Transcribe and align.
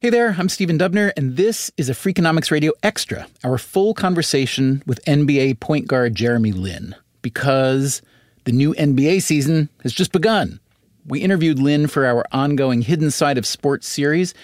Hey 0.00 0.10
there, 0.10 0.36
I'm 0.38 0.48
Stephen 0.48 0.78
Dubner, 0.78 1.10
and 1.16 1.36
this 1.36 1.72
is 1.76 1.90
a 1.90 1.92
Freakonomics 1.92 2.52
Radio 2.52 2.70
Extra, 2.84 3.26
our 3.42 3.58
full 3.58 3.94
conversation 3.94 4.80
with 4.86 5.04
NBA 5.06 5.58
point 5.58 5.88
guard 5.88 6.14
Jeremy 6.14 6.52
Lin, 6.52 6.94
because 7.20 8.00
the 8.44 8.52
new 8.52 8.74
NBA 8.74 9.22
season 9.22 9.68
has 9.82 9.92
just 9.92 10.12
begun. 10.12 10.60
We 11.04 11.18
interviewed 11.18 11.58
Lin 11.58 11.88
for 11.88 12.06
our 12.06 12.24
ongoing 12.30 12.82
Hidden 12.82 13.10
Side 13.10 13.38
of 13.38 13.44
Sports 13.44 13.88
series 13.88 14.34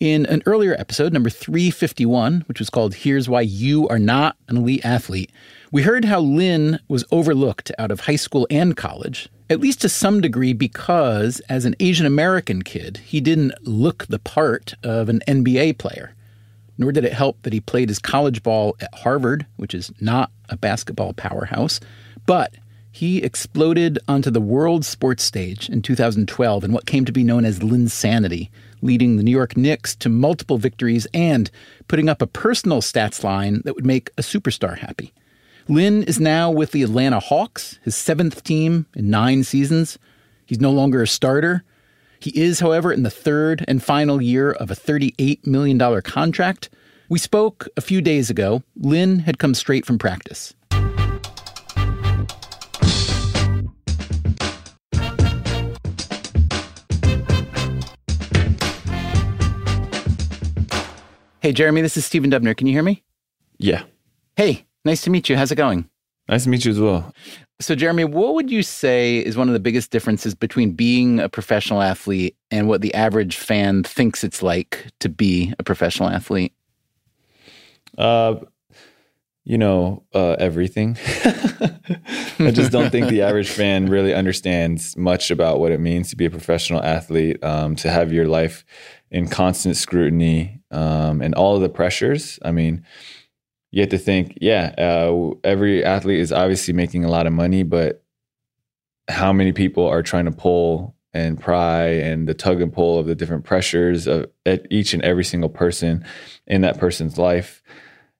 in 0.00 0.26
an 0.26 0.42
earlier 0.44 0.74
episode, 0.78 1.14
number 1.14 1.30
351, 1.30 2.42
which 2.42 2.58
was 2.58 2.68
called 2.68 2.94
Here's 2.94 3.26
Why 3.26 3.40
You 3.40 3.88
Are 3.88 3.98
Not 3.98 4.36
an 4.48 4.58
Elite 4.58 4.84
Athlete. 4.84 5.32
We 5.72 5.80
heard 5.80 6.04
how 6.04 6.20
Lin 6.20 6.78
was 6.88 7.06
overlooked 7.10 7.72
out 7.78 7.90
of 7.90 8.00
high 8.00 8.16
school 8.16 8.46
and 8.50 8.76
college, 8.76 9.30
at 9.50 9.58
least 9.60 9.80
to 9.82 9.88
some 9.88 10.20
degree 10.20 10.52
because 10.52 11.40
as 11.48 11.64
an 11.64 11.74
Asian 11.80 12.06
American 12.06 12.62
kid, 12.62 12.98
he 12.98 13.20
didn't 13.20 13.52
look 13.66 14.06
the 14.06 14.20
part 14.20 14.74
of 14.84 15.08
an 15.08 15.20
NBA 15.26 15.76
player. 15.76 16.14
Nor 16.78 16.92
did 16.92 17.04
it 17.04 17.12
help 17.12 17.42
that 17.42 17.52
he 17.52 17.60
played 17.60 17.88
his 17.88 17.98
college 17.98 18.42
ball 18.44 18.76
at 18.80 18.94
Harvard, 18.94 19.44
which 19.56 19.74
is 19.74 19.92
not 20.00 20.30
a 20.48 20.56
basketball 20.56 21.12
powerhouse. 21.12 21.80
But 22.26 22.54
he 22.92 23.18
exploded 23.18 23.98
onto 24.08 24.30
the 24.30 24.40
world 24.40 24.84
sports 24.84 25.24
stage 25.24 25.68
in 25.68 25.82
2012 25.82 26.64
in 26.64 26.72
what 26.72 26.86
came 26.86 27.04
to 27.04 27.12
be 27.12 27.24
known 27.24 27.44
as 27.44 27.58
Linsanity, 27.58 28.50
leading 28.82 29.16
the 29.16 29.22
New 29.24 29.30
York 29.32 29.56
Knicks 29.56 29.96
to 29.96 30.08
multiple 30.08 30.58
victories 30.58 31.08
and 31.12 31.50
putting 31.88 32.08
up 32.08 32.22
a 32.22 32.26
personal 32.26 32.80
stats 32.80 33.24
line 33.24 33.62
that 33.64 33.74
would 33.74 33.86
make 33.86 34.10
a 34.16 34.22
superstar 34.22 34.78
happy. 34.78 35.12
Lin 35.70 36.02
is 36.02 36.18
now 36.18 36.50
with 36.50 36.72
the 36.72 36.82
Atlanta 36.82 37.20
Hawks, 37.20 37.78
his 37.84 37.94
seventh 37.94 38.42
team 38.42 38.86
in 38.96 39.08
nine 39.08 39.44
seasons. 39.44 40.00
He's 40.44 40.58
no 40.58 40.72
longer 40.72 41.00
a 41.00 41.06
starter. 41.06 41.62
He 42.18 42.36
is, 42.36 42.58
however, 42.58 42.92
in 42.92 43.04
the 43.04 43.08
third 43.08 43.64
and 43.68 43.80
final 43.80 44.20
year 44.20 44.50
of 44.50 44.72
a 44.72 44.74
$38 44.74 45.46
million 45.46 46.02
contract. 46.02 46.70
We 47.08 47.20
spoke 47.20 47.68
a 47.76 47.80
few 47.80 48.00
days 48.00 48.30
ago. 48.30 48.64
Lin 48.74 49.20
had 49.20 49.38
come 49.38 49.54
straight 49.54 49.86
from 49.86 49.96
practice. 49.96 50.54
Hey, 61.40 61.52
Jeremy, 61.52 61.80
this 61.80 61.96
is 61.96 62.04
Stephen 62.04 62.32
Dubner. 62.32 62.56
Can 62.56 62.66
you 62.66 62.72
hear 62.72 62.82
me? 62.82 63.04
Yeah. 63.56 63.84
Hey, 64.34 64.66
Nice 64.84 65.02
to 65.02 65.10
meet 65.10 65.28
you. 65.28 65.36
How's 65.36 65.52
it 65.52 65.56
going? 65.56 65.88
Nice 66.28 66.44
to 66.44 66.48
meet 66.48 66.64
you 66.64 66.70
as 66.70 66.80
well. 66.80 67.12
So, 67.60 67.74
Jeremy, 67.74 68.04
what 68.04 68.34
would 68.34 68.50
you 68.50 68.62
say 68.62 69.18
is 69.18 69.36
one 69.36 69.48
of 69.48 69.52
the 69.52 69.60
biggest 69.60 69.90
differences 69.90 70.34
between 70.34 70.72
being 70.72 71.20
a 71.20 71.28
professional 71.28 71.82
athlete 71.82 72.36
and 72.50 72.68
what 72.68 72.80
the 72.80 72.94
average 72.94 73.36
fan 73.36 73.82
thinks 73.82 74.24
it's 74.24 74.42
like 74.42 74.86
to 75.00 75.08
be 75.08 75.52
a 75.58 75.62
professional 75.62 76.08
athlete? 76.08 76.54
Uh, 77.98 78.36
you 79.44 79.58
know, 79.58 80.04
uh, 80.14 80.36
everything. 80.38 80.96
I 82.38 82.50
just 82.52 82.72
don't 82.72 82.90
think 82.90 83.08
the 83.08 83.22
average 83.28 83.50
fan 83.50 83.88
really 83.88 84.14
understands 84.14 84.96
much 84.96 85.30
about 85.30 85.60
what 85.60 85.72
it 85.72 85.80
means 85.80 86.10
to 86.10 86.16
be 86.16 86.26
a 86.26 86.30
professional 86.30 86.82
athlete, 86.82 87.42
um, 87.42 87.76
to 87.76 87.90
have 87.90 88.12
your 88.12 88.26
life 88.26 88.64
in 89.10 89.28
constant 89.28 89.76
scrutiny 89.76 90.60
um, 90.70 91.20
and 91.20 91.34
all 91.34 91.56
of 91.56 91.62
the 91.62 91.68
pressures. 91.68 92.38
I 92.42 92.52
mean, 92.52 92.84
you 93.70 93.80
have 93.82 93.90
to 93.90 93.98
think, 93.98 94.38
yeah, 94.40 94.74
uh, 94.76 95.30
every 95.44 95.84
athlete 95.84 96.18
is 96.18 96.32
obviously 96.32 96.74
making 96.74 97.04
a 97.04 97.08
lot 97.08 97.26
of 97.26 97.32
money, 97.32 97.62
but 97.62 98.02
how 99.08 99.32
many 99.32 99.52
people 99.52 99.86
are 99.86 100.02
trying 100.02 100.24
to 100.24 100.32
pull 100.32 100.96
and 101.12 101.40
pry 101.40 101.84
and 101.86 102.28
the 102.28 102.34
tug 102.34 102.60
and 102.60 102.72
pull 102.72 102.98
of 102.98 103.06
the 103.06 103.14
different 103.14 103.44
pressures 103.44 104.06
of 104.06 104.26
each 104.70 104.92
and 104.94 105.02
every 105.02 105.24
single 105.24 105.48
person 105.48 106.04
in 106.46 106.62
that 106.62 106.78
person's 106.78 107.18
life, 107.18 107.62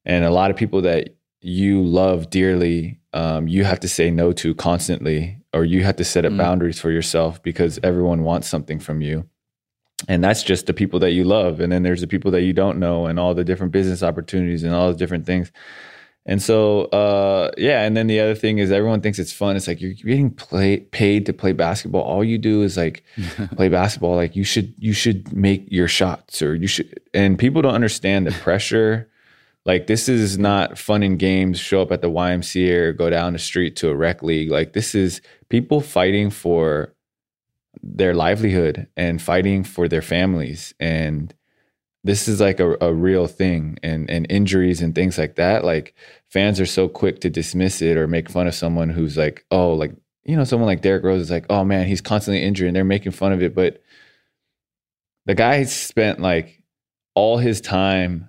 and 0.04 0.24
a 0.24 0.30
lot 0.30 0.50
of 0.50 0.56
people 0.56 0.82
that 0.82 1.16
you 1.40 1.82
love 1.82 2.30
dearly, 2.30 3.00
um, 3.12 3.48
you 3.48 3.64
have 3.64 3.80
to 3.80 3.88
say 3.88 4.10
no 4.10 4.32
to 4.32 4.54
constantly, 4.54 5.38
or 5.52 5.64
you 5.64 5.82
have 5.82 5.96
to 5.96 6.04
set 6.04 6.24
up 6.24 6.32
mm. 6.32 6.38
boundaries 6.38 6.80
for 6.80 6.90
yourself 6.90 7.42
because 7.42 7.78
everyone 7.82 8.22
wants 8.22 8.48
something 8.48 8.78
from 8.78 9.00
you 9.00 9.28
and 10.10 10.24
that's 10.24 10.42
just 10.42 10.66
the 10.66 10.74
people 10.74 10.98
that 10.98 11.12
you 11.12 11.22
love. 11.22 11.60
And 11.60 11.70
then 11.70 11.84
there's 11.84 12.00
the 12.00 12.08
people 12.08 12.32
that 12.32 12.42
you 12.42 12.52
don't 12.52 12.80
know 12.80 13.06
and 13.06 13.20
all 13.20 13.32
the 13.32 13.44
different 13.44 13.70
business 13.70 14.02
opportunities 14.02 14.64
and 14.64 14.74
all 14.74 14.88
the 14.90 14.98
different 14.98 15.24
things. 15.24 15.52
And 16.26 16.42
so 16.42 16.86
uh, 16.86 17.52
yeah 17.56 17.84
and 17.84 17.96
then 17.96 18.08
the 18.08 18.18
other 18.18 18.34
thing 18.34 18.58
is 18.58 18.72
everyone 18.72 19.02
thinks 19.02 19.20
it's 19.20 19.32
fun. 19.32 19.54
It's 19.54 19.68
like 19.68 19.80
you're 19.80 19.92
getting 19.92 20.32
play, 20.32 20.78
paid 20.80 21.26
to 21.26 21.32
play 21.32 21.52
basketball. 21.52 22.02
All 22.02 22.24
you 22.24 22.38
do 22.38 22.62
is 22.62 22.76
like 22.76 23.04
play 23.54 23.68
basketball. 23.68 24.16
Like 24.16 24.34
you 24.34 24.42
should 24.42 24.74
you 24.78 24.92
should 24.92 25.32
make 25.32 25.70
your 25.70 25.86
shots 25.86 26.42
or 26.42 26.56
you 26.56 26.66
should 26.66 27.00
and 27.14 27.38
people 27.38 27.62
don't 27.62 27.76
understand 27.76 28.26
the 28.26 28.32
pressure. 28.32 29.08
Like 29.64 29.86
this 29.86 30.08
is 30.08 30.38
not 30.38 30.76
fun 30.76 31.04
and 31.04 31.20
games 31.20 31.60
show 31.60 31.82
up 31.82 31.92
at 31.92 32.02
the 32.02 32.10
ymca 32.10 32.72
or 32.72 32.92
go 32.92 33.10
down 33.10 33.34
the 33.34 33.38
street 33.38 33.76
to 33.76 33.90
a 33.90 33.94
rec 33.94 34.24
league. 34.24 34.50
Like 34.50 34.72
this 34.72 34.96
is 34.96 35.20
people 35.50 35.80
fighting 35.80 36.30
for 36.30 36.94
their 37.82 38.14
livelihood 38.14 38.88
and 38.96 39.22
fighting 39.22 39.64
for 39.64 39.88
their 39.88 40.02
families. 40.02 40.74
And 40.80 41.34
this 42.02 42.28
is 42.28 42.40
like 42.40 42.60
a, 42.60 42.76
a 42.80 42.92
real 42.92 43.26
thing 43.26 43.78
and 43.82 44.08
and 44.10 44.26
injuries 44.30 44.80
and 44.80 44.94
things 44.94 45.18
like 45.18 45.36
that. 45.36 45.64
Like 45.64 45.94
fans 46.28 46.60
are 46.60 46.66
so 46.66 46.88
quick 46.88 47.20
to 47.20 47.30
dismiss 47.30 47.82
it 47.82 47.96
or 47.96 48.06
make 48.06 48.30
fun 48.30 48.46
of 48.46 48.54
someone 48.54 48.88
who's 48.88 49.16
like 49.16 49.44
oh 49.50 49.74
like 49.74 49.92
you 50.24 50.36
know 50.36 50.44
someone 50.44 50.66
like 50.66 50.80
Derrick 50.80 51.04
Rose 51.04 51.22
is 51.22 51.30
like 51.30 51.46
oh 51.50 51.64
man 51.64 51.86
he's 51.86 52.00
constantly 52.00 52.42
injured 52.42 52.68
and 52.68 52.76
they're 52.76 52.84
making 52.84 53.12
fun 53.12 53.32
of 53.32 53.42
it. 53.42 53.54
But 53.54 53.82
the 55.26 55.34
guy 55.34 55.64
spent 55.64 56.20
like 56.20 56.62
all 57.14 57.38
his 57.38 57.60
time 57.60 58.26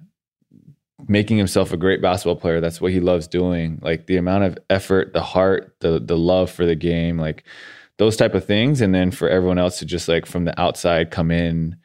making 1.08 1.38
himself 1.38 1.72
a 1.72 1.78
great 1.78 2.02
basketball 2.02 2.35
player. 2.35 2.59
That's 2.62 2.81
what 2.81 2.91
he 2.91 3.00
loves 3.00 3.28
doing. 3.28 3.79
Like 3.81 4.06
the 4.06 4.18
amount 4.18 4.44
of 4.44 4.58
effort 4.69 5.13
the 5.13 5.22
heart 5.22 5.75
the 5.79 6.00
the 6.00 6.18
love 6.18 6.52
for 6.52 6.66
the 6.66 6.75
game 6.75 7.18
like 7.18 7.46
those 8.02 8.18
type 8.18 8.34
of 8.34 8.44
things. 8.44 8.82
And 8.82 8.96
then 8.96 9.12
for 9.12 9.30
everyone 9.30 9.60
else 9.60 9.78
to 9.78 9.86
just 9.86 10.08
like 10.08 10.26
from 10.26 10.46
the 10.46 10.60
outside 10.60 11.12
come 11.12 11.30
in 11.30 11.76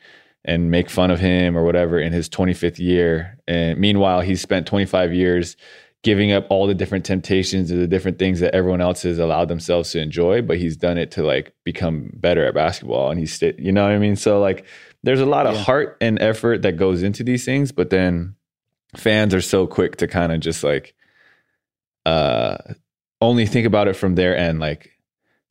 and 0.46 0.70
make 0.70 0.88
fun 0.88 1.10
of 1.10 1.20
him 1.20 1.58
or 1.58 1.62
whatever 1.62 2.00
in 2.00 2.10
his 2.10 2.26
25th 2.30 2.78
year. 2.78 3.38
And 3.46 3.78
meanwhile 3.78 4.22
he's 4.22 4.40
spent 4.40 4.66
25 4.66 5.12
years 5.12 5.58
giving 6.02 6.32
up 6.32 6.46
all 6.48 6.66
the 6.66 6.74
different 6.74 7.04
temptations 7.04 7.70
or 7.70 7.76
the 7.76 7.86
different 7.86 8.18
things 8.18 8.40
that 8.40 8.54
everyone 8.54 8.80
else 8.80 9.02
has 9.02 9.18
allowed 9.18 9.48
themselves 9.48 9.90
to 9.90 10.00
enjoy 10.00 10.40
but 10.40 10.56
he's 10.56 10.74
done 10.74 10.96
it 10.96 11.10
to 11.10 11.22
like 11.22 11.52
become 11.64 12.10
better 12.14 12.46
at 12.46 12.54
basketball. 12.54 13.10
And 13.10 13.20
he's 13.20 13.34
st- 13.34 13.58
you 13.58 13.70
know 13.70 13.82
what 13.82 13.92
i 13.92 13.98
mean? 13.98 14.16
So 14.16 14.40
like 14.40 14.64
there's 15.02 15.20
a 15.20 15.26
lot 15.26 15.46
of 15.46 15.54
yeah. 15.54 15.64
heart 15.64 15.98
and 16.00 16.18
effort 16.22 16.62
that 16.62 16.78
goes 16.78 17.02
into 17.02 17.24
these 17.24 17.44
things 17.44 17.72
but 17.72 17.90
then 17.90 18.36
fans 18.96 19.34
are 19.34 19.42
so 19.42 19.66
quick 19.66 19.96
to 19.96 20.08
kind 20.08 20.32
of 20.32 20.40
just 20.40 20.64
like 20.64 20.94
uh 22.06 22.56
only 23.20 23.44
think 23.44 23.66
about 23.66 23.88
it 23.88 23.96
from 23.96 24.14
their 24.14 24.34
end. 24.34 24.60
Like 24.60 24.95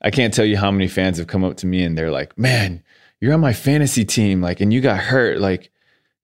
I 0.01 0.11
can't 0.11 0.33
tell 0.33 0.45
you 0.45 0.57
how 0.57 0.71
many 0.71 0.87
fans 0.87 1.17
have 1.17 1.27
come 1.27 1.43
up 1.43 1.57
to 1.57 1.67
me 1.67 1.83
and 1.83 1.97
they're 1.97 2.11
like, 2.11 2.37
"Man, 2.37 2.83
you're 3.19 3.33
on 3.33 3.39
my 3.39 3.53
fantasy 3.53 4.05
team, 4.05 4.41
like, 4.41 4.61
and 4.61 4.73
you 4.73 4.81
got 4.81 4.99
hurt, 4.99 5.39
like, 5.39 5.71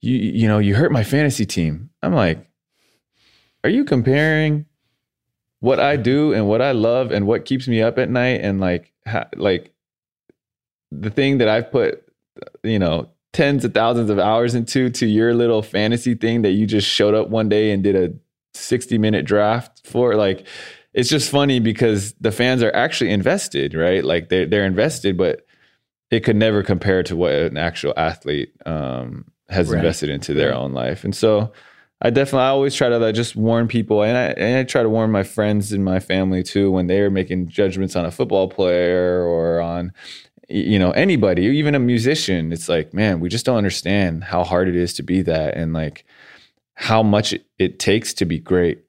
you 0.01 0.15
you 0.15 0.47
know, 0.47 0.59
you 0.59 0.75
hurt 0.75 0.91
my 0.91 1.03
fantasy 1.03 1.45
team." 1.45 1.89
I'm 2.03 2.13
like, 2.13 2.45
"Are 3.63 3.69
you 3.69 3.85
comparing 3.85 4.65
what 5.61 5.79
I 5.79 5.95
do 5.95 6.33
and 6.33 6.47
what 6.47 6.61
I 6.61 6.71
love 6.71 7.11
and 7.11 7.27
what 7.27 7.45
keeps 7.45 7.67
me 7.67 7.81
up 7.81 7.97
at 7.97 8.09
night 8.09 8.41
and 8.41 8.59
like, 8.59 8.91
like 9.35 9.71
the 10.91 11.09
thing 11.09 11.37
that 11.37 11.47
I've 11.47 11.71
put, 11.71 12.03
you 12.63 12.79
know, 12.79 13.09
tens 13.31 13.63
of 13.63 13.73
thousands 13.73 14.09
of 14.09 14.19
hours 14.19 14.55
into 14.55 14.89
to 14.89 15.05
your 15.05 15.33
little 15.33 15.61
fantasy 15.61 16.15
thing 16.15 16.41
that 16.41 16.51
you 16.51 16.65
just 16.65 16.87
showed 16.87 17.13
up 17.13 17.29
one 17.29 17.47
day 17.47 17.71
and 17.71 17.83
did 17.83 17.95
a 17.95 18.13
60 18.53 18.97
minute 18.97 19.25
draft 19.25 19.85
for 19.87 20.15
like 20.15 20.45
it's 20.93 21.09
just 21.09 21.29
funny 21.29 21.59
because 21.59 22.13
the 22.19 22.31
fans 22.31 22.61
are 22.63 22.73
actually 22.75 23.11
invested 23.11 23.73
right 23.73 24.03
like 24.03 24.29
they're, 24.29 24.45
they're 24.45 24.65
invested 24.65 25.17
but 25.17 25.45
it 26.09 26.21
could 26.21 26.35
never 26.35 26.61
compare 26.63 27.03
to 27.03 27.15
what 27.15 27.31
an 27.31 27.57
actual 27.57 27.93
athlete 27.95 28.53
um, 28.65 29.25
has 29.49 29.69
right. 29.69 29.77
invested 29.77 30.09
into 30.09 30.33
their 30.33 30.53
own 30.53 30.73
life 30.73 31.03
and 31.03 31.15
so 31.15 31.51
I 32.01 32.09
definitely 32.09 32.45
I 32.45 32.49
always 32.49 32.73
try 32.73 32.89
to 32.89 32.97
like, 32.97 33.13
just 33.13 33.35
warn 33.35 33.67
people, 33.67 34.01
and 34.01 34.17
I 34.17 34.25
and 34.31 34.57
I 34.57 34.63
try 34.63 34.81
to 34.81 34.89
warn 34.89 35.11
my 35.11 35.23
friends 35.23 35.71
and 35.71 35.85
my 35.85 35.99
family 35.99 36.41
too 36.41 36.71
when 36.71 36.87
they're 36.87 37.11
making 37.11 37.49
judgments 37.49 37.95
on 37.95 38.05
a 38.05 38.11
football 38.11 38.49
player 38.49 39.23
or 39.23 39.61
on 39.61 39.93
you 40.49 40.79
know 40.79 40.91
anybody, 40.91 41.43
even 41.43 41.75
a 41.75 41.79
musician. 41.79 42.51
It's 42.51 42.67
like, 42.67 42.93
man, 42.93 43.19
we 43.19 43.29
just 43.29 43.45
don't 43.45 43.57
understand 43.57 44.23
how 44.23 44.43
hard 44.43 44.67
it 44.67 44.75
is 44.75 44.93
to 44.95 45.03
be 45.03 45.21
that, 45.21 45.55
and 45.55 45.73
like 45.73 46.03
how 46.73 47.03
much 47.03 47.33
it, 47.33 47.45
it 47.59 47.77
takes 47.77 48.15
to 48.15 48.25
be 48.25 48.39
great. 48.39 48.83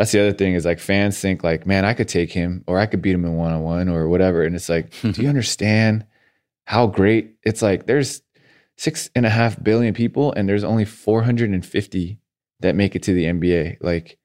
That's 0.00 0.12
the 0.12 0.20
other 0.20 0.32
thing 0.32 0.54
is 0.54 0.64
like 0.64 0.78
fans 0.78 1.20
think 1.20 1.44
like, 1.44 1.66
man, 1.66 1.84
I 1.84 1.92
could 1.92 2.08
take 2.08 2.32
him 2.32 2.64
or 2.66 2.78
I 2.78 2.86
could 2.86 3.02
beat 3.02 3.14
him 3.14 3.26
in 3.26 3.36
one 3.36 3.52
on 3.52 3.60
one 3.60 3.90
or 3.90 4.08
whatever, 4.08 4.42
and 4.44 4.56
it's 4.56 4.70
like, 4.70 4.98
do 5.02 5.20
you 5.20 5.28
understand 5.28 6.06
how 6.64 6.86
great? 6.86 7.34
It's 7.42 7.60
like 7.60 7.84
there's 7.84 8.22
six 8.78 9.10
and 9.14 9.26
a 9.26 9.28
half 9.28 9.62
billion 9.62 9.92
people, 9.92 10.32
and 10.32 10.48
there's 10.48 10.64
only 10.64 10.86
450 10.86 12.18
that 12.60 12.74
make 12.74 12.96
it 12.96 13.02
to 13.02 13.12
the 13.12 13.26
NBA. 13.26 13.76
Like 13.82 14.18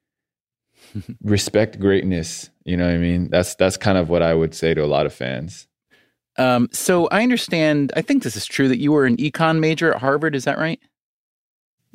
respect 1.22 1.78
greatness. 1.78 2.48
You 2.64 2.78
know 2.78 2.86
what 2.86 2.94
I 2.94 2.98
mean? 2.98 3.28
That's 3.28 3.54
that's 3.56 3.76
kind 3.76 3.98
of 3.98 4.08
what 4.08 4.22
I 4.22 4.32
would 4.32 4.54
say 4.54 4.72
to 4.72 4.82
a 4.82 4.86
lot 4.86 5.04
of 5.04 5.12
fans. 5.12 5.68
Um, 6.38 6.70
so 6.72 7.06
I 7.08 7.22
understand. 7.22 7.92
I 7.94 8.00
think 8.00 8.22
this 8.22 8.34
is 8.34 8.46
true 8.46 8.68
that 8.68 8.78
you 8.78 8.92
were 8.92 9.04
an 9.04 9.18
econ 9.18 9.58
major 9.58 9.92
at 9.92 10.00
Harvard. 10.00 10.34
Is 10.34 10.44
that 10.44 10.56
right? 10.56 10.80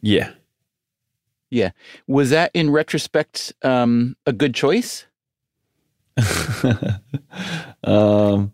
Yeah. 0.04 0.34
Yeah. 1.51 1.71
Was 2.07 2.31
that 2.31 2.50
in 2.53 2.71
retrospect 2.71 3.53
um, 3.62 4.15
a 4.25 4.33
good 4.33 4.56
choice? 4.56 5.06
um, 7.83 8.51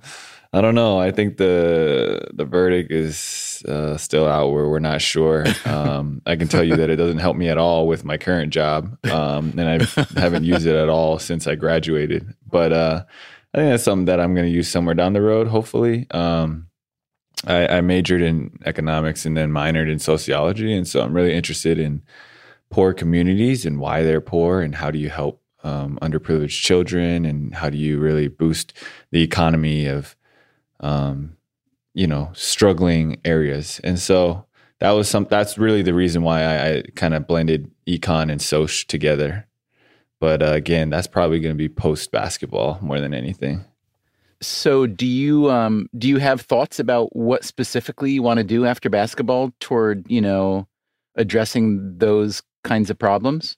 I 0.51 0.61
don't 0.61 0.75
know. 0.75 0.99
I 0.99 1.11
think 1.11 1.37
the 1.37 2.27
the 2.33 2.45
verdict 2.45 2.91
is 2.91 3.63
uh, 3.67 3.97
still 3.97 4.27
out 4.27 4.51
where 4.51 4.67
we're 4.67 4.79
not 4.79 5.01
sure. 5.01 5.45
Um, 5.65 6.21
I 6.25 6.35
can 6.35 6.47
tell 6.47 6.63
you 6.63 6.75
that 6.75 6.89
it 6.89 6.95
doesn't 6.95 7.19
help 7.19 7.37
me 7.37 7.49
at 7.49 7.57
all 7.57 7.87
with 7.87 8.03
my 8.03 8.17
current 8.17 8.51
job, 8.51 8.97
um, 9.05 9.53
and 9.57 9.69
I 9.69 10.19
haven't 10.19 10.45
used 10.45 10.65
it 10.65 10.75
at 10.75 10.89
all 10.89 11.19
since 11.19 11.45
I 11.47 11.55
graduated. 11.55 12.33
But 12.49 12.73
uh, 12.73 13.03
I 13.53 13.57
think 13.57 13.71
that's 13.71 13.83
something 13.83 14.05
that 14.05 14.19
I'm 14.19 14.33
going 14.33 14.47
to 14.47 14.53
use 14.53 14.69
somewhere 14.69 14.95
down 14.95 15.13
the 15.13 15.21
road. 15.21 15.47
Hopefully, 15.47 16.07
um, 16.11 16.67
I, 17.45 17.67
I 17.67 17.81
majored 17.81 18.21
in 18.21 18.57
economics 18.65 19.25
and 19.25 19.35
then 19.35 19.51
minored 19.51 19.91
in 19.91 19.99
sociology, 19.99 20.73
and 20.75 20.87
so 20.87 21.01
I'm 21.01 21.13
really 21.13 21.33
interested 21.33 21.77
in 21.77 22.01
poor 22.69 22.93
communities 22.93 23.65
and 23.65 23.79
why 23.79 24.03
they're 24.03 24.21
poor 24.21 24.61
and 24.61 24.75
how 24.75 24.91
do 24.91 24.99
you 24.99 25.09
help 25.09 25.41
um, 25.63 25.97
underprivileged 26.01 26.61
children 26.61 27.25
and 27.25 27.55
how 27.55 27.69
do 27.69 27.77
you 27.77 27.99
really 27.99 28.27
boost 28.27 28.73
the 29.11 29.21
economy 29.21 29.87
of 29.87 30.15
um, 30.79 31.37
you 31.97 32.05
know, 32.05 32.29
struggling 32.33 33.19
areas. 33.25 33.81
And 33.83 33.97
so 33.97 34.45
that 34.79 34.91
was 34.91 35.09
some, 35.09 35.25
that's 35.29 35.57
really 35.57 35.81
the 35.81 35.95
reason 35.95 36.21
why 36.21 36.43
I, 36.43 36.69
I 36.69 36.83
kind 36.95 37.15
of 37.15 37.25
blended 37.25 37.71
econ 37.87 38.31
and 38.31 38.39
soc 38.39 38.87
together. 38.87 39.47
But 40.19 40.43
uh, 40.43 40.51
again, 40.51 40.91
that's 40.91 41.07
probably 41.07 41.39
going 41.39 41.55
to 41.55 41.57
be 41.57 41.69
post 41.69 42.11
basketball 42.11 42.77
more 42.81 42.99
than 42.99 43.15
anything. 43.15 43.65
So, 44.39 44.85
do 44.85 45.07
you 45.07 45.49
um, 45.49 45.89
do 45.97 46.07
you 46.07 46.17
have 46.17 46.41
thoughts 46.41 46.79
about 46.79 47.15
what 47.15 47.43
specifically 47.43 48.11
you 48.11 48.21
want 48.21 48.37
to 48.37 48.43
do 48.43 48.67
after 48.67 48.87
basketball 48.87 49.51
toward 49.59 50.09
you 50.11 50.21
know 50.21 50.67
addressing 51.15 51.97
those 51.97 52.43
kinds 52.67 52.89
of 52.89 52.99
problems? 52.99 53.57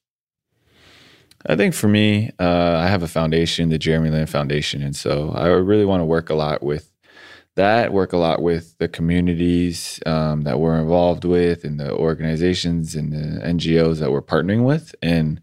I 1.48 1.56
think 1.56 1.74
for 1.74 1.88
me, 1.88 2.32
uh, 2.40 2.78
I 2.84 2.88
have 2.88 3.02
a 3.02 3.08
foundation, 3.08 3.70
the 3.70 3.78
Jeremy 3.78 4.10
Lin 4.10 4.26
Foundation, 4.26 4.84
and 4.84 4.96
so 4.96 5.32
I 5.34 5.48
really 5.48 5.86
want 5.86 6.02
to 6.02 6.06
work 6.06 6.30
a 6.30 6.36
lot 6.36 6.62
with 6.62 6.92
that, 7.56 7.92
work 7.92 8.14
a 8.14 8.18
lot 8.18 8.42
with 8.42 8.78
the 8.78 8.88
communities 8.88 10.00
um, 10.06 10.42
that 10.42 10.60
we're 10.60 10.80
involved 10.80 11.26
with 11.26 11.64
and 11.64 11.80
the 11.80 11.92
organizations 11.94 12.96
and 12.96 13.12
the 13.12 13.42
NGOs 13.46 14.00
that 14.00 14.12
we're 14.12 14.22
partnering 14.22 14.64
with. 14.66 14.94
And 15.02 15.42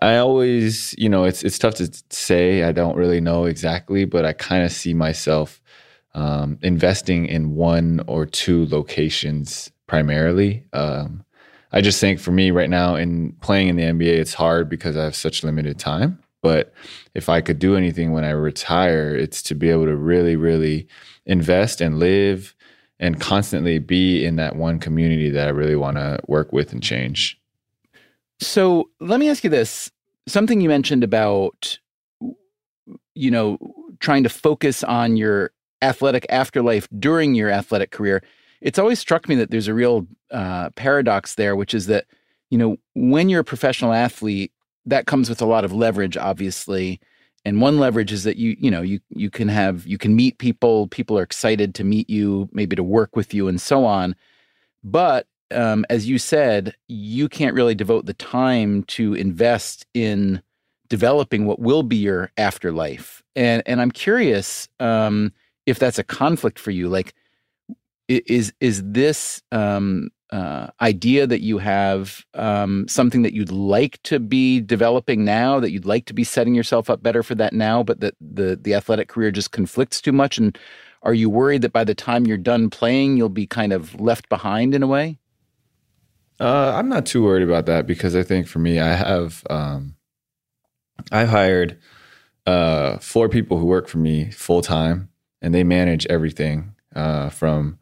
I 0.00 0.16
always, 0.16 0.94
you 0.98 1.08
know, 1.08 1.24
it's 1.24 1.42
it's 1.42 1.58
tough 1.58 1.74
to 1.76 1.90
say. 2.10 2.62
I 2.62 2.72
don't 2.72 2.96
really 2.96 3.20
know 3.20 3.44
exactly, 3.44 4.04
but 4.04 4.24
I 4.24 4.32
kind 4.32 4.64
of 4.64 4.72
see 4.72 4.94
myself 4.94 5.60
um, 6.14 6.58
investing 6.62 7.26
in 7.26 7.54
one 7.54 8.02
or 8.06 8.26
two 8.26 8.66
locations 8.66 9.70
primarily. 9.86 10.64
Um, 10.72 11.24
I 11.72 11.80
just 11.80 12.00
think 12.00 12.20
for 12.20 12.32
me 12.32 12.50
right 12.50 12.70
now 12.70 12.96
in 12.96 13.32
playing 13.40 13.68
in 13.68 13.76
the 13.76 13.82
NBA, 13.82 14.18
it's 14.18 14.34
hard 14.34 14.68
because 14.68 14.96
I 14.96 15.04
have 15.04 15.16
such 15.16 15.42
limited 15.42 15.78
time. 15.78 16.18
But 16.42 16.74
if 17.14 17.28
I 17.28 17.40
could 17.40 17.58
do 17.58 17.76
anything 17.76 18.12
when 18.12 18.24
I 18.24 18.30
retire, 18.30 19.14
it's 19.14 19.42
to 19.44 19.54
be 19.54 19.70
able 19.70 19.86
to 19.86 19.96
really, 19.96 20.36
really 20.36 20.88
invest 21.24 21.80
and 21.80 21.98
live 21.98 22.54
and 22.98 23.20
constantly 23.20 23.78
be 23.78 24.24
in 24.24 24.36
that 24.36 24.56
one 24.56 24.78
community 24.78 25.30
that 25.30 25.48
I 25.48 25.50
really 25.50 25.76
want 25.76 25.96
to 25.96 26.20
work 26.26 26.52
with 26.52 26.72
and 26.72 26.82
change. 26.82 27.40
So 28.40 28.90
let 29.00 29.20
me 29.20 29.30
ask 29.30 29.44
you 29.44 29.50
this 29.50 29.90
something 30.26 30.60
you 30.60 30.68
mentioned 30.68 31.04
about, 31.04 31.78
you 33.14 33.30
know, 33.30 33.58
trying 34.00 34.24
to 34.24 34.28
focus 34.28 34.84
on 34.84 35.16
your 35.16 35.52
athletic 35.80 36.26
afterlife 36.28 36.88
during 36.98 37.34
your 37.34 37.50
athletic 37.50 37.90
career. 37.90 38.22
It's 38.62 38.78
always 38.78 39.00
struck 39.00 39.28
me 39.28 39.34
that 39.34 39.50
there's 39.50 39.68
a 39.68 39.74
real 39.74 40.06
uh, 40.30 40.70
paradox 40.70 41.34
there, 41.34 41.56
which 41.56 41.74
is 41.74 41.86
that, 41.86 42.06
you 42.48 42.56
know, 42.56 42.76
when 42.94 43.28
you're 43.28 43.40
a 43.40 43.44
professional 43.44 43.92
athlete, 43.92 44.52
that 44.86 45.06
comes 45.06 45.28
with 45.28 45.42
a 45.42 45.46
lot 45.46 45.64
of 45.64 45.72
leverage, 45.72 46.16
obviously. 46.16 47.00
And 47.44 47.60
one 47.60 47.78
leverage 47.78 48.12
is 48.12 48.24
that 48.24 48.36
you 48.36 48.56
you 48.58 48.70
know 48.70 48.82
you 48.82 49.00
you 49.10 49.30
can 49.30 49.48
have 49.48 49.86
you 49.86 49.98
can 49.98 50.14
meet 50.14 50.38
people 50.38 50.86
people 50.88 51.18
are 51.18 51.24
excited 51.24 51.74
to 51.74 51.84
meet 51.84 52.08
you 52.08 52.48
maybe 52.52 52.76
to 52.76 52.84
work 52.84 53.16
with 53.16 53.34
you 53.34 53.48
and 53.48 53.60
so 53.60 53.84
on. 53.84 54.14
But 54.84 55.26
um, 55.50 55.84
as 55.90 56.08
you 56.08 56.18
said 56.18 56.74
you 56.88 57.28
can't 57.28 57.54
really 57.54 57.74
devote 57.74 58.06
the 58.06 58.14
time 58.14 58.84
to 58.84 59.14
invest 59.14 59.86
in 59.92 60.40
developing 60.88 61.46
what 61.46 61.58
will 61.58 61.82
be 61.82 61.96
your 61.96 62.30
afterlife. 62.38 63.22
And 63.34 63.62
and 63.66 63.80
i'm 63.80 63.90
curious 63.90 64.68
um, 64.78 65.32
if 65.66 65.78
that's 65.78 65.98
a 65.98 66.04
conflict 66.04 66.58
for 66.58 66.70
you 66.70 66.88
like 66.88 67.14
is 68.08 68.52
is 68.60 68.82
this 68.84 69.42
um, 69.52 70.10
uh, 70.30 70.68
idea 70.80 71.26
that 71.26 71.42
you 71.42 71.58
have 71.58 72.24
um, 72.34 72.86
something 72.88 73.22
that 73.22 73.34
you'd 73.34 73.52
like 73.52 74.02
to 74.02 74.18
be 74.18 74.60
developing 74.60 75.24
now, 75.24 75.60
that 75.60 75.70
you'd 75.70 75.84
like 75.84 76.06
to 76.06 76.14
be 76.14 76.24
setting 76.24 76.54
yourself 76.54 76.88
up 76.88 77.02
better 77.02 77.22
for 77.22 77.34
that 77.34 77.52
now, 77.52 77.82
but 77.82 78.00
that 78.00 78.14
the 78.20 78.58
the 78.60 78.74
athletic 78.74 79.08
career 79.08 79.30
just 79.30 79.52
conflicts 79.52 80.00
too 80.00 80.12
much? 80.12 80.38
And 80.38 80.58
are 81.02 81.14
you 81.14 81.28
worried 81.28 81.62
that 81.62 81.72
by 81.72 81.84
the 81.84 81.94
time 81.94 82.26
you're 82.26 82.38
done 82.38 82.70
playing, 82.70 83.16
you'll 83.16 83.28
be 83.28 83.46
kind 83.46 83.72
of 83.72 84.00
left 84.00 84.28
behind 84.28 84.74
in 84.74 84.82
a 84.82 84.86
way? 84.86 85.18
Uh, 86.40 86.72
I'm 86.74 86.88
not 86.88 87.06
too 87.06 87.22
worried 87.22 87.42
about 87.42 87.66
that 87.66 87.86
because 87.86 88.16
I 88.16 88.22
think 88.22 88.46
for 88.46 88.58
me, 88.58 88.80
I 88.80 88.94
have 88.94 89.44
um, 89.50 89.96
I've 91.10 91.28
hired 91.28 91.78
uh, 92.46 92.98
four 92.98 93.28
people 93.28 93.58
who 93.58 93.66
work 93.66 93.86
for 93.86 93.98
me 93.98 94.30
full 94.30 94.62
time, 94.62 95.10
and 95.40 95.54
they 95.54 95.62
manage 95.62 96.06
everything 96.06 96.74
uh, 96.94 97.28
from 97.30 97.78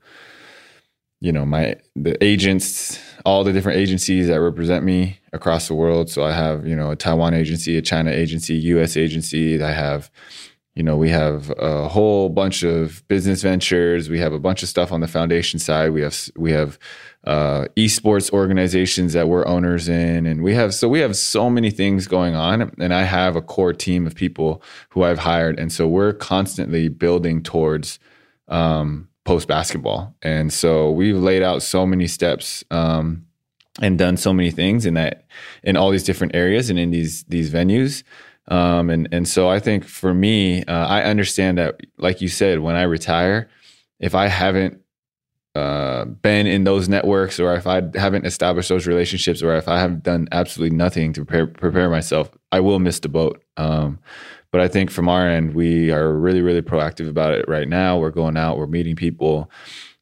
you 1.20 1.32
know 1.32 1.44
my 1.44 1.76
the 1.96 2.22
agents 2.24 2.98
all 3.26 3.44
the 3.44 3.52
different 3.52 3.78
agencies 3.78 4.28
that 4.28 4.40
represent 4.40 4.84
me 4.84 5.18
across 5.32 5.68
the 5.68 5.74
world. 5.74 6.08
So 6.10 6.24
i 6.24 6.32
have 6.32 6.66
you 6.66 6.74
know 6.74 6.90
a 6.90 6.96
taiwan 6.96 7.34
agency 7.34 7.76
a 7.76 7.82
china 7.82 8.10
agency 8.10 8.56
us 8.58 8.96
agency. 8.96 9.62
I 9.62 9.72
have 9.72 10.10
you 10.74 10.82
know 10.82 10.96
we 10.96 11.10
have 11.10 11.50
a 11.58 11.88
whole 11.88 12.28
bunch 12.28 12.62
of 12.62 13.06
business 13.08 13.42
ventures. 13.42 14.08
We 14.08 14.18
have 14.20 14.32
a 14.32 14.38
bunch 14.38 14.62
of 14.62 14.68
stuff 14.68 14.92
on 14.92 15.00
the 15.00 15.08
foundation 15.08 15.58
side. 15.58 15.90
We 15.90 16.00
have 16.00 16.16
we 16.36 16.52
have 16.52 16.78
uh, 17.24 17.66
esports 17.76 18.32
organizations 18.32 19.12
that 19.12 19.28
we're 19.28 19.46
owners 19.46 19.88
in. 19.88 20.24
And 20.26 20.42
we 20.42 20.54
have 20.54 20.74
so 20.74 20.88
we 20.88 21.00
have 21.00 21.16
so 21.16 21.50
many 21.50 21.70
things 21.70 22.06
going 22.06 22.34
on. 22.34 22.72
And 22.78 22.94
i 22.94 23.02
have 23.02 23.36
a 23.36 23.42
core 23.42 23.74
team 23.74 24.06
of 24.06 24.14
people 24.14 24.62
who 24.90 25.02
i've 25.02 25.18
hired. 25.18 25.58
And 25.58 25.72
so 25.72 25.86
we're 25.86 26.14
constantly 26.14 26.88
building 26.88 27.42
towards 27.42 27.98
um, 28.50 29.08
post 29.24 29.48
basketball. 29.48 30.14
And 30.22 30.52
so 30.52 30.90
we've 30.90 31.16
laid 31.16 31.42
out 31.42 31.62
so 31.62 31.86
many 31.86 32.06
steps 32.06 32.64
um, 32.70 33.26
and 33.80 33.98
done 33.98 34.16
so 34.16 34.32
many 34.32 34.50
things 34.50 34.84
in 34.84 34.94
that 34.94 35.24
in 35.62 35.76
all 35.76 35.90
these 35.90 36.04
different 36.04 36.34
areas 36.34 36.70
and 36.70 36.78
in 36.78 36.90
these 36.90 37.24
these 37.24 37.50
venues. 37.50 38.02
Um, 38.48 38.90
and 38.90 39.08
and 39.12 39.28
so 39.28 39.48
I 39.48 39.60
think 39.60 39.84
for 39.84 40.12
me, 40.12 40.64
uh, 40.64 40.86
I 40.86 41.04
understand 41.04 41.58
that, 41.58 41.80
like 41.98 42.20
you 42.20 42.28
said, 42.28 42.58
when 42.58 42.74
I 42.74 42.82
retire, 42.82 43.48
if 44.00 44.14
I 44.14 44.26
haven't 44.26 44.80
uh, 45.54 46.04
been 46.04 46.46
in 46.46 46.64
those 46.64 46.88
networks, 46.88 47.38
or 47.38 47.54
if 47.54 47.66
I 47.66 47.82
haven't 47.94 48.26
established 48.26 48.68
those 48.68 48.86
relationships, 48.86 49.42
or 49.42 49.54
if 49.56 49.68
I 49.68 49.78
have 49.78 50.02
done 50.02 50.28
absolutely 50.32 50.76
nothing 50.76 51.12
to 51.12 51.24
prepare, 51.24 51.46
prepare 51.46 51.90
myself, 51.90 52.30
I 52.50 52.60
will 52.60 52.78
miss 52.78 53.00
the 53.00 53.08
boat. 53.08 53.42
Um, 53.56 53.98
but 54.50 54.60
I 54.60 54.68
think 54.68 54.90
from 54.90 55.08
our 55.08 55.28
end, 55.28 55.54
we 55.54 55.90
are 55.90 56.12
really, 56.12 56.42
really 56.42 56.62
proactive 56.62 57.08
about 57.08 57.34
it 57.34 57.48
right 57.48 57.68
now. 57.68 57.98
We're 57.98 58.10
going 58.10 58.36
out, 58.36 58.58
we're 58.58 58.66
meeting 58.66 58.96
people, 58.96 59.50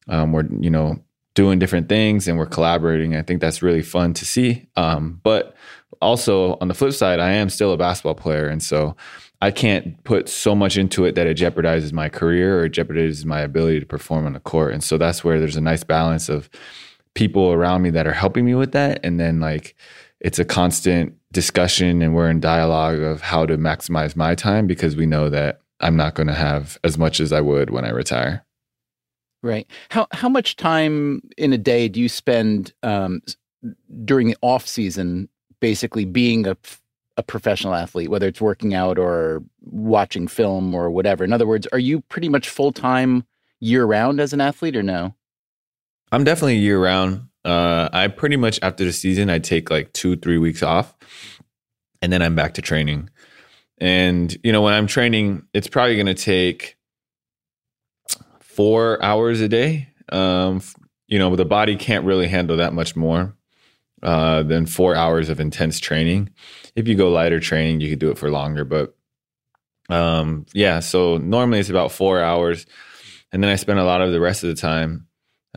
um, 0.09 0.33
we're 0.33 0.47
you 0.61 0.71
know 0.71 1.03
doing 1.35 1.59
different 1.59 1.89
things 1.89 2.27
and 2.27 2.37
we're 2.39 2.47
collaborating. 2.47 3.15
I 3.15 3.23
think 3.23 3.41
that's 3.41 3.63
really 3.63 3.83
fun 3.83 4.13
to 4.15 4.25
see. 4.25 4.67
Um, 4.77 5.21
but 5.23 5.55
also 6.01 6.59
on 6.61 6.69
the 6.69 6.75
flip 6.75 6.93
side, 6.93 7.21
I 7.21 7.33
am 7.33 7.49
still 7.49 7.73
a 7.73 7.77
basketball 7.77 8.15
player, 8.15 8.49
and 8.49 8.63
so 8.63 8.97
I 9.41 9.51
can't 9.51 10.03
put 10.05 10.29
so 10.29 10.55
much 10.55 10.77
into 10.77 11.05
it 11.05 11.15
that 11.15 11.27
it 11.27 11.37
jeopardizes 11.37 11.93
my 11.93 12.09
career 12.09 12.61
or 12.61 12.69
jeopardizes 12.69 13.25
my 13.25 13.41
ability 13.41 13.81
to 13.81 13.87
perform 13.87 14.27
on 14.27 14.33
the 14.33 14.41
court. 14.41 14.73
And 14.73 14.83
so 14.83 14.99
that's 14.99 15.23
where 15.23 15.39
there's 15.39 15.57
a 15.57 15.61
nice 15.61 15.85
balance 15.85 16.29
of 16.29 16.51
people 17.15 17.53
around 17.53 17.83
me 17.83 17.91
that 17.91 18.07
are 18.07 18.13
helping 18.13 18.45
me 18.45 18.55
with 18.55 18.73
that, 18.73 19.01
and 19.05 19.21
then 19.21 19.41
like 19.41 19.77
it's 20.21 20.39
a 20.39 20.45
constant 20.45 21.15
discussion 21.33 22.03
and 22.03 22.15
we're 22.15 22.31
in 22.31 22.41
dialogue 22.41 23.01
of 23.01 23.21
how 23.21 23.47
to 23.47 23.57
maximize 23.57 24.17
my 24.17 24.35
time 24.35 24.67
because 24.67 24.97
we 24.97 25.07
know 25.07 25.29
that 25.29 25.61
I'm 25.81 25.97
not 25.97 26.15
going 26.15 26.27
to 26.27 26.35
have 26.35 26.79
as 26.83 26.99
much 26.99 27.21
as 27.21 27.33
I 27.33 27.41
would 27.41 27.71
when 27.71 27.85
I 27.85 27.91
retire. 27.91 28.45
Right. 29.43 29.69
How 29.91 30.09
how 30.11 30.29
much 30.29 30.57
time 30.57 31.23
in 31.37 31.53
a 31.53 31.59
day 31.59 31.89
do 31.89 32.01
you 32.01 32.09
spend 32.09 32.73
um, 32.83 33.23
during 34.05 34.29
the 34.29 34.37
off 34.43 34.67
season, 34.67 35.29
basically 35.61 36.05
being 36.05 36.47
a 36.47 36.57
a 37.17 37.23
professional 37.23 37.75
athlete, 37.75 38.11
whether 38.11 38.27
it's 38.27 38.41
working 38.41 38.75
out 38.75 38.99
or 38.99 39.43
watching 39.61 40.27
film 40.27 40.75
or 40.75 40.91
whatever? 40.91 41.23
In 41.23 41.33
other 41.33 41.47
words, 41.47 41.69
are 41.73 41.79
you 41.79 42.01
pretty 42.03 42.29
much 42.29 42.49
full 42.49 42.73
time 42.73 43.25
year 43.61 43.85
round 43.85 44.19
as 44.19 44.33
an 44.33 44.41
athlete, 44.41 44.75
or 44.75 44.83
no? 44.83 45.15
I'm 46.11 46.25
definitely 46.25 46.57
year 46.57 46.83
round. 46.83 47.28
Uh, 47.49 47.89
I 47.95 48.09
pretty 48.09 48.37
much 48.37 48.59
after 48.61 48.85
the 48.85 48.93
season, 48.93 49.31
I 49.31 49.39
take 49.39 49.71
like 49.71 49.95
two 49.95 50.17
three 50.17 50.37
weeks 50.37 50.63
off, 50.63 50.95
and 52.03 52.13
then 52.13 52.21
I'm 52.21 52.35
back 52.35 52.55
to 52.55 52.63
training. 52.63 53.09
And 53.79 54.37
you 54.45 54.53
know, 54.53 54.61
when 54.61 54.75
I'm 54.75 54.87
training, 54.87 55.45
it's 55.55 55.67
probably 55.67 55.95
going 55.95 56.15
to 56.15 56.15
take 56.15 56.77
four 58.41 59.03
hours 59.03 59.41
a 59.41 59.49
day. 59.49 59.89
Um, 60.11 60.61
you 61.07 61.19
know, 61.19 61.35
the 61.37 61.47
body 61.47 61.77
can't 61.77 62.05
really 62.05 62.29
handle 62.29 62.59
that 62.59 62.75
much 62.75 62.95
more 62.95 63.35
uh, 64.03 64.43
than 64.43 64.67
four 64.67 64.95
hours 64.95 65.31
of 65.31 65.41
intense 65.41 65.81
training. 65.81 66.29
If 66.77 66.87
you 66.87 66.97
go 66.97 67.11
lighter 67.11 67.41
training, 67.41 67.81
you 67.81 67.89
could 67.89 67.99
do 67.99 68.11
it 68.11 68.19
for 68.19 68.31
longer. 68.31 68.67
But 68.67 68.95
um, 69.89 70.45
yeah, 70.53 70.81
so 70.81 71.17
normally 71.17 71.61
it's 71.61 71.71
about 71.71 71.93
four 71.93 72.21
hours, 72.21 72.67
and 73.33 73.43
then 73.43 73.51
I 73.51 73.57
spend 73.57 73.79
a 73.79 73.85
lot 73.85 74.03
of 74.03 74.13
the 74.13 74.21
rest 74.21 74.45
of 74.45 74.51
the 74.51 74.61
time 74.61 75.08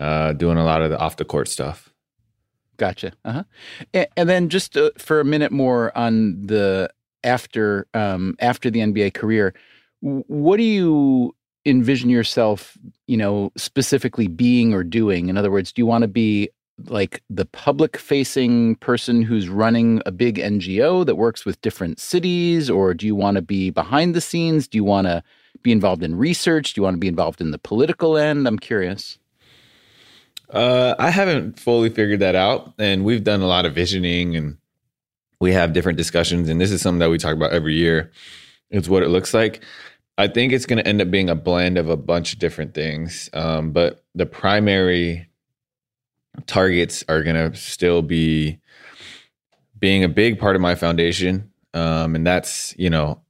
uh, 0.01 0.33
doing 0.33 0.57
a 0.57 0.65
lot 0.65 0.81
of 0.81 0.89
the 0.89 0.97
off 0.97 1.17
the 1.17 1.25
court 1.25 1.47
stuff. 1.47 1.93
Gotcha. 2.77 3.13
Uh-huh. 3.23 3.43
And, 3.93 4.07
and 4.17 4.29
then 4.29 4.49
just 4.49 4.75
uh, 4.75 4.89
for 4.97 5.19
a 5.19 5.25
minute 5.25 5.51
more 5.51 5.95
on 5.95 6.41
the 6.41 6.89
after 7.23 7.87
um, 7.93 8.35
after 8.39 8.71
the 8.71 8.79
NBA 8.79 9.13
career, 9.13 9.53
what 10.01 10.57
do 10.57 10.63
you 10.63 11.35
envision 11.65 12.09
yourself, 12.09 12.75
you 13.05 13.15
know, 13.15 13.51
specifically 13.55 14.27
being 14.27 14.73
or 14.73 14.83
doing? 14.83 15.29
In 15.29 15.37
other 15.37 15.51
words, 15.51 15.71
do 15.71 15.79
you 15.79 15.85
want 15.85 16.01
to 16.01 16.07
be 16.07 16.49
like 16.87 17.21
the 17.29 17.45
public 17.45 17.95
facing 17.95 18.75
person 18.77 19.21
who's 19.21 19.47
running 19.47 20.01
a 20.07 20.11
big 20.11 20.37
NGO 20.37 21.05
that 21.05 21.15
works 21.15 21.45
with 21.45 21.61
different 21.61 21.99
cities? 21.99 22.71
Or 22.71 22.95
do 22.95 23.05
you 23.05 23.15
want 23.15 23.35
to 23.35 23.43
be 23.43 23.69
behind 23.69 24.15
the 24.15 24.21
scenes? 24.21 24.67
Do 24.67 24.79
you 24.79 24.83
want 24.83 25.05
to 25.05 25.21
be 25.61 25.71
involved 25.71 26.01
in 26.01 26.15
research? 26.15 26.73
Do 26.73 26.81
you 26.81 26.83
want 26.83 26.95
to 26.95 26.99
be 26.99 27.07
involved 27.07 27.39
in 27.39 27.51
the 27.51 27.59
political 27.59 28.17
end? 28.17 28.47
I'm 28.47 28.57
curious. 28.57 29.19
Uh, 30.51 30.95
I 30.99 31.09
haven't 31.09 31.59
fully 31.59 31.89
figured 31.89 32.19
that 32.19 32.35
out. 32.35 32.73
And 32.77 33.05
we've 33.05 33.23
done 33.23 33.41
a 33.41 33.47
lot 33.47 33.65
of 33.65 33.73
visioning 33.73 34.35
and 34.35 34.57
we 35.39 35.53
have 35.53 35.73
different 35.73 35.97
discussions. 35.97 36.49
And 36.49 36.59
this 36.59 36.71
is 36.71 36.81
something 36.81 36.99
that 36.99 37.09
we 37.09 37.17
talk 37.17 37.33
about 37.35 37.51
every 37.51 37.75
year. 37.75 38.11
It's 38.69 38.89
what 38.89 39.03
it 39.03 39.09
looks 39.09 39.33
like. 39.33 39.63
I 40.17 40.27
think 40.27 40.53
it's 40.53 40.65
going 40.65 40.77
to 40.77 40.87
end 40.87 41.01
up 41.01 41.09
being 41.09 41.29
a 41.29 41.35
blend 41.35 41.77
of 41.77 41.89
a 41.89 41.97
bunch 41.97 42.33
of 42.33 42.39
different 42.39 42.73
things. 42.73 43.29
Um, 43.33 43.71
but 43.71 44.03
the 44.13 44.25
primary 44.25 45.27
targets 46.45 47.03
are 47.09 47.23
going 47.23 47.51
to 47.51 47.57
still 47.57 48.01
be 48.01 48.59
being 49.79 50.03
a 50.03 50.09
big 50.09 50.39
part 50.39 50.55
of 50.55 50.61
my 50.61 50.75
foundation. 50.75 51.51
Um, 51.73 52.15
and 52.15 52.27
that's, 52.27 52.75
you 52.77 52.89
know, 52.89 53.21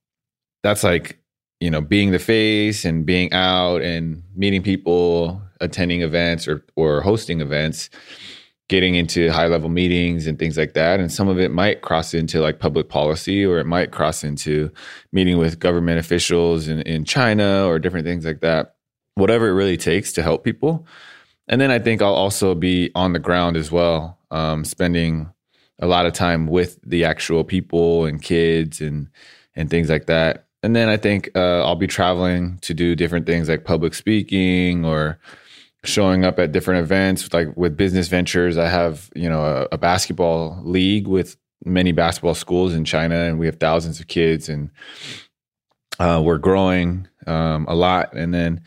that's 0.63 0.83
like, 0.83 1.20
you 1.61 1.69
know, 1.69 1.79
being 1.79 2.11
the 2.11 2.19
face 2.19 2.83
and 2.83 3.05
being 3.05 3.31
out 3.31 3.81
and 3.81 4.23
meeting 4.35 4.61
people, 4.63 5.41
attending 5.61 6.01
events 6.01 6.47
or, 6.47 6.65
or 6.75 7.01
hosting 7.01 7.39
events 7.39 7.89
getting 8.67 8.95
into 8.95 9.29
high 9.29 9.47
level 9.47 9.67
meetings 9.67 10.27
and 10.27 10.39
things 10.39 10.57
like 10.57 10.73
that. 10.73 10.99
And 10.99 11.11
some 11.11 11.27
of 11.27 11.37
it 11.37 11.51
might 11.51 11.81
cross 11.81 12.13
into 12.13 12.39
like 12.39 12.59
public 12.59 12.87
policy 12.87 13.45
or 13.45 13.59
it 13.59 13.65
might 13.65 13.91
cross 13.91 14.23
into 14.23 14.71
meeting 15.11 15.37
with 15.37 15.59
government 15.59 15.99
officials 15.99 16.69
in, 16.69 16.81
in 16.83 17.03
China 17.03 17.67
or 17.67 17.79
different 17.79 18.05
things 18.05 18.25
like 18.25 18.39
that. 18.39 18.75
Whatever 19.15 19.49
it 19.49 19.55
really 19.55 19.75
takes 19.75 20.13
to 20.13 20.23
help 20.23 20.45
people. 20.45 20.87
And 21.49 21.59
then 21.59 21.69
I 21.69 21.79
think 21.79 22.01
I'll 22.01 22.13
also 22.13 22.55
be 22.55 22.91
on 22.95 23.11
the 23.11 23.19
ground 23.19 23.57
as 23.57 23.73
well, 23.73 24.17
um, 24.31 24.63
spending 24.63 25.29
a 25.79 25.85
lot 25.85 26.05
of 26.05 26.13
time 26.13 26.47
with 26.47 26.79
the 26.81 27.03
actual 27.03 27.43
people 27.43 28.05
and 28.05 28.21
kids 28.21 28.79
and 28.79 29.09
and 29.53 29.69
things 29.69 29.89
like 29.89 30.05
that. 30.05 30.47
And 30.63 30.75
then 30.75 30.89
I 30.89 30.97
think 30.97 31.31
uh, 31.35 31.63
I'll 31.63 31.75
be 31.75 31.87
traveling 31.87 32.59
to 32.61 32.73
do 32.73 32.95
different 32.95 33.25
things 33.25 33.49
like 33.49 33.65
public 33.65 33.93
speaking 33.93 34.85
or 34.85 35.19
showing 35.83 36.23
up 36.23 36.37
at 36.37 36.51
different 36.51 36.81
events 36.81 37.33
like 37.33 37.55
with 37.57 37.75
business 37.75 38.07
ventures. 38.07 38.57
I 38.57 38.67
have 38.67 39.09
you 39.15 39.29
know 39.29 39.43
a, 39.43 39.67
a, 39.71 39.77
basketball 39.77 40.61
league 40.63 41.07
with 41.07 41.37
many 41.65 41.91
basketball 41.91 42.35
schools 42.35 42.73
in 42.73 42.85
china 42.85 43.15
and 43.15 43.39
we 43.39 43.45
have 43.45 43.59
thousands 43.59 43.99
of 43.99 44.07
kids 44.07 44.49
and 44.49 44.69
uh, 45.99 46.21
we're 46.23 46.37
growing 46.37 47.07
um, 47.27 47.65
a 47.67 47.75
lot. 47.75 48.13
And 48.13 48.33
then 48.33 48.61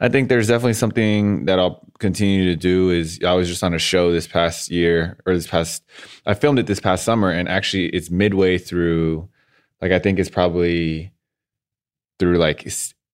i 0.00 0.08
think 0.08 0.28
there's 0.28 0.48
definitely 0.48 0.74
something 0.74 1.46
that 1.46 1.58
i'll 1.58 1.80
continue 1.98 2.44
to 2.44 2.56
do 2.56 2.90
is 2.90 3.18
i 3.26 3.32
was 3.32 3.48
just 3.48 3.64
on 3.64 3.72
a 3.72 3.78
show 3.78 4.12
this 4.12 4.26
past 4.26 4.70
year 4.70 5.18
or 5.24 5.34
this 5.34 5.46
past 5.46 5.82
i 6.26 6.34
filmed 6.34 6.58
it 6.58 6.66
this 6.66 6.80
past 6.80 7.04
summer 7.04 7.30
and 7.30 7.48
actually 7.48 7.86
it's 7.86 8.10
midway 8.10 8.58
through 8.58 9.26
like 9.80 9.92
i 9.92 9.98
think 9.98 10.18
it's 10.18 10.28
probably 10.28 11.10
through 12.18 12.38
like 12.38 12.70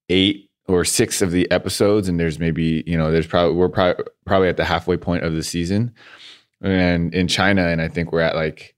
eight 0.09 0.50
or 0.66 0.85
six 0.85 1.23
of 1.23 1.30
the 1.30 1.50
episodes, 1.50 2.09
and 2.09 2.18
there's 2.18 2.38
maybe 2.38 2.85
you 2.87 2.97
know 2.97 3.11
there's 3.11 3.26
probably 3.26 3.54
we're 3.56 3.68
probably 3.68 4.04
probably 4.25 4.49
at 4.49 4.56
the 4.56 4.64
halfway 4.64 4.97
point 4.97 5.25
of 5.25 5.32
the 5.35 5.42
season, 5.42 5.94
and 6.61 7.14
in 7.14 7.28
China, 7.28 7.66
and 7.66 7.80
I 7.80 7.88
think 7.88 8.12
we're 8.12 8.21
at 8.21 8.35
like 8.35 8.75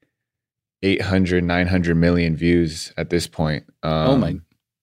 800 0.83 1.45
900 1.45 1.95
million 1.95 2.37
views 2.37 2.93
at 2.97 3.11
this 3.11 3.27
point. 3.27 3.65
Um, 3.83 4.09
oh 4.09 4.17
my, 4.17 4.37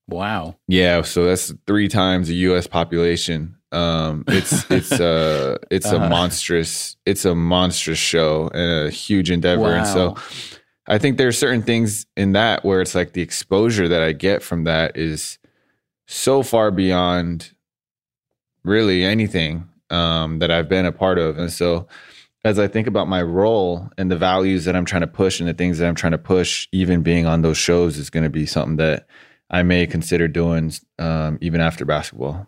wow! 0.08 0.56
Yeah, 0.68 1.02
so 1.02 1.26
that's 1.26 1.54
three 1.68 1.88
times 1.88 2.28
the 2.28 2.36
U.S. 2.36 2.68
population. 2.68 3.56
Um, 3.72 4.24
it's 4.28 4.70
it's 4.72 4.92
uh 4.92 5.58
it's 5.70 5.88
uh-huh. 5.88 6.06
a 6.06 6.10
monstrous 6.10 6.98
it's 7.06 7.26
a 7.26 7.36
monstrous 7.36 8.00
show 8.00 8.50
and 8.54 8.88
a 8.88 8.90
huge 8.92 9.32
endeavor, 9.32 9.64
wow. 9.64 9.78
and 9.78 9.88
so. 9.88 10.16
I 10.88 10.98
think 10.98 11.18
there's 11.18 11.38
certain 11.38 11.62
things 11.62 12.06
in 12.18 12.34
that 12.34 12.66
where 12.66 12.82
it's 12.82 12.96
like 12.96 13.14
the 13.14 13.22
exposure 13.22 13.88
that 13.88 14.02
I 14.02 14.14
get 14.14 14.42
from 14.42 14.64
that 14.64 14.98
is 14.98 15.38
so 16.08 16.44
far 16.44 16.72
beyond 16.72 17.54
really 18.64 19.04
anything 19.04 19.70
um, 19.90 20.40
that 20.40 20.52
I've 20.52 20.70
been 20.70 20.86
a 20.86 20.92
part 20.92 21.20
of. 21.20 21.38
And 21.38 21.52
so, 21.52 21.88
as 22.44 22.58
I 22.58 22.68
think 22.68 22.88
about 22.88 23.08
my 23.08 23.22
role 23.22 23.88
and 24.00 24.10
the 24.10 24.18
values 24.18 24.66
that 24.66 24.76
I'm 24.76 24.86
trying 24.86 25.02
to 25.02 25.08
push 25.08 25.40
and 25.40 25.48
the 25.48 25.54
things 25.54 25.78
that 25.78 25.88
I'm 25.88 25.96
trying 25.96 26.14
to 26.14 26.18
push, 26.18 26.68
even 26.72 27.04
being 27.04 27.28
on 27.28 27.44
those 27.44 27.58
shows 27.58 27.98
is 27.98 28.10
going 28.10 28.24
to 28.24 28.32
be 28.32 28.48
something 28.48 28.78
that 28.78 29.08
I 29.52 29.62
may 29.62 29.86
consider 29.86 30.28
doing 30.28 30.74
um, 30.98 31.38
even 31.42 31.62
after 31.62 31.86
basketball. 31.86 32.48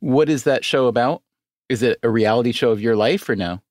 What 0.00 0.28
is 0.28 0.44
that 0.44 0.66
show 0.66 0.86
about? 0.86 1.22
Is 1.70 1.82
it 1.82 1.98
a 2.02 2.10
reality 2.10 2.52
show 2.52 2.70
of 2.70 2.80
your 2.80 2.94
life 2.94 3.26
or 3.28 3.36
no? 3.36 3.62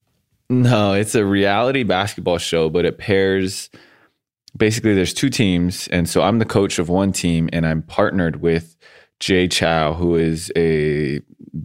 No, 0.50 0.94
it's 0.94 1.16
a 1.16 1.26
reality 1.26 1.84
basketball 1.84 2.38
show, 2.38 2.70
but 2.70 2.86
it 2.86 2.98
pairs 2.98 3.70
basically 4.58 4.94
there's 4.94 5.14
two 5.14 5.30
teams 5.30 5.88
and 5.90 6.10
so 6.10 6.22
i'm 6.22 6.40
the 6.40 6.46
coach 6.46 6.80
of 6.80 6.90
one 6.90 7.12
team 7.12 7.50
and 7.54 7.66
i'm 7.66 7.82
partnered 7.84 8.38
with 8.42 8.76
jay 9.20 9.48
chou 9.48 9.94
who 9.94 10.16
is 10.16 10.52
a 10.56 11.20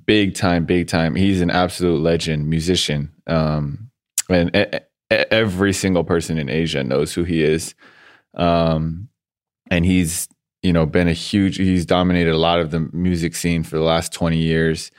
big 0.06 0.34
time 0.34 0.64
big 0.64 0.86
time 0.86 1.14
he's 1.14 1.40
an 1.40 1.50
absolute 1.50 2.00
legend 2.00 2.48
musician 2.48 3.10
um, 3.26 3.90
and 4.28 4.80
every 5.10 5.72
single 5.72 6.04
person 6.04 6.38
in 6.38 6.48
asia 6.48 6.82
knows 6.82 7.12
who 7.14 7.24
he 7.24 7.42
is 7.42 7.74
um, 8.34 9.08
and 9.70 9.84
he's 9.84 10.28
you 10.62 10.72
know 10.72 10.86
been 10.86 11.08
a 11.08 11.12
huge 11.12 11.56
he's 11.56 11.86
dominated 11.86 12.32
a 12.32 12.38
lot 12.38 12.60
of 12.60 12.70
the 12.70 12.80
music 12.92 13.34
scene 13.34 13.62
for 13.62 13.76
the 13.76 13.84
last 13.84 14.12
20 14.12 14.36
years 14.36 14.90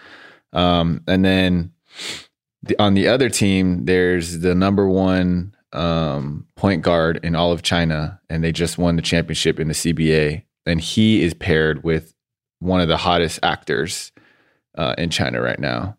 um, 0.53 1.01
and 1.07 1.25
then 1.25 1.71
the, 2.63 2.82
on 2.82 2.93
the 2.93 3.08
other 3.08 3.29
team 3.29 3.86
there's 3.86 4.39
the 4.39 4.55
number 4.55 4.88
one 4.88 5.53
um, 5.74 6.46
point 6.55 6.84
guard 6.84 7.20
in 7.24 7.36
all 7.36 7.51
of 7.51 7.63
China, 7.63 8.22
and 8.29 8.43
they 8.43 8.51
just 8.51 8.77
won 8.77 8.96
the 8.96 9.01
championship 9.01 9.60
in 9.60 9.67
the 9.67 9.74
CBA. 9.74 10.43
And 10.65 10.79
he 10.79 11.24
is 11.24 11.34
paired 11.34 11.84
with 11.84 12.13
one 12.60 12.79
of 12.79 12.88
the 12.88 12.98
hottest 12.98 13.39
actors 13.43 14.12
uh, 14.77 14.96
in 14.98 15.10
China 15.10 15.41
right 15.41 15.60
now. 15.60 15.98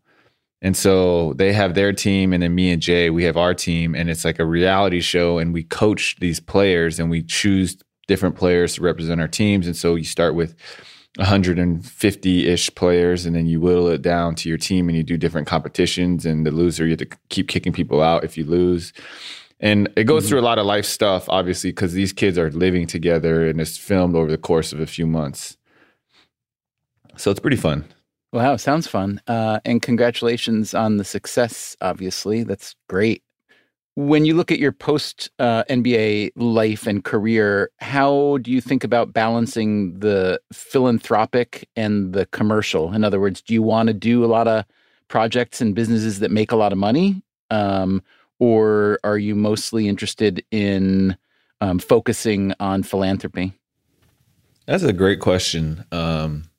And 0.62 0.74
so 0.74 1.34
they 1.34 1.52
have 1.52 1.74
their 1.74 1.92
team, 1.92 2.32
and 2.32 2.42
then 2.42 2.54
me 2.54 2.72
and 2.72 2.80
Jay, 2.80 3.10
we 3.10 3.24
have 3.24 3.36
our 3.36 3.52
team, 3.52 3.94
and 3.94 4.08
it's 4.08 4.24
like 4.24 4.38
a 4.38 4.46
reality 4.46 5.00
show. 5.00 5.38
And 5.38 5.52
we 5.52 5.62
coach 5.62 6.16
these 6.20 6.40
players, 6.40 6.98
and 6.98 7.10
we 7.10 7.22
choose 7.22 7.76
different 8.06 8.36
players 8.36 8.74
to 8.74 8.82
represent 8.82 9.20
our 9.20 9.28
teams. 9.28 9.66
And 9.66 9.76
so 9.76 9.96
you 9.96 10.04
start 10.04 10.34
with 10.34 10.54
150 11.16 12.48
ish 12.48 12.74
players, 12.74 13.24
and 13.24 13.36
then 13.36 13.46
you 13.46 13.60
whittle 13.60 13.88
it 13.88 14.02
down 14.02 14.34
to 14.36 14.48
your 14.48 14.58
team, 14.58 14.88
and 14.88 14.96
you 14.96 15.02
do 15.02 15.16
different 15.16 15.46
competitions. 15.46 16.26
And 16.26 16.46
the 16.46 16.50
loser, 16.50 16.84
you 16.84 16.90
have 16.90 16.98
to 17.00 17.18
keep 17.28 17.48
kicking 17.48 17.72
people 17.72 18.02
out 18.02 18.24
if 18.24 18.36
you 18.36 18.44
lose. 18.44 18.92
And 19.60 19.88
it 19.96 20.04
goes 20.04 20.22
mm-hmm. 20.22 20.30
through 20.30 20.40
a 20.40 20.42
lot 20.42 20.58
of 20.58 20.66
life 20.66 20.84
stuff, 20.84 21.26
obviously, 21.28 21.70
because 21.70 21.92
these 21.92 22.12
kids 22.12 22.36
are 22.38 22.50
living 22.50 22.86
together, 22.86 23.48
and 23.48 23.60
it's 23.60 23.78
filmed 23.78 24.14
over 24.14 24.30
the 24.30 24.38
course 24.38 24.72
of 24.72 24.80
a 24.80 24.86
few 24.86 25.06
months. 25.06 25.56
So 27.16 27.30
it's 27.30 27.40
pretty 27.40 27.56
fun. 27.56 27.84
Wow, 28.32 28.56
sounds 28.56 28.88
fun. 28.88 29.20
Uh, 29.28 29.60
and 29.64 29.80
congratulations 29.80 30.74
on 30.74 30.96
the 30.96 31.04
success, 31.04 31.76
obviously. 31.80 32.42
That's 32.42 32.74
great. 32.88 33.23
When 33.96 34.24
you 34.24 34.34
look 34.34 34.50
at 34.50 34.58
your 34.58 34.72
post 34.72 35.30
uh, 35.38 35.62
NBA 35.70 36.32
life 36.34 36.86
and 36.86 37.04
career, 37.04 37.70
how 37.78 38.38
do 38.38 38.50
you 38.50 38.60
think 38.60 38.82
about 38.82 39.12
balancing 39.12 40.00
the 40.00 40.40
philanthropic 40.52 41.68
and 41.76 42.12
the 42.12 42.26
commercial? 42.26 42.92
In 42.92 43.04
other 43.04 43.20
words, 43.20 43.40
do 43.40 43.54
you 43.54 43.62
want 43.62 43.86
to 43.86 43.94
do 43.94 44.24
a 44.24 44.26
lot 44.26 44.48
of 44.48 44.64
projects 45.06 45.60
and 45.60 45.76
businesses 45.76 46.18
that 46.20 46.32
make 46.32 46.50
a 46.50 46.56
lot 46.56 46.72
of 46.72 46.78
money? 46.78 47.22
Um, 47.50 48.02
or 48.40 48.98
are 49.04 49.18
you 49.18 49.36
mostly 49.36 49.88
interested 49.88 50.44
in 50.50 51.16
um, 51.60 51.78
focusing 51.78 52.52
on 52.58 52.82
philanthropy? 52.82 53.52
That's 54.66 54.82
a 54.82 54.92
great 54.92 55.20
question. 55.20 55.84
Um, 55.92 56.50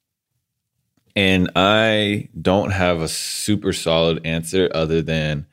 and 1.15 1.51
I 1.55 2.29
don't 2.39 2.71
have 2.71 3.01
a 3.01 3.07
super 3.07 3.73
solid 3.73 4.25
answer 4.25 4.69
other 4.73 5.01
than 5.01 5.47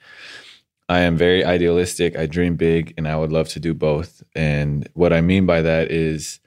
I 0.93 1.01
am 1.01 1.17
very 1.17 1.43
idealistic. 1.43 2.19
I 2.19 2.27
dream 2.27 2.57
big 2.57 2.93
and 2.99 3.09
I 3.09 3.17
would 3.17 3.33
love 3.33 3.49
to 3.49 3.61
do 3.61 3.73
both. 3.73 4.23
And 4.35 4.87
what 4.93 5.11
I 5.11 5.23
mean 5.23 5.47
by 5.47 5.63
that 5.63 5.91
is 5.91 6.39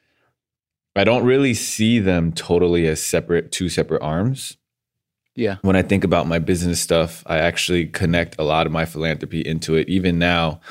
I 0.95 1.03
don't 1.03 1.25
really 1.25 1.55
see 1.55 1.97
them 1.97 2.31
totally 2.31 2.85
as 2.85 3.03
separate, 3.03 3.51
two 3.51 3.69
separate 3.69 4.03
arms. 4.03 4.57
Yeah. 5.33 5.57
When 5.63 5.75
I 5.75 5.81
think 5.81 6.03
about 6.03 6.27
my 6.27 6.37
business 6.37 6.79
stuff, 6.79 7.23
I 7.25 7.39
actually 7.39 7.87
connect 7.87 8.35
a 8.37 8.43
lot 8.43 8.67
of 8.67 8.71
my 8.71 8.85
philanthropy 8.85 9.41
into 9.41 9.73
it. 9.73 9.89
Even 9.89 10.19
now, 10.19 10.61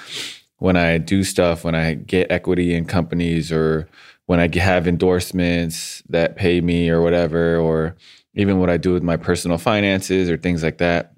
when 0.59 0.77
I 0.77 0.99
do 0.99 1.25
stuff, 1.25 1.65
when 1.65 1.75
I 1.75 1.95
get 1.95 2.31
equity 2.31 2.75
in 2.75 2.85
companies 2.85 3.51
or 3.51 3.89
when 4.27 4.39
I 4.39 4.49
have 4.57 4.87
endorsements 4.87 6.01
that 6.09 6.37
pay 6.37 6.61
me 6.61 6.91
or 6.91 7.03
whatever, 7.03 7.59
or 7.59 7.97
even 8.35 8.61
what 8.61 8.71
I 8.71 8.77
do 8.77 8.93
with 8.93 9.03
my 9.03 9.17
personal 9.17 9.59
finances 9.59 10.31
or 10.31 10.37
things 10.37 10.63
like 10.63 10.79
that, 10.79 11.14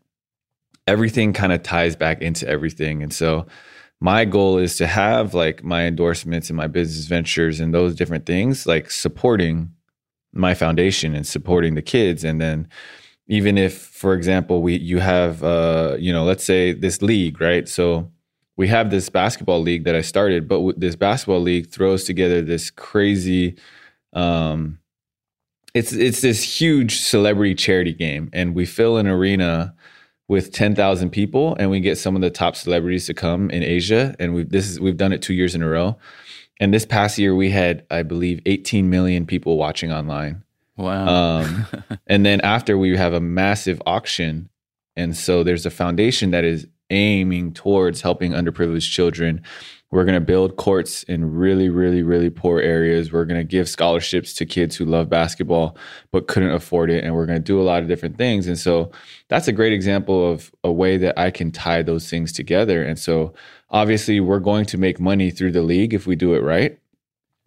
everything 0.86 1.32
kind 1.32 1.52
of 1.52 1.62
ties 1.62 1.96
back 1.96 2.22
into 2.22 2.46
everything. 2.48 3.02
And 3.02 3.12
so 3.12 3.46
my 4.00 4.24
goal 4.24 4.58
is 4.58 4.76
to 4.76 4.86
have 4.86 5.34
like 5.34 5.64
my 5.64 5.86
endorsements 5.86 6.50
and 6.50 6.56
my 6.56 6.66
business 6.66 7.06
ventures 7.06 7.60
and 7.60 7.74
those 7.74 7.94
different 7.94 8.26
things 8.26 8.66
like 8.66 8.90
supporting 8.90 9.72
my 10.32 10.54
foundation 10.54 11.14
and 11.14 11.26
supporting 11.26 11.74
the 11.74 11.82
kids. 11.82 12.22
And 12.22 12.40
then 12.40 12.68
even 13.26 13.58
if 13.58 13.76
for 13.78 14.14
example 14.14 14.62
we 14.62 14.76
you 14.76 15.00
have 15.00 15.42
uh 15.42 15.96
you 15.98 16.12
know 16.12 16.24
let's 16.24 16.44
say 16.44 16.72
this 16.72 17.02
league 17.02 17.40
right? 17.40 17.68
So 17.68 18.10
we 18.56 18.68
have 18.68 18.90
this 18.90 19.08
basketball 19.08 19.60
league 19.60 19.84
that 19.84 19.96
I 19.96 20.02
started 20.02 20.46
but 20.46 20.78
this 20.78 20.94
basketball 20.94 21.40
league 21.40 21.70
throws 21.70 22.04
together 22.04 22.42
this 22.42 22.70
crazy 22.70 23.56
um 24.12 24.78
it's 25.76 25.92
it's 25.92 26.22
this 26.22 26.42
huge 26.42 27.00
celebrity 27.00 27.54
charity 27.54 27.92
game. 27.92 28.30
And 28.32 28.54
we 28.54 28.64
fill 28.64 28.96
an 28.96 29.06
arena 29.06 29.74
with 30.28 30.52
10,000 30.52 31.10
people 31.10 31.56
and 31.58 31.70
we 31.70 31.80
get 31.80 31.98
some 31.98 32.16
of 32.16 32.22
the 32.22 32.30
top 32.30 32.56
celebrities 32.56 33.06
to 33.06 33.14
come 33.14 33.50
in 33.50 33.62
Asia 33.62 34.14
and 34.18 34.34
we 34.34 34.42
this 34.42 34.68
is 34.68 34.80
we've 34.80 34.96
done 34.96 35.12
it 35.12 35.22
2 35.22 35.34
years 35.34 35.54
in 35.54 35.62
a 35.62 35.68
row. 35.68 35.96
And 36.58 36.72
this 36.72 36.86
past 36.86 37.18
year 37.18 37.34
we 37.34 37.50
had 37.50 37.86
I 37.90 38.02
believe 38.02 38.40
18 38.46 38.90
million 38.90 39.26
people 39.26 39.56
watching 39.56 39.92
online. 39.92 40.42
Wow. 40.76 41.06
Um, 41.40 41.66
and 42.06 42.26
then 42.26 42.40
after 42.40 42.76
we 42.76 42.96
have 42.96 43.12
a 43.12 43.20
massive 43.20 43.80
auction 43.86 44.48
and 44.96 45.16
so 45.16 45.44
there's 45.44 45.66
a 45.66 45.70
foundation 45.70 46.30
that 46.30 46.44
is 46.44 46.66
aiming 46.90 47.52
towards 47.52 48.00
helping 48.00 48.32
underprivileged 48.32 48.90
children 48.90 49.42
we're 49.90 50.04
going 50.04 50.18
to 50.18 50.20
build 50.20 50.56
courts 50.56 51.04
in 51.04 51.32
really, 51.32 51.68
really, 51.68 52.02
really 52.02 52.28
poor 52.28 52.60
areas. 52.60 53.12
We're 53.12 53.24
going 53.24 53.40
to 53.40 53.44
give 53.44 53.68
scholarships 53.68 54.34
to 54.34 54.44
kids 54.44 54.76
who 54.76 54.84
love 54.84 55.08
basketball 55.08 55.76
but 56.10 56.26
couldn't 56.26 56.50
afford 56.50 56.90
it. 56.90 57.04
And 57.04 57.14
we're 57.14 57.26
going 57.26 57.38
to 57.38 57.44
do 57.44 57.60
a 57.60 57.62
lot 57.62 57.82
of 57.82 57.88
different 57.88 58.18
things. 58.18 58.48
And 58.48 58.58
so 58.58 58.90
that's 59.28 59.48
a 59.48 59.52
great 59.52 59.72
example 59.72 60.30
of 60.30 60.52
a 60.64 60.72
way 60.72 60.96
that 60.96 61.18
I 61.18 61.30
can 61.30 61.52
tie 61.52 61.82
those 61.82 62.10
things 62.10 62.32
together. 62.32 62.82
And 62.82 62.98
so 62.98 63.32
obviously, 63.70 64.18
we're 64.20 64.40
going 64.40 64.64
to 64.66 64.78
make 64.78 64.98
money 64.98 65.30
through 65.30 65.52
the 65.52 65.62
league 65.62 65.94
if 65.94 66.06
we 66.06 66.16
do 66.16 66.34
it 66.34 66.42
right 66.42 66.78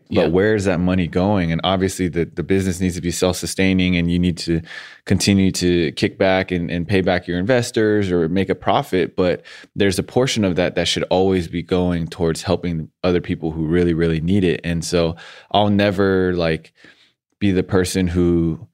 but 0.09 0.21
yeah. 0.21 0.27
where 0.27 0.55
is 0.55 0.65
that 0.65 0.79
money 0.79 1.07
going? 1.07 1.51
And 1.51 1.61
obviously 1.63 2.07
the, 2.07 2.25
the 2.25 2.41
business 2.41 2.79
needs 2.79 2.95
to 2.95 3.01
be 3.01 3.11
self-sustaining 3.11 3.95
and 3.95 4.09
you 4.09 4.17
need 4.17 4.39
to 4.39 4.61
continue 5.05 5.51
to 5.51 5.91
kick 5.91 6.17
back 6.17 6.49
and, 6.49 6.71
and 6.71 6.87
pay 6.87 7.01
back 7.01 7.27
your 7.27 7.37
investors 7.37 8.11
or 8.11 8.27
make 8.27 8.49
a 8.49 8.55
profit. 8.55 9.15
But 9.15 9.43
there's 9.75 9.99
a 9.99 10.03
portion 10.03 10.43
of 10.43 10.55
that 10.55 10.73
that 10.73 10.87
should 10.87 11.03
always 11.11 11.47
be 11.47 11.61
going 11.61 12.07
towards 12.07 12.41
helping 12.41 12.89
other 13.03 13.21
people 13.21 13.51
who 13.51 13.67
really 13.67 13.93
really 13.93 14.19
need 14.19 14.43
it. 14.43 14.61
And 14.63 14.83
so 14.83 15.15
i'll 15.51 15.69
never 15.69 16.33
like 16.33 16.73
be 17.39 17.51
the 17.51 17.63
person 17.63 18.07
who 18.07 18.67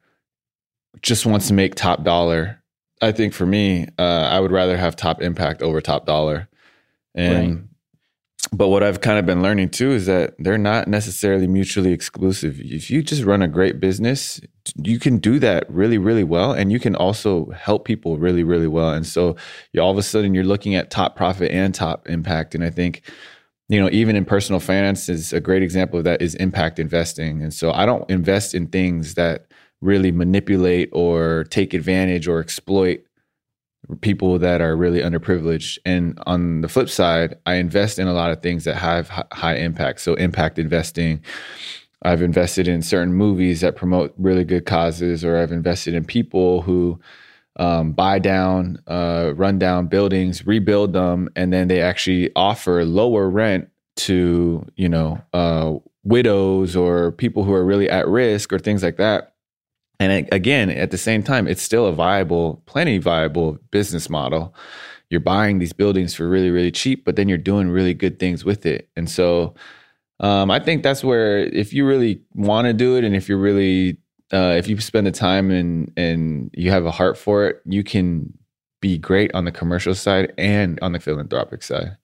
just 1.02 1.26
wants 1.26 1.50
to 1.50 1.54
make 1.54 1.76
top 1.76 2.04
dollar. 2.04 2.64
I 3.02 3.12
think 3.12 3.34
for 3.34 3.46
me 3.46 3.88
uh, 4.00 4.30
i 4.32 4.40
would 4.40 4.52
rather 4.52 4.78
have 4.78 4.96
top 4.96 5.22
impact 5.22 5.62
over 5.62 5.82
top 5.82 6.06
dollar. 6.06 6.48
And 7.14 7.58
right 7.58 7.66
but 8.52 8.70
what 8.70 8.84
I've 8.84 9.02
kind 9.02 9.20
of 9.20 9.26
been 9.26 9.42
learning 9.42 9.70
too 9.70 9.92
is 9.92 10.06
that 10.06 10.36
they're 10.40 10.58
not 10.58 10.88
necessarily 10.88 11.48
mutually 11.48 11.92
exclusive. 11.92 12.60
If 12.60 12.90
you 12.90 13.02
just 13.02 13.24
run 13.24 13.42
a 13.42 13.48
great 13.48 13.80
business, 13.80 14.40
you 14.76 15.00
can 15.00 15.18
do 15.18 15.40
that 15.40 15.70
really, 15.70 15.98
really 15.98 16.24
well. 16.24 16.54
And 16.54 16.72
you 16.72 16.80
can 16.80 16.96
also 16.96 17.50
help 17.52 17.86
people 17.86 18.18
really, 18.18 18.44
really 18.44 18.68
well. 18.68 18.92
And 18.92 19.06
so 19.06 19.36
all 19.80 19.92
of 19.92 19.98
a 19.98 20.04
sudden 20.04 20.34
you're 20.34 20.44
looking 20.44 20.76
at 20.76 20.92
top 20.92 21.16
profit 21.16 21.52
and 21.52 21.74
top 21.74 22.08
impact. 22.08 22.56
And 22.56 22.64
I 22.64 22.70
think, 22.70 23.02
you 23.68 23.80
know, 23.80 23.90
even 23.92 24.16
in 24.16 24.26
personal 24.26 24.60
finance 24.60 25.10
is 25.10 25.34
a 25.34 25.40
great 25.40 25.64
example 25.64 25.98
of 26.00 26.06
that 26.06 26.22
is 26.22 26.36
impact 26.36 26.80
investing. 26.80 27.42
And 27.42 27.54
so 27.54 27.72
I 27.72 27.86
don't 27.86 28.10
invest 28.10 28.54
in 28.54 28.68
things 28.68 29.16
that 29.16 29.48
really 29.82 30.12
manipulate 30.12 30.90
or 30.94 31.46
take 31.50 31.74
advantage 31.74 32.28
or 32.28 32.40
exploit 32.40 33.05
people 34.02 34.40
that 34.40 34.62
are 34.62 34.76
really 34.76 35.02
underprivileged. 35.02 35.78
And 35.86 36.20
on 36.26 36.62
the 36.62 36.68
flip 36.68 36.90
side, 36.90 37.38
I 37.46 37.56
invest 37.56 38.00
in 38.00 38.08
a 38.08 38.14
lot 38.14 38.32
of 38.32 38.42
things 38.42 38.64
that 38.66 38.76
have 38.76 39.10
high 39.10 39.56
impact. 39.56 40.02
So, 40.02 40.14
impact 40.16 40.60
investing. 40.60 41.24
I've 42.02 42.22
invested 42.22 42.68
in 42.68 42.82
certain 42.82 43.14
movies 43.14 43.62
that 43.62 43.76
promote 43.76 44.14
really 44.18 44.44
good 44.44 44.66
causes, 44.66 45.26
or 45.26 45.38
I've 45.38 45.52
invested 45.52 45.96
in 45.96 46.06
people 46.06 46.62
who 46.62 47.00
um, 47.58 47.94
buy 47.94 48.20
down, 48.20 48.80
uh, 48.86 49.34
run 49.36 49.58
down 49.58 49.88
buildings, 49.88 50.46
rebuild 50.46 50.94
them, 50.94 51.30
and 51.36 51.52
then 51.52 51.68
they 51.68 51.82
actually 51.82 52.32
offer 52.36 52.84
lower 52.86 53.30
rent 53.30 53.70
to 53.96 54.66
you 54.76 54.90
know 54.90 55.22
uh, 55.34 55.74
widows 56.04 56.76
or 56.76 57.12
people 57.14 57.44
who 57.44 57.54
are 57.54 57.66
really 57.66 57.90
at 57.90 58.08
risk 58.08 58.52
or 58.52 58.60
things 58.60 58.84
like 58.84 58.98
that 58.98 59.35
and 60.00 60.28
again, 60.32 60.70
at 60.70 60.92
the 60.92 60.98
same 60.98 61.24
time, 61.24 61.48
it's 61.48 61.62
still 61.62 61.86
a 61.86 61.94
viable, 61.94 62.62
plenty 62.66 62.98
viable 62.98 63.58
business 63.72 64.10
model. 64.10 64.54
You're 65.10 65.22
buying 65.22 65.60
these 65.60 65.74
buildings 65.74 66.16
for 66.16 66.28
really, 66.28 66.50
really 66.50 66.72
cheap, 66.72 67.06
but 67.06 67.16
then 67.16 67.30
you're 67.30 67.38
doing 67.38 67.70
really 67.70 67.94
good 67.94 68.20
things 68.20 68.44
with 68.44 68.66
it. 68.66 68.90
And 68.96 69.10
so 69.10 69.54
um, 70.20 70.50
I 70.50 70.60
think 70.60 70.84
that's 70.84 71.04
where 71.04 71.40
if 71.40 71.74
you 71.74 71.86
really 71.86 72.22
want 72.34 72.66
to 72.66 72.74
do 72.74 72.96
it 72.98 73.04
and 73.04 73.16
if 73.16 73.30
you're 73.30 73.38
really 73.38 73.98
uh, 74.34 74.56
if 74.58 74.68
you 74.68 74.80
spend 74.80 75.06
the 75.06 75.12
time 75.12 75.52
and 75.52 75.92
and 75.96 76.50
you 76.54 76.72
have 76.72 76.86
a 76.86 76.92
heart 76.92 77.18
for 77.18 77.48
it, 77.48 77.62
you 77.66 77.84
can 77.84 78.34
be 78.82 78.98
great 78.98 79.34
on 79.34 79.46
the 79.46 79.52
commercial 79.52 79.96
side 79.96 80.34
and 80.38 80.80
on 80.82 80.92
the 80.92 81.00
philanthropic 81.00 81.64
side. 81.64 81.98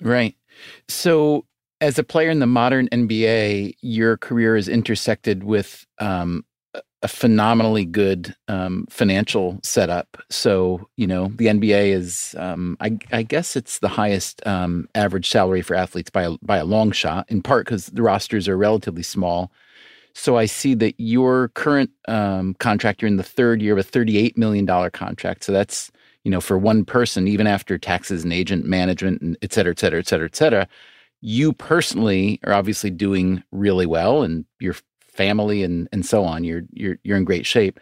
Right. 0.00 0.36
So 0.88 1.44
as 1.80 1.98
a 1.98 2.04
player 2.04 2.30
in 2.30 2.38
the 2.38 2.46
modern 2.46 2.88
NBA, 2.88 3.76
your 3.80 4.16
career 4.16 4.56
is 4.56 4.68
intersected 4.68 5.44
with 5.44 5.86
um, 5.98 6.44
a 7.06 7.08
phenomenally 7.08 7.84
good 7.84 8.34
um, 8.48 8.84
financial 8.90 9.60
setup. 9.62 10.16
So 10.28 10.88
you 10.96 11.06
know 11.06 11.28
the 11.36 11.46
NBA 11.46 11.92
is, 11.92 12.34
um, 12.36 12.76
I, 12.80 12.98
I, 13.12 13.22
guess 13.22 13.54
it's 13.54 13.78
the 13.78 13.86
highest 13.88 14.44
um, 14.44 14.88
average 14.96 15.30
salary 15.30 15.62
for 15.62 15.76
athletes 15.76 16.10
by 16.10 16.24
a, 16.24 16.36
by 16.42 16.56
a 16.56 16.64
long 16.64 16.90
shot. 16.90 17.24
In 17.28 17.42
part 17.42 17.64
because 17.64 17.86
the 17.86 18.02
rosters 18.02 18.48
are 18.48 18.56
relatively 18.56 19.04
small. 19.04 19.52
So 20.14 20.36
I 20.36 20.46
see 20.46 20.74
that 20.74 20.94
your 20.98 21.48
current 21.50 21.90
um, 22.08 22.54
contract, 22.54 23.00
you're 23.00 23.08
in 23.08 23.18
the 23.18 23.22
third 23.22 23.62
year 23.62 23.74
of 23.74 23.78
a 23.78 23.84
thirty-eight 23.84 24.36
million 24.36 24.64
dollar 24.64 24.90
contract. 24.90 25.44
So 25.44 25.52
that's 25.52 25.92
you 26.24 26.30
know 26.32 26.40
for 26.40 26.58
one 26.58 26.84
person, 26.84 27.28
even 27.28 27.46
after 27.46 27.78
taxes 27.78 28.24
and 28.24 28.32
agent 28.32 28.64
management 28.64 29.22
and 29.22 29.38
et 29.42 29.52
cetera, 29.52 29.70
et 29.70 29.78
cetera, 29.78 30.00
et 30.00 30.08
cetera, 30.08 30.26
et 30.26 30.34
cetera. 30.34 30.66
You 31.20 31.52
personally 31.52 32.40
are 32.44 32.52
obviously 32.52 32.90
doing 32.90 33.44
really 33.52 33.86
well, 33.86 34.24
and 34.24 34.44
you're 34.58 34.74
family 35.16 35.62
and 35.62 35.88
and 35.92 36.04
so 36.04 36.24
on, 36.24 36.44
you're 36.44 36.62
you're 36.72 36.98
you're 37.04 37.16
in 37.16 37.24
great 37.24 37.46
shape. 37.46 37.80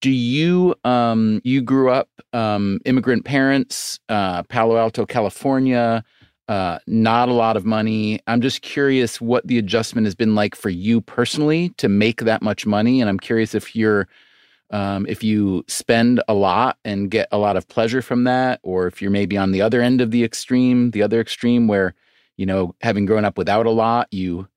Do 0.00 0.10
you 0.10 0.74
um 0.84 1.40
you 1.44 1.60
grew 1.62 1.90
up 1.90 2.08
um 2.32 2.80
immigrant 2.84 3.24
parents, 3.24 3.98
uh 4.08 4.42
Palo 4.44 4.76
Alto, 4.76 5.04
California, 5.06 6.04
uh, 6.48 6.78
not 6.86 7.28
a 7.28 7.32
lot 7.32 7.56
of 7.58 7.66
money. 7.66 8.20
I'm 8.26 8.40
just 8.40 8.62
curious 8.62 9.20
what 9.20 9.46
the 9.46 9.58
adjustment 9.58 10.06
has 10.06 10.14
been 10.14 10.34
like 10.34 10.54
for 10.54 10.70
you 10.70 11.02
personally 11.02 11.70
to 11.76 11.88
make 11.88 12.22
that 12.22 12.40
much 12.40 12.64
money, 12.64 13.00
and 13.00 13.08
I'm 13.10 13.20
curious 13.20 13.54
if 13.54 13.76
you're 13.76 14.08
um, 14.70 15.06
if 15.06 15.22
you 15.22 15.64
spend 15.66 16.22
a 16.28 16.34
lot 16.34 16.76
and 16.84 17.10
get 17.10 17.28
a 17.32 17.38
lot 17.38 17.56
of 17.56 17.68
pleasure 17.68 18.02
from 18.02 18.24
that, 18.24 18.60
or 18.62 18.86
if 18.86 19.00
you're 19.00 19.10
maybe 19.10 19.36
on 19.36 19.50
the 19.52 19.62
other 19.62 19.80
end 19.80 20.00
of 20.00 20.10
the 20.10 20.24
extreme, 20.24 20.90
the 20.90 21.02
other 21.02 21.20
extreme 21.20 21.68
where 21.68 21.94
you 22.36 22.46
know 22.46 22.74
having 22.80 23.04
grown 23.06 23.24
up 23.24 23.36
without 23.36 23.66
a 23.66 23.70
lot, 23.70 24.08
you 24.10 24.48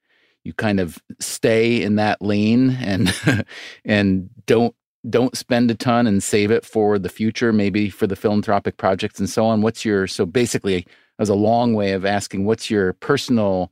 you 0.43 0.54
kind 0.54 0.80
of 0.80 0.99
stay 1.19 1.82
in 1.82 1.95
that 1.95 2.21
lane 2.21 2.71
and 2.82 3.13
and 3.86 4.30
don't 4.45 4.75
don't 5.10 5.36
spend 5.36 5.71
a 5.71 5.75
ton 5.75 6.06
and 6.06 6.21
save 6.21 6.51
it 6.51 6.63
for 6.63 6.99
the 6.99 7.10
future, 7.10 7.51
maybe 7.51 7.89
for 7.89 8.06
the 8.06 8.15
philanthropic 8.15 8.77
projects 8.77 9.19
and 9.19 9.30
so 9.30 9.45
on. 9.45 9.62
What's 9.62 9.84
your 9.84 10.08
so 10.08 10.25
basically 10.25 10.86
as 11.19 11.30
a 11.30 11.36
long 11.36 11.73
way 11.73 11.93
of 11.93 12.06
asking 12.06 12.45
what's 12.45 12.69
your 12.69 12.93
personal 12.93 13.71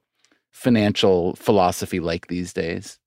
financial 0.52 1.36
philosophy 1.36 2.00
like 2.00 2.28
these 2.28 2.54
days? 2.54 3.00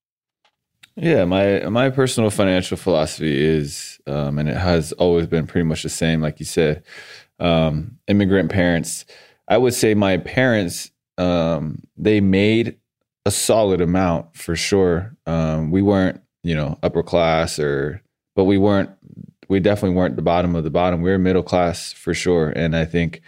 Yeah, 0.97 1.25
my 1.25 1.61
my 1.71 1.91
personal 1.91 2.31
financial 2.31 2.77
philosophy 2.77 3.43
is, 3.43 3.99
um, 4.07 4.39
and 4.39 4.49
it 4.49 4.57
has 4.57 4.93
always 4.93 5.27
been 5.27 5.47
pretty 5.47 5.67
much 5.67 5.83
the 5.83 5.89
same. 5.89 6.21
Like 6.21 6.39
you 6.39 6.45
said, 6.45 6.83
um, 7.41 7.99
immigrant 8.09 8.51
parents. 8.51 9.07
I 9.49 9.57
would 9.57 9.75
say 9.75 9.95
my 9.95 10.19
parents 10.19 10.93
um, 11.19 11.83
they 11.97 12.21
made 12.21 12.77
a 13.25 13.31
solid 13.31 13.81
amount 13.81 14.37
for 14.37 14.57
sure. 14.57 15.17
Um, 15.27 15.71
we 15.71 15.83
weren't, 15.83 16.21
you 16.43 16.55
know, 16.55 16.79
upper 16.83 17.03
class 17.03 17.59
or, 17.59 18.03
but 18.35 18.45
we 18.45 18.59
weren't. 18.59 18.91
We 19.49 19.61
definitely 19.61 19.97
weren't 19.97 20.17
the 20.17 20.23
bottom 20.23 20.57
of 20.57 20.65
the 20.65 20.71
bottom. 20.71 21.03
We 21.03 21.11
were 21.11 21.19
middle 21.19 21.43
class 21.43 21.93
for 21.93 22.15
sure. 22.15 22.51
And 22.57 22.75
I 22.75 22.87
think, 22.87 23.21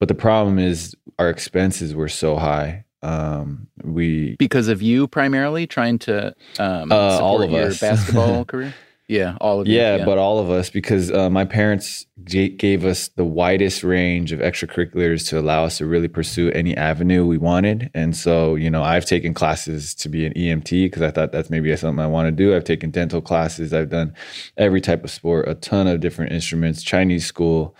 but 0.00 0.08
the 0.08 0.14
problem 0.14 0.58
is 0.58 0.96
our 1.18 1.28
expenses 1.28 1.94
were 1.94 2.08
so 2.08 2.36
high 2.36 2.86
um, 3.02 3.68
we 3.84 4.36
because 4.36 4.68
of 4.68 4.82
you 4.82 5.06
primarily 5.06 5.66
trying 5.66 5.98
to 6.00 6.34
um, 6.58 6.90
uh, 6.90 7.18
all 7.20 7.42
of 7.42 7.50
your 7.50 7.68
us. 7.68 7.80
basketball 7.80 8.44
career. 8.44 8.74
Yeah, 9.08 9.36
all 9.40 9.60
of 9.60 9.68
yeah, 9.68 9.92
you. 9.92 9.98
Yeah, 10.00 10.04
but 10.04 10.18
all 10.18 10.40
of 10.40 10.50
us 10.50 10.68
because 10.68 11.12
uh, 11.12 11.30
my 11.30 11.44
parents 11.44 12.06
g- 12.24 12.48
gave 12.48 12.84
us 12.84 13.08
the 13.08 13.24
widest 13.24 13.84
range 13.84 14.32
of 14.32 14.40
extracurriculars 14.40 15.28
to 15.28 15.38
allow 15.38 15.64
us 15.64 15.78
to 15.78 15.86
really 15.86 16.08
pursue 16.08 16.50
any 16.50 16.76
avenue 16.76 17.24
we 17.24 17.38
wanted. 17.38 17.88
And 17.94 18.16
so, 18.16 18.56
you 18.56 18.68
know, 18.68 18.82
I've 18.82 19.04
taken 19.04 19.32
classes 19.32 19.94
to 19.96 20.08
be 20.08 20.26
an 20.26 20.32
EMT 20.34 20.86
because 20.86 21.02
I 21.02 21.12
thought 21.12 21.30
that's 21.30 21.50
maybe 21.50 21.74
something 21.76 22.02
I 22.02 22.08
want 22.08 22.26
to 22.26 22.32
do. 22.32 22.56
I've 22.56 22.64
taken 22.64 22.90
dental 22.90 23.20
classes. 23.20 23.72
I've 23.72 23.90
done 23.90 24.12
every 24.56 24.80
type 24.80 25.04
of 25.04 25.10
sport, 25.10 25.48
a 25.48 25.54
ton 25.54 25.86
of 25.86 26.00
different 26.00 26.32
instruments, 26.32 26.82
Chinese 26.82 27.24
school 27.24 27.76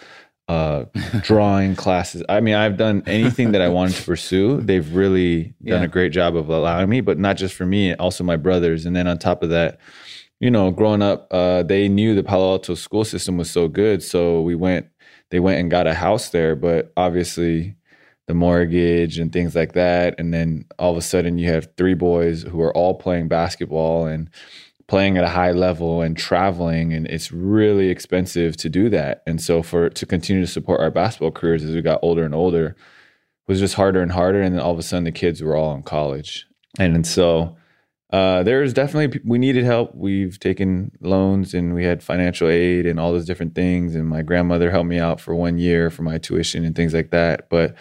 uh, 0.48 0.84
drawing 1.22 1.74
classes. 1.74 2.22
I 2.28 2.40
mean, 2.40 2.54
I've 2.54 2.76
done 2.76 3.02
anything 3.06 3.50
that 3.50 3.62
I 3.62 3.68
wanted 3.68 3.96
to 3.96 4.02
pursue. 4.04 4.60
They've 4.60 4.94
really 4.94 5.54
done 5.64 5.80
yeah. 5.80 5.82
a 5.82 5.88
great 5.88 6.12
job 6.12 6.36
of 6.36 6.48
allowing 6.48 6.88
me, 6.88 7.00
but 7.00 7.18
not 7.18 7.36
just 7.36 7.54
for 7.56 7.66
me, 7.66 7.94
also 7.94 8.22
my 8.22 8.36
brothers. 8.36 8.86
And 8.86 8.94
then 8.94 9.08
on 9.08 9.18
top 9.18 9.42
of 9.42 9.50
that, 9.50 9.80
you 10.40 10.50
know, 10.50 10.70
growing 10.70 11.02
up, 11.02 11.26
uh, 11.30 11.62
they 11.62 11.88
knew 11.88 12.14
the 12.14 12.22
Palo 12.22 12.52
Alto 12.52 12.74
school 12.74 13.04
system 13.04 13.36
was 13.36 13.50
so 13.50 13.68
good. 13.68 14.02
So 14.02 14.42
we 14.42 14.54
went, 14.54 14.86
they 15.30 15.40
went 15.40 15.60
and 15.60 15.70
got 15.70 15.86
a 15.86 15.94
house 15.94 16.28
there, 16.28 16.54
but 16.54 16.92
obviously 16.96 17.76
the 18.26 18.34
mortgage 18.34 19.18
and 19.18 19.32
things 19.32 19.54
like 19.54 19.72
that. 19.72 20.14
And 20.18 20.34
then 20.34 20.66
all 20.78 20.90
of 20.90 20.96
a 20.96 21.02
sudden 21.02 21.38
you 21.38 21.50
have 21.50 21.68
three 21.76 21.94
boys 21.94 22.42
who 22.42 22.60
are 22.60 22.76
all 22.76 22.94
playing 22.94 23.28
basketball 23.28 24.06
and 24.06 24.28
playing 24.88 25.16
at 25.16 25.24
a 25.24 25.28
high 25.28 25.52
level 25.52 26.02
and 26.02 26.16
traveling 26.16 26.92
and 26.92 27.06
it's 27.08 27.32
really 27.32 27.88
expensive 27.88 28.56
to 28.56 28.68
do 28.68 28.88
that 28.88 29.22
and 29.26 29.40
so 29.40 29.62
for 29.62 29.90
to 29.90 30.06
continue 30.06 30.40
to 30.40 30.50
support 30.50 30.80
our 30.80 30.90
basketball 30.90 31.30
careers 31.30 31.64
as 31.64 31.74
we 31.74 31.82
got 31.82 31.98
older 32.02 32.24
and 32.24 32.34
older 32.34 32.76
was 33.48 33.58
just 33.58 33.74
harder 33.74 34.00
and 34.00 34.12
harder 34.12 34.40
and 34.40 34.54
then 34.54 34.62
all 34.62 34.72
of 34.72 34.78
a 34.78 34.82
sudden 34.82 35.04
the 35.04 35.12
kids 35.12 35.42
were 35.42 35.56
all 35.56 35.74
in 35.74 35.82
college 35.82 36.46
and, 36.78 36.94
and 36.94 37.06
so 37.06 37.56
uh, 38.12 38.42
there's 38.42 38.72
definitely 38.72 39.20
we 39.24 39.38
needed 39.38 39.64
help 39.64 39.94
we've 39.94 40.38
taken 40.38 40.92
loans 41.00 41.54
and 41.54 41.74
we 41.74 41.84
had 41.84 42.02
financial 42.02 42.48
aid 42.48 42.86
and 42.86 43.00
all 43.00 43.12
those 43.12 43.26
different 43.26 43.54
things 43.54 43.94
and 43.94 44.08
my 44.08 44.22
grandmother 44.22 44.70
helped 44.70 44.88
me 44.88 44.98
out 44.98 45.20
for 45.20 45.34
one 45.34 45.58
year 45.58 45.90
for 45.90 46.02
my 46.02 46.18
tuition 46.18 46.64
and 46.64 46.76
things 46.76 46.94
like 46.94 47.10
that 47.10 47.48
but 47.50 47.74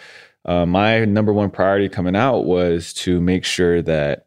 uh, 0.46 0.64
my 0.64 1.04
number 1.04 1.32
one 1.32 1.50
priority 1.50 1.88
coming 1.88 2.16
out 2.16 2.44
was 2.44 2.94
to 2.94 3.20
make 3.20 3.44
sure 3.44 3.82
that 3.82 4.26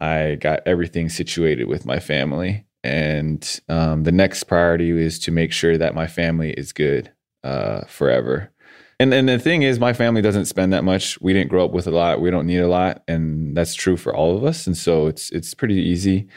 I 0.00 0.36
got 0.36 0.60
everything 0.66 1.08
situated 1.08 1.68
with 1.68 1.86
my 1.86 2.00
family. 2.00 2.66
And 2.82 3.60
um, 3.68 4.04
the 4.04 4.12
next 4.12 4.44
priority 4.44 4.90
is 4.90 5.18
to 5.20 5.30
make 5.30 5.52
sure 5.52 5.76
that 5.76 5.94
my 5.94 6.06
family 6.06 6.52
is 6.52 6.72
good 6.72 7.12
uh, 7.44 7.82
forever. 7.82 8.50
And 9.00 9.14
and 9.14 9.26
the 9.30 9.38
thing 9.38 9.62
is, 9.62 9.80
my 9.80 9.94
family 9.94 10.20
doesn't 10.20 10.44
spend 10.44 10.74
that 10.74 10.84
much. 10.84 11.18
We 11.22 11.32
didn't 11.32 11.48
grow 11.48 11.64
up 11.64 11.72
with 11.72 11.86
a 11.86 11.90
lot. 11.90 12.20
We 12.20 12.30
don't 12.30 12.46
need 12.46 12.58
a 12.58 12.68
lot, 12.68 13.02
and 13.08 13.56
that's 13.56 13.74
true 13.74 13.96
for 13.96 14.14
all 14.14 14.36
of 14.36 14.44
us. 14.44 14.66
And 14.66 14.76
so 14.76 15.06
it's 15.06 15.30
it's 15.30 15.54
pretty 15.54 15.76
easy. 15.76 16.28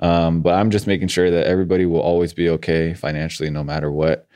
Um, 0.00 0.42
but 0.42 0.54
I'm 0.54 0.70
just 0.70 0.88
making 0.88 1.08
sure 1.08 1.30
that 1.30 1.46
everybody 1.46 1.86
will 1.86 2.00
always 2.00 2.32
be 2.34 2.48
okay 2.50 2.92
financially, 2.92 3.50
no 3.50 3.62
matter 3.62 3.90
what. 3.92 4.26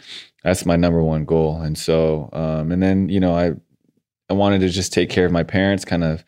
That's 0.45 0.65
my 0.65 0.77
number 0.77 1.03
one 1.03 1.25
goal. 1.25 1.61
And 1.61 1.77
so, 1.77 2.31
um, 2.33 2.71
and 2.71 2.81
then 2.81 3.09
you 3.09 3.19
know, 3.19 3.35
I 3.37 3.55
I 4.31 4.35
wanted 4.35 4.61
to 4.61 4.69
just 4.69 4.93
take 4.93 5.11
care 5.11 5.27
of 5.27 5.33
my 5.33 5.43
parents, 5.43 5.85
kind 5.85 6.05
of 6.05 6.25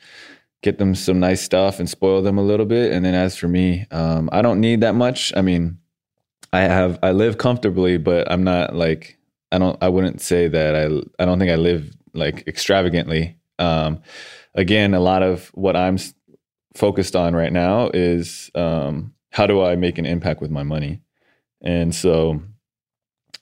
get 0.62 0.79
them 0.79 0.97
some 0.97 1.21
nice 1.21 1.40
stuff 1.40 1.79
and 1.79 1.88
spoil 1.88 2.21
them 2.21 2.37
a 2.37 2.43
little 2.43 2.67
bit. 2.67 2.90
And 2.90 3.05
then 3.05 3.14
as 3.14 3.37
for 3.37 3.47
me, 3.47 3.87
um, 3.93 4.29
I 4.33 4.43
don't 4.43 4.61
need 4.61 4.81
that 4.81 4.97
much. 4.97 5.33
I 5.37 5.43
mean, 5.43 5.79
I 6.53 6.62
have 6.62 6.99
I 7.01 7.12
live 7.12 7.38
comfortably, 7.38 7.97
but 7.97 8.29
I'm 8.29 8.43
not 8.43 8.75
like 8.75 9.19
I 9.55 9.59
don't 9.59 9.79
I 9.81 9.88
wouldn't 9.88 10.21
say 10.21 10.49
that 10.49 10.75
I 10.75 11.23
I 11.23 11.25
don't 11.25 11.38
think 11.38 11.53
I 11.53 11.57
live 11.57 11.95
like 12.12 12.47
extravagantly. 12.49 13.38
Um, 13.59 14.03
again, 14.55 14.95
a 14.95 15.01
lot 15.01 15.23
of 15.23 15.49
what 15.55 15.77
I'm 15.77 15.97
focused 16.75 17.14
on 17.14 17.37
right 17.37 17.53
now 17.53 17.90
is 17.95 18.51
um, 18.57 19.14
how 19.31 19.47
do 19.47 19.62
I 19.62 19.77
make 19.77 19.99
an 19.99 20.07
impact 20.07 20.40
with 20.40 20.51
my 20.51 20.64
money, 20.64 21.03
and 21.62 21.95
so 21.95 22.43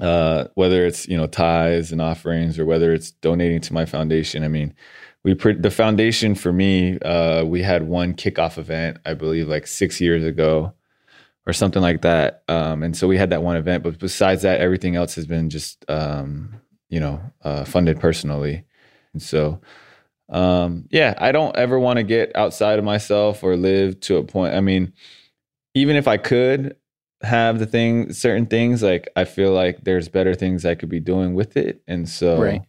uh, 0.01 0.49
whether 0.55 0.85
it's 0.85 1.09
you 1.09 1.17
know 1.17 1.27
tithes 1.27 1.93
and 1.93 2.03
offerings 2.03 2.59
or 2.59 2.67
whether 2.67 2.93
it's 2.93 3.13
donating 3.13 3.63
to 3.63 3.73
my 3.73 3.87
foundation, 3.87 4.45
I 4.45 4.49
mean 4.49 4.75
we 5.25 5.35
pre- 5.35 5.55
the 5.55 5.71
foundation 5.71 6.35
for 6.35 6.53
me 6.53 6.99
uh, 6.99 7.45
we 7.45 7.63
had 7.63 7.85
one 7.85 8.13
kickoff 8.13 8.59
event 8.59 8.99
i 9.07 9.15
believe 9.15 9.47
like 9.47 9.69
six 9.69 10.01
years 10.01 10.25
ago 10.25 10.75
or 11.47 11.53
something 11.53 11.83
like 11.83 12.03
that 12.03 12.43
um, 12.49 12.83
and 12.83 12.97
so 12.97 13.09
we 13.09 13.17
had 13.17 13.31
that 13.31 13.43
one 13.43 13.57
event 13.57 13.83
but 13.83 13.99
besides 13.99 14.43
that 14.43 14.61
everything 14.61 14.97
else 14.97 15.15
has 15.15 15.27
been 15.27 15.51
just 15.51 15.85
um, 15.89 16.61
you 16.89 17.01
know 17.01 17.21
uh, 17.43 17.65
funded 17.65 18.01
personally 18.01 18.65
and 19.13 19.23
so 19.23 19.61
um, 20.29 20.87
yeah 20.91 21.15
i 21.19 21.33
don't 21.33 21.57
ever 21.57 21.79
want 21.79 21.97
to 21.97 22.03
get 22.03 22.35
outside 22.37 22.79
of 22.79 22.85
myself 22.85 23.43
or 23.43 23.57
live 23.57 23.99
to 24.01 24.17
a 24.17 24.25
point 24.25 24.55
i 24.55 24.61
mean 24.61 24.93
even 25.75 25.97
if 25.97 26.07
i 26.07 26.17
could 26.17 26.77
have 27.23 27.59
the 27.59 27.67
thing 27.67 28.13
certain 28.13 28.47
things 28.47 28.83
like 28.83 29.09
i 29.15 29.25
feel 29.25 29.53
like 29.53 29.85
there's 29.85 30.09
better 30.09 30.35
things 30.35 30.65
i 30.65 30.75
could 30.75 30.89
be 30.89 31.01
doing 31.01 31.35
with 31.35 31.57
it 31.57 31.81
and 31.87 32.09
so 32.09 32.41
right 32.41 32.63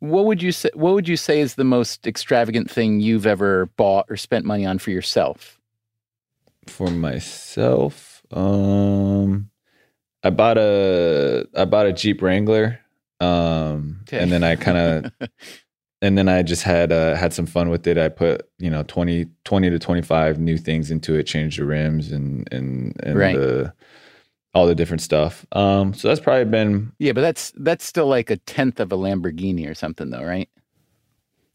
what 0.00 0.26
would 0.26 0.42
you 0.42 0.52
say? 0.52 0.70
What 0.74 0.94
would 0.94 1.08
you 1.08 1.16
say 1.16 1.40
is 1.40 1.54
the 1.54 1.64
most 1.64 2.06
extravagant 2.06 2.70
thing 2.70 3.00
you've 3.00 3.26
ever 3.26 3.66
bought 3.76 4.06
or 4.08 4.16
spent 4.16 4.44
money 4.44 4.66
on 4.66 4.78
for 4.78 4.90
yourself? 4.90 5.58
For 6.66 6.90
myself, 6.90 8.05
um, 8.32 9.50
I 10.22 10.30
bought 10.30 10.58
a 10.58 11.46
I 11.54 11.64
bought 11.64 11.86
a 11.86 11.92
Jeep 11.92 12.22
Wrangler, 12.22 12.80
um, 13.20 14.00
okay. 14.02 14.18
and 14.18 14.30
then 14.30 14.42
I 14.42 14.56
kind 14.56 14.78
of, 14.78 15.30
and 16.02 16.18
then 16.18 16.28
I 16.28 16.42
just 16.42 16.62
had 16.62 16.92
uh, 16.92 17.14
had 17.14 17.32
some 17.32 17.46
fun 17.46 17.68
with 17.68 17.86
it. 17.86 17.98
I 17.98 18.08
put 18.08 18.48
you 18.58 18.70
know 18.70 18.82
20, 18.84 19.26
20 19.44 19.70
to 19.70 19.78
twenty 19.78 20.02
five 20.02 20.38
new 20.38 20.58
things 20.58 20.90
into 20.90 21.14
it, 21.14 21.24
changed 21.24 21.58
the 21.60 21.64
rims 21.64 22.10
and 22.12 22.48
and 22.52 22.94
and 23.02 23.18
right. 23.18 23.36
the 23.36 23.72
all 24.54 24.66
the 24.66 24.74
different 24.74 25.02
stuff. 25.02 25.44
Um, 25.52 25.92
so 25.92 26.08
that's 26.08 26.20
probably 26.20 26.46
been 26.46 26.92
yeah, 26.98 27.12
but 27.12 27.20
that's 27.20 27.52
that's 27.56 27.84
still 27.84 28.06
like 28.06 28.30
a 28.30 28.36
tenth 28.38 28.80
of 28.80 28.90
a 28.90 28.96
Lamborghini 28.96 29.70
or 29.70 29.74
something, 29.74 30.10
though, 30.10 30.24
right? 30.24 30.48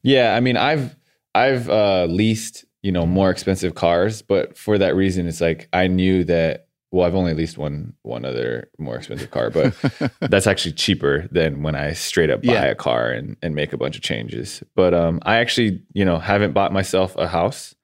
Yeah, 0.03 0.35
I 0.35 0.39
mean, 0.39 0.55
I've 0.55 0.95
I've 1.35 1.69
uh, 1.69 2.05
leased 2.05 2.65
you 2.83 2.91
know 2.91 3.05
more 3.05 3.29
expensive 3.29 3.75
cars, 3.75 4.21
but 4.21 4.57
for 4.57 4.77
that 4.77 4.95
reason, 4.95 5.27
it's 5.27 5.41
like 5.41 5.67
I 5.73 5.87
knew 5.87 6.23
that. 6.25 6.67
Well, 6.93 7.07
I've 7.07 7.15
only 7.15 7.33
leased 7.33 7.57
one 7.57 7.93
one 8.01 8.25
other 8.25 8.69
more 8.77 8.97
expensive 8.97 9.31
car, 9.31 9.49
but 9.49 9.73
that's 10.19 10.45
actually 10.45 10.73
cheaper 10.73 11.27
than 11.31 11.63
when 11.63 11.73
I 11.73 11.93
straight 11.93 12.29
up 12.29 12.41
buy 12.43 12.53
yeah. 12.53 12.65
a 12.65 12.75
car 12.75 13.11
and, 13.11 13.37
and 13.41 13.55
make 13.55 13.71
a 13.71 13.77
bunch 13.77 13.95
of 13.95 14.01
changes. 14.01 14.61
But 14.75 14.93
um, 14.93 15.21
I 15.25 15.37
actually, 15.37 15.81
you 15.93 16.03
know, 16.03 16.19
haven't 16.19 16.51
bought 16.51 16.73
myself 16.73 17.15
a 17.15 17.29
house. 17.29 17.75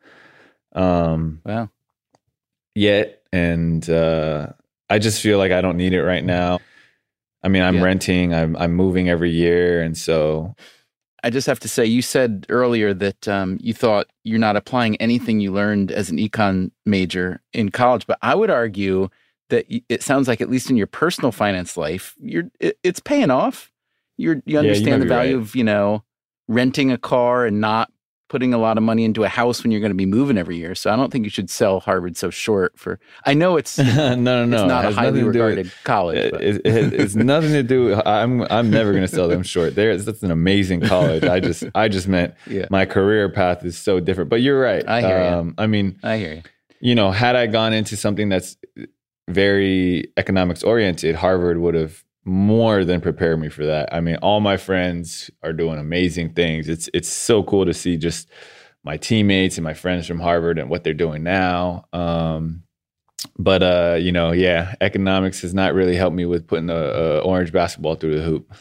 Um, 0.74 1.42
wow. 1.46 1.70
Yet, 2.76 3.24
and 3.32 3.90
uh, 3.90 4.48
I 4.90 5.00
just 5.00 5.22
feel 5.22 5.38
like 5.38 5.54
I 5.54 5.62
don't 5.62 5.78
need 5.78 5.94
it 5.94 6.04
right 6.04 6.24
now. 6.24 6.60
I 7.44 7.48
mean, 7.48 7.64
I'm 7.64 7.76
yeah. 7.76 7.84
renting, 7.84 8.34
I'm 8.34 8.58
I'm 8.58 8.74
moving 8.74 9.08
every 9.10 9.32
year, 9.32 9.82
and 9.82 9.98
so 9.98 10.54
I 11.24 11.30
just 11.30 11.48
have 11.48 11.60
to 11.62 11.68
say, 11.68 11.86
you 11.86 12.02
said 12.02 12.46
earlier 12.50 12.94
that 12.94 13.28
um, 13.28 13.58
you 13.62 13.74
thought 13.74 14.08
you're 14.24 14.40
not 14.40 14.56
applying 14.56 14.96
anything 14.98 15.40
you 15.40 15.52
learned 15.52 15.92
as 15.92 16.10
an 16.10 16.18
econ 16.18 16.72
major 16.86 17.42
in 17.54 17.70
college, 17.70 18.06
but 18.06 18.20
I 18.22 18.36
would 18.36 18.50
argue 18.50 19.10
that 19.50 19.66
it 19.90 20.04
sounds 20.04 20.28
like 20.28 20.42
at 20.42 20.50
least 20.50 20.70
in 20.70 20.78
your 20.78 20.88
personal 20.88 21.32
finance 21.32 21.78
life, 21.78 22.16
you're 22.20 22.50
it, 22.60 22.78
it's 22.84 23.00
paying 23.00 23.32
off. 23.32 23.72
You're 24.18 24.42
you 24.46 24.58
understand 24.58 24.88
yeah, 24.88 24.96
you 24.96 25.04
the 25.04 25.08
value 25.08 25.38
right. 25.38 25.42
of 25.42 25.56
you 25.56 25.64
know 25.64 26.04
renting 26.48 26.92
a 26.92 26.98
car 26.98 27.46
and 27.46 27.62
not 27.62 27.92
putting 28.30 28.54
a 28.54 28.58
lot 28.58 28.78
of 28.78 28.84
money 28.84 29.06
into 29.06 29.24
a 29.24 29.28
house 29.28 29.64
when 29.64 29.72
you're 29.72 29.80
going 29.80 29.92
to 29.92 29.96
be 29.96 30.06
moving 30.06 30.38
every 30.38 30.58
year. 30.58 30.76
So 30.76 30.92
I 30.92 30.96
don't 30.96 31.12
think 31.12 31.26
you 31.26 31.30
should 31.30 31.50
sell 31.50 31.80
Harvard 31.80 32.18
so 32.18 32.30
short 32.30 32.78
for. 32.78 33.00
I 33.26 33.34
know 33.34 33.58
it's 33.58 33.78
no, 33.78 34.16
no, 34.16 34.46
no. 34.46 34.58
It's 34.58 34.68
not 34.68 34.86
a 34.86 34.92
highly 34.92 35.24
regarded 35.24 35.72
college. 35.84 36.18
It, 36.18 36.34
it, 36.36 36.66
it, 36.66 36.94
it's 36.94 37.16
nothing 37.16 37.52
to 37.52 37.64
do. 37.64 37.96
I'm 38.06 38.42
I'm 38.50 38.70
never 38.70 38.92
going 38.92 39.04
to 39.04 39.08
sell 39.08 39.28
them 39.28 39.44
short. 39.44 39.76
There, 39.76 39.96
that's 39.98 40.24
an 40.24 40.32
amazing 40.32 40.82
college. 40.82 41.24
I 41.24 41.40
just 41.40 41.64
I 41.76 41.88
just 41.88 42.08
meant 42.08 42.34
yeah. 42.48 42.66
my 42.70 42.86
career 42.86 43.30
path 43.30 43.64
is 43.64 43.78
so 43.78 44.00
different. 44.00 44.30
But 44.30 44.42
you're 44.42 44.60
right. 44.60 44.88
I 44.88 45.02
hear 45.02 45.20
um, 45.20 45.48
you. 45.48 45.54
I 45.58 45.68
mean, 45.68 46.00
I 46.04 46.18
hear 46.18 46.34
you. 46.34 46.42
You 46.80 46.96
know, 46.96 47.12
had 47.12 47.36
I 47.36 47.48
gone 47.48 47.74
into 47.74 47.98
something 47.98 48.30
that's 48.30 48.56
very 49.28 50.12
economics 50.16 50.64
oriented, 50.64 51.16
Harvard 51.16 51.58
would 51.58 51.74
have 51.74 52.04
more 52.28 52.84
than 52.84 53.00
prepared 53.00 53.40
me 53.40 53.48
for 53.48 53.66
that. 53.66 53.94
I 53.94 54.02
mean, 54.02 54.18
all 54.18 54.42
my 54.42 54.58
friends 54.58 55.32
are 55.44 55.54
doing 55.54 55.80
amazing 55.80 56.34
things. 56.34 56.68
It's 56.68 56.90
it's 56.94 57.08
so 57.08 57.42
cool 57.42 57.66
to 57.66 57.74
see 57.74 57.98
just 57.98 58.30
my 58.84 58.98
teammates 58.98 59.58
and 59.58 59.64
my 59.64 59.74
friends 59.74 60.06
from 60.06 60.20
Harvard 60.20 60.60
and 60.60 60.70
what 60.70 60.84
they're 60.84 60.94
doing 60.94 61.24
now. 61.24 61.86
Um, 61.94 62.64
but 63.40 63.64
uh, 63.64 63.98
you 64.00 64.12
know, 64.12 64.34
yeah, 64.34 64.76
economics 64.82 65.42
has 65.42 65.54
not 65.54 65.74
really 65.74 65.96
helped 65.96 66.16
me 66.16 66.26
with 66.26 66.48
putting 66.48 66.68
the 66.68 67.22
orange 67.24 67.52
basketball 67.54 67.96
through 67.96 68.18
the 68.20 68.24
hoop. 68.24 68.54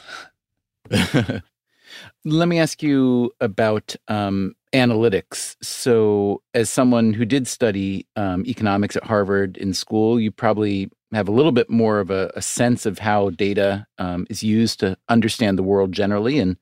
Let 2.24 2.48
me 2.48 2.58
ask 2.58 2.82
you 2.82 3.32
about 3.40 3.96
um, 4.08 4.54
analytics. 4.72 5.56
So, 5.62 6.42
as 6.54 6.70
someone 6.70 7.12
who 7.12 7.24
did 7.24 7.46
study 7.46 8.06
um, 8.16 8.44
economics 8.46 8.96
at 8.96 9.04
Harvard 9.04 9.56
in 9.56 9.74
school, 9.74 10.20
you 10.20 10.30
probably 10.30 10.90
have 11.12 11.28
a 11.28 11.32
little 11.32 11.52
bit 11.52 11.70
more 11.70 12.00
of 12.00 12.10
a, 12.10 12.32
a 12.34 12.42
sense 12.42 12.86
of 12.86 12.98
how 12.98 13.30
data 13.30 13.86
um, 13.98 14.26
is 14.28 14.42
used 14.42 14.80
to 14.80 14.96
understand 15.08 15.58
the 15.58 15.62
world 15.62 15.92
generally. 15.92 16.38
And 16.38 16.56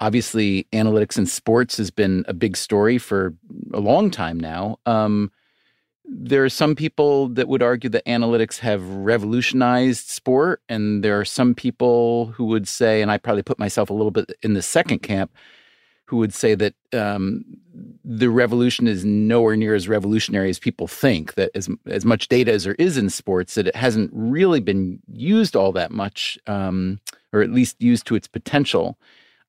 obviously, 0.00 0.66
analytics 0.72 1.16
in 1.16 1.26
sports 1.26 1.76
has 1.76 1.90
been 1.90 2.24
a 2.26 2.34
big 2.34 2.56
story 2.56 2.98
for 2.98 3.34
a 3.72 3.80
long 3.80 4.10
time 4.10 4.40
now. 4.40 4.78
Um, 4.86 5.30
there 6.12 6.44
are 6.44 6.50
some 6.50 6.74
people 6.74 7.28
that 7.28 7.46
would 7.46 7.62
argue 7.62 7.88
that 7.90 8.04
analytics 8.04 8.58
have 8.58 8.82
revolutionized 8.88 10.08
sport, 10.08 10.60
and 10.68 11.04
there 11.04 11.18
are 11.20 11.24
some 11.24 11.54
people 11.54 12.26
who 12.26 12.46
would 12.46 12.66
say, 12.66 13.00
and 13.00 13.12
I 13.12 13.18
probably 13.18 13.44
put 13.44 13.60
myself 13.60 13.90
a 13.90 13.94
little 13.94 14.10
bit 14.10 14.32
in 14.42 14.54
the 14.54 14.62
second 14.62 15.00
camp, 15.00 15.30
who 16.10 16.16
would 16.16 16.34
say 16.34 16.56
that 16.56 16.74
um, 16.92 17.44
the 18.04 18.28
revolution 18.28 18.88
is 18.88 19.04
nowhere 19.04 19.54
near 19.54 19.76
as 19.76 19.88
revolutionary 19.88 20.50
as 20.50 20.58
people 20.58 20.88
think. 20.88 21.34
That 21.34 21.52
as 21.54 21.68
as 21.86 22.04
much 22.04 22.26
data 22.26 22.52
as 22.52 22.64
there 22.64 22.74
is 22.80 22.96
in 22.96 23.10
sports, 23.10 23.54
that 23.54 23.68
it 23.68 23.76
hasn't 23.76 24.10
really 24.12 24.58
been 24.58 24.98
used 25.12 25.54
all 25.54 25.70
that 25.70 25.92
much, 25.92 26.36
um, 26.48 26.98
or 27.32 27.42
at 27.42 27.52
least 27.52 27.80
used 27.80 28.08
to 28.08 28.16
its 28.16 28.26
potential. 28.26 28.98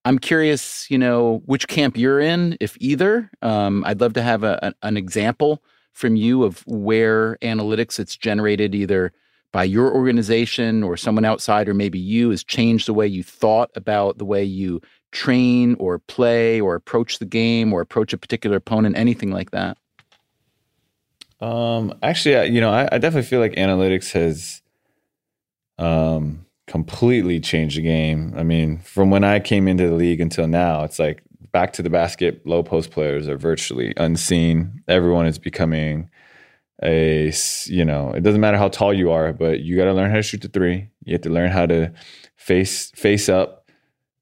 I'm 0.05 0.19
curious, 0.19 0.89
you 0.91 0.99
know, 0.99 1.41
which 1.45 1.67
camp 1.67 1.97
you're 1.97 2.19
in, 2.19 2.57
if 2.59 2.77
either. 2.79 3.31
Um, 3.41 3.83
I'd 3.87 3.99
love 3.99 4.13
to 4.13 4.21
have 4.21 4.43
a, 4.43 4.71
an 4.83 4.97
example 4.97 5.63
from 5.93 6.15
you 6.15 6.43
of 6.43 6.63
where 6.67 7.37
analytics 7.41 7.95
that's 7.95 8.15
generated 8.15 8.75
either 8.75 9.13
by 9.51 9.63
your 9.63 9.91
organization 9.93 10.83
or 10.83 10.95
someone 10.95 11.25
outside 11.25 11.67
or 11.67 11.73
maybe 11.73 11.99
you 11.99 12.29
has 12.29 12.43
changed 12.43 12.87
the 12.87 12.93
way 12.93 13.07
you 13.07 13.23
thought 13.23 13.71
about 13.75 14.19
the 14.19 14.25
way 14.25 14.43
you 14.43 14.79
train 15.11 15.75
or 15.79 15.99
play 15.99 16.61
or 16.61 16.75
approach 16.75 17.19
the 17.19 17.25
game 17.25 17.73
or 17.73 17.81
approach 17.81 18.13
a 18.13 18.17
particular 18.17 18.57
opponent, 18.57 18.97
anything 18.97 19.31
like 19.31 19.51
that? 19.51 19.77
Um, 21.39 21.97
actually, 22.03 22.53
you 22.53 22.61
know, 22.61 22.71
I, 22.71 22.87
I 22.91 22.97
definitely 22.97 23.23
feel 23.23 23.39
like 23.39 23.53
analytics 23.53 24.11
has 24.11 24.61
um, 25.77 26.45
completely 26.67 27.39
changed 27.39 27.77
the 27.77 27.81
game. 27.81 28.33
I 28.37 28.43
mean, 28.43 28.79
from 28.79 29.09
when 29.09 29.23
I 29.23 29.39
came 29.39 29.67
into 29.67 29.87
the 29.87 29.95
league 29.95 30.21
until 30.21 30.47
now, 30.47 30.83
it's 30.83 30.99
like 30.99 31.23
back 31.51 31.73
to 31.73 31.81
the 31.81 31.89
basket, 31.89 32.45
low 32.45 32.63
post 32.63 32.91
players 32.91 33.27
are 33.27 33.37
virtually 33.37 33.93
unseen. 33.97 34.83
Everyone 34.87 35.25
is 35.25 35.39
becoming 35.39 36.09
a, 36.83 37.33
you 37.65 37.85
know, 37.85 38.11
it 38.11 38.21
doesn't 38.21 38.41
matter 38.41 38.57
how 38.57 38.69
tall 38.69 38.93
you 38.93 39.11
are, 39.11 39.33
but 39.33 39.59
you 39.59 39.75
got 39.75 39.85
to 39.85 39.93
learn 39.93 40.09
how 40.09 40.17
to 40.17 40.23
shoot 40.23 40.41
the 40.41 40.47
three. 40.47 40.89
You 41.03 41.13
have 41.13 41.21
to 41.21 41.29
learn 41.29 41.51
how 41.51 41.65
to 41.65 41.91
face 42.35 42.91
face 42.91 43.29
up 43.29 43.60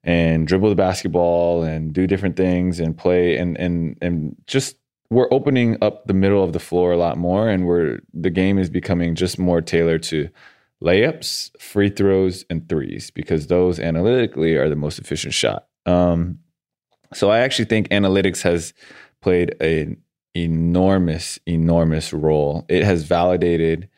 and 0.04 0.48
dribble 0.48 0.70
the 0.70 0.76
basketball 0.76 1.64
and 1.64 1.94
do 1.94 2.08
different 2.08 2.36
things 2.36 2.80
and 2.80 2.98
play 2.98 3.38
and 3.38 3.58
and 3.58 3.98
and 4.02 4.36
just 4.48 4.78
we're 5.10 5.28
opening 5.32 5.78
up 5.82 6.06
the 6.06 6.14
middle 6.14 6.44
of 6.44 6.54
the 6.54 6.60
floor 6.60 6.92
a 6.92 6.98
lot 6.98 7.18
more 7.18 7.50
and 7.50 7.66
we're 7.66 8.00
the 8.14 8.30
game 8.30 8.58
is 8.58 8.70
becoming 8.70 9.16
just 9.16 9.38
more 9.40 9.62
tailored 9.62 10.04
to 10.04 10.30
layups, 10.84 11.52
free 11.60 11.90
throws, 11.90 12.46
and 12.50 12.68
threes 12.70 13.12
because 13.12 13.48
those 13.48 13.80
analytically 13.80 14.56
are 14.56 14.70
the 14.70 14.76
most 14.76 15.00
efficient 15.00 15.34
shot. 15.34 15.68
Um, 15.86 16.40
so 17.14 17.30
I 17.30 17.40
actually 17.40 17.66
think 17.66 17.90
analytics 17.90 18.42
has 18.44 18.74
played 19.22 19.62
an 19.62 19.98
enormous, 20.36 21.40
enormous 21.46 22.14
role. 22.14 22.66
It 22.70 22.84
has 22.84 23.04
validated 23.04 23.90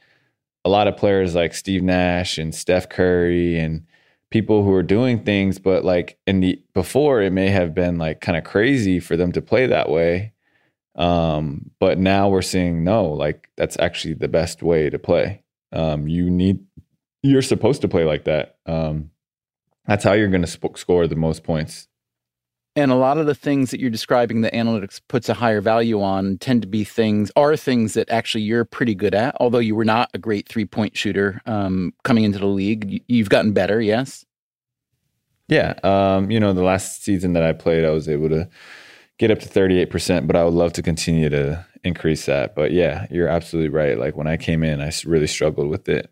a 0.64 0.70
lot 0.70 0.88
of 0.88 0.98
players 0.98 1.36
like 1.36 1.54
Steve 1.54 1.84
Nash 1.84 2.38
and 2.38 2.54
Steph 2.54 2.90
Curry 2.90 3.60
and 3.60 3.86
people 4.32 4.64
who 4.64 4.74
are 4.74 4.84
doing 4.84 5.24
things, 5.24 5.60
but 5.60 5.86
like 5.86 6.18
in 6.26 6.40
the 6.40 6.62
before 6.74 7.22
it 7.22 7.32
may 7.32 7.50
have 7.50 7.76
been 7.76 7.98
like 7.98 8.22
kind 8.22 8.38
of 8.38 8.44
crazy 8.44 9.00
for 9.00 9.16
them 9.16 9.32
to 9.34 9.42
play 9.42 9.68
that 9.68 9.90
way. 9.90 10.34
Um, 10.96 11.72
but 11.80 11.98
now 11.98 12.30
we're 12.30 12.42
seeing 12.42 12.84
no, 12.84 13.06
like 13.06 13.50
that's 13.58 13.78
actually 13.80 14.16
the 14.16 14.28
best 14.28 14.64
way 14.64 14.90
to 14.90 14.98
play. 14.98 15.44
Um, 15.72 16.08
you 16.08 16.30
need 16.30 16.66
you're 17.22 17.42
supposed 17.42 17.82
to 17.82 17.88
play 17.88 18.04
like 18.04 18.24
that. 18.24 18.58
Um, 18.66 19.12
that's 19.86 20.04
how 20.04 20.14
you're 20.14 20.30
going 20.30 20.42
to 20.42 20.48
sp- 20.48 20.78
score 20.78 21.08
the 21.08 21.16
most 21.16 21.44
points. 21.44 21.88
And 22.76 22.90
a 22.90 22.96
lot 22.96 23.18
of 23.18 23.26
the 23.26 23.36
things 23.36 23.72
that 23.72 23.82
you're 23.82 23.90
describing 23.90 24.42
that 24.42 24.54
analytics 24.54 25.02
puts 25.10 25.28
a 25.28 25.34
higher 25.34 25.60
value 25.60 26.02
on 26.02 26.38
tend 26.38 26.62
to 26.62 26.68
be 26.68 26.86
things, 26.86 27.30
are 27.36 27.58
things 27.58 27.96
that 27.96 28.10
actually 28.10 28.44
you're 28.44 28.64
pretty 28.64 28.96
good 28.96 29.14
at. 29.14 29.36
Although 29.42 29.60
you 29.60 29.76
were 29.76 29.84
not 29.84 30.10
a 30.14 30.18
great 30.18 30.48
three 30.48 30.66
point 30.66 30.96
shooter 30.96 31.42
um, 31.46 31.94
coming 32.04 32.24
into 32.24 32.40
the 32.40 32.46
league, 32.46 33.04
you've 33.08 33.30
gotten 33.30 33.52
better, 33.52 33.82
yes? 33.82 34.26
Yeah. 35.50 35.74
Um, 35.84 36.32
you 36.32 36.40
know, 36.40 36.54
the 36.54 36.64
last 36.64 37.04
season 37.04 37.34
that 37.34 37.44
I 37.44 37.52
played, 37.52 37.84
I 37.84 37.90
was 37.90 38.08
able 38.08 38.30
to 38.30 38.48
get 39.18 39.32
up 39.32 39.40
to 39.40 39.50
38%, 39.50 40.26
but 40.26 40.38
I 40.38 40.46
would 40.46 40.54
love 40.54 40.72
to 40.74 40.82
continue 40.82 41.30
to 41.30 41.66
increase 41.84 42.26
that. 42.28 42.56
But 42.56 42.72
yeah, 42.72 43.06
you're 43.12 43.28
absolutely 43.28 43.70
right. 43.70 43.98
Like 44.00 44.16
when 44.16 44.28
I 44.28 44.38
came 44.38 44.64
in, 44.64 44.80
I 44.80 44.92
really 45.06 45.28
struggled 45.28 45.68
with 45.68 45.90
it. 45.90 46.10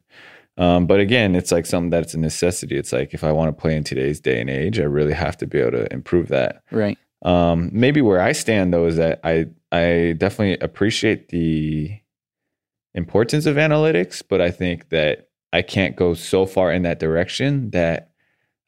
Um, 0.60 0.88
but 0.88 1.00
again, 1.00 1.36
it's 1.36 1.54
like 1.54 1.66
something 1.66 1.90
that's 1.90 2.14
a 2.14 2.20
necessity. 2.20 2.78
It's 2.78 2.92
like 2.92 3.14
if 3.14 3.24
I 3.24 3.32
want 3.32 3.56
to 3.56 3.60
play 3.60 3.76
in 3.76 3.86
today's 3.86 4.20
day 4.20 4.42
and 4.42 4.50
age, 4.50 4.80
I 4.80 4.84
really 4.84 5.14
have 5.14 5.38
to 5.38 5.48
be 5.48 5.60
able 5.60 5.72
to 5.72 5.92
improve 5.92 6.28
that. 6.28 6.64
Right. 6.70 6.98
Um, 7.24 7.70
maybe 7.72 8.02
where 8.02 8.22
I 8.22 8.34
stand 8.34 8.74
though 8.74 8.86
is 8.86 8.98
that 8.98 9.22
I 9.24 9.48
I 9.72 10.16
definitely 10.18 10.58
appreciate 10.60 11.30
the 11.30 11.98
importance 12.94 13.46
of 13.46 13.56
analytics, 13.56 14.22
but 14.28 14.42
I 14.42 14.52
think 14.52 14.90
that 14.90 15.30
I 15.54 15.62
can't 15.62 15.96
go 15.96 16.14
so 16.14 16.46
far 16.46 16.72
in 16.72 16.84
that 16.84 17.00
direction 17.00 17.72
that 17.72 18.12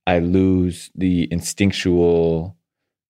I 0.07 0.19
lose 0.19 0.91
the 0.95 1.27
instinctual 1.31 2.57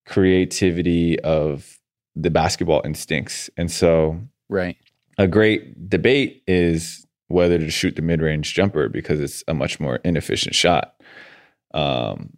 creativity 0.08 1.20
of 1.20 1.80
the 2.15 2.30
basketball 2.30 2.82
instincts. 2.84 3.50
And 3.58 3.72
so, 3.72 4.20
right. 4.50 4.78
A 5.17 5.28
great 5.28 5.89
debate 5.89 6.41
is 6.48 7.06
whether 7.32 7.58
to 7.58 7.70
shoot 7.70 7.96
the 7.96 8.02
mid-range 8.02 8.54
jumper 8.54 8.89
because 8.89 9.20
it's 9.20 9.44
a 9.48 9.54
much 9.54 9.80
more 9.80 9.98
inefficient 10.04 10.56
shot. 10.56 10.96
Um, 11.74 12.38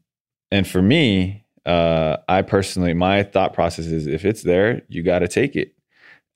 and 0.51 0.67
for 0.67 0.81
me, 0.81 1.45
uh, 1.65 2.17
I 2.27 2.41
personally, 2.41 2.93
my 2.93 3.23
thought 3.23 3.53
process 3.53 3.85
is 3.85 4.07
if 4.07 4.25
it's 4.25 4.43
there, 4.43 4.83
you 4.87 5.01
got 5.01 5.19
to 5.19 5.27
take 5.27 5.55
it. 5.55 5.73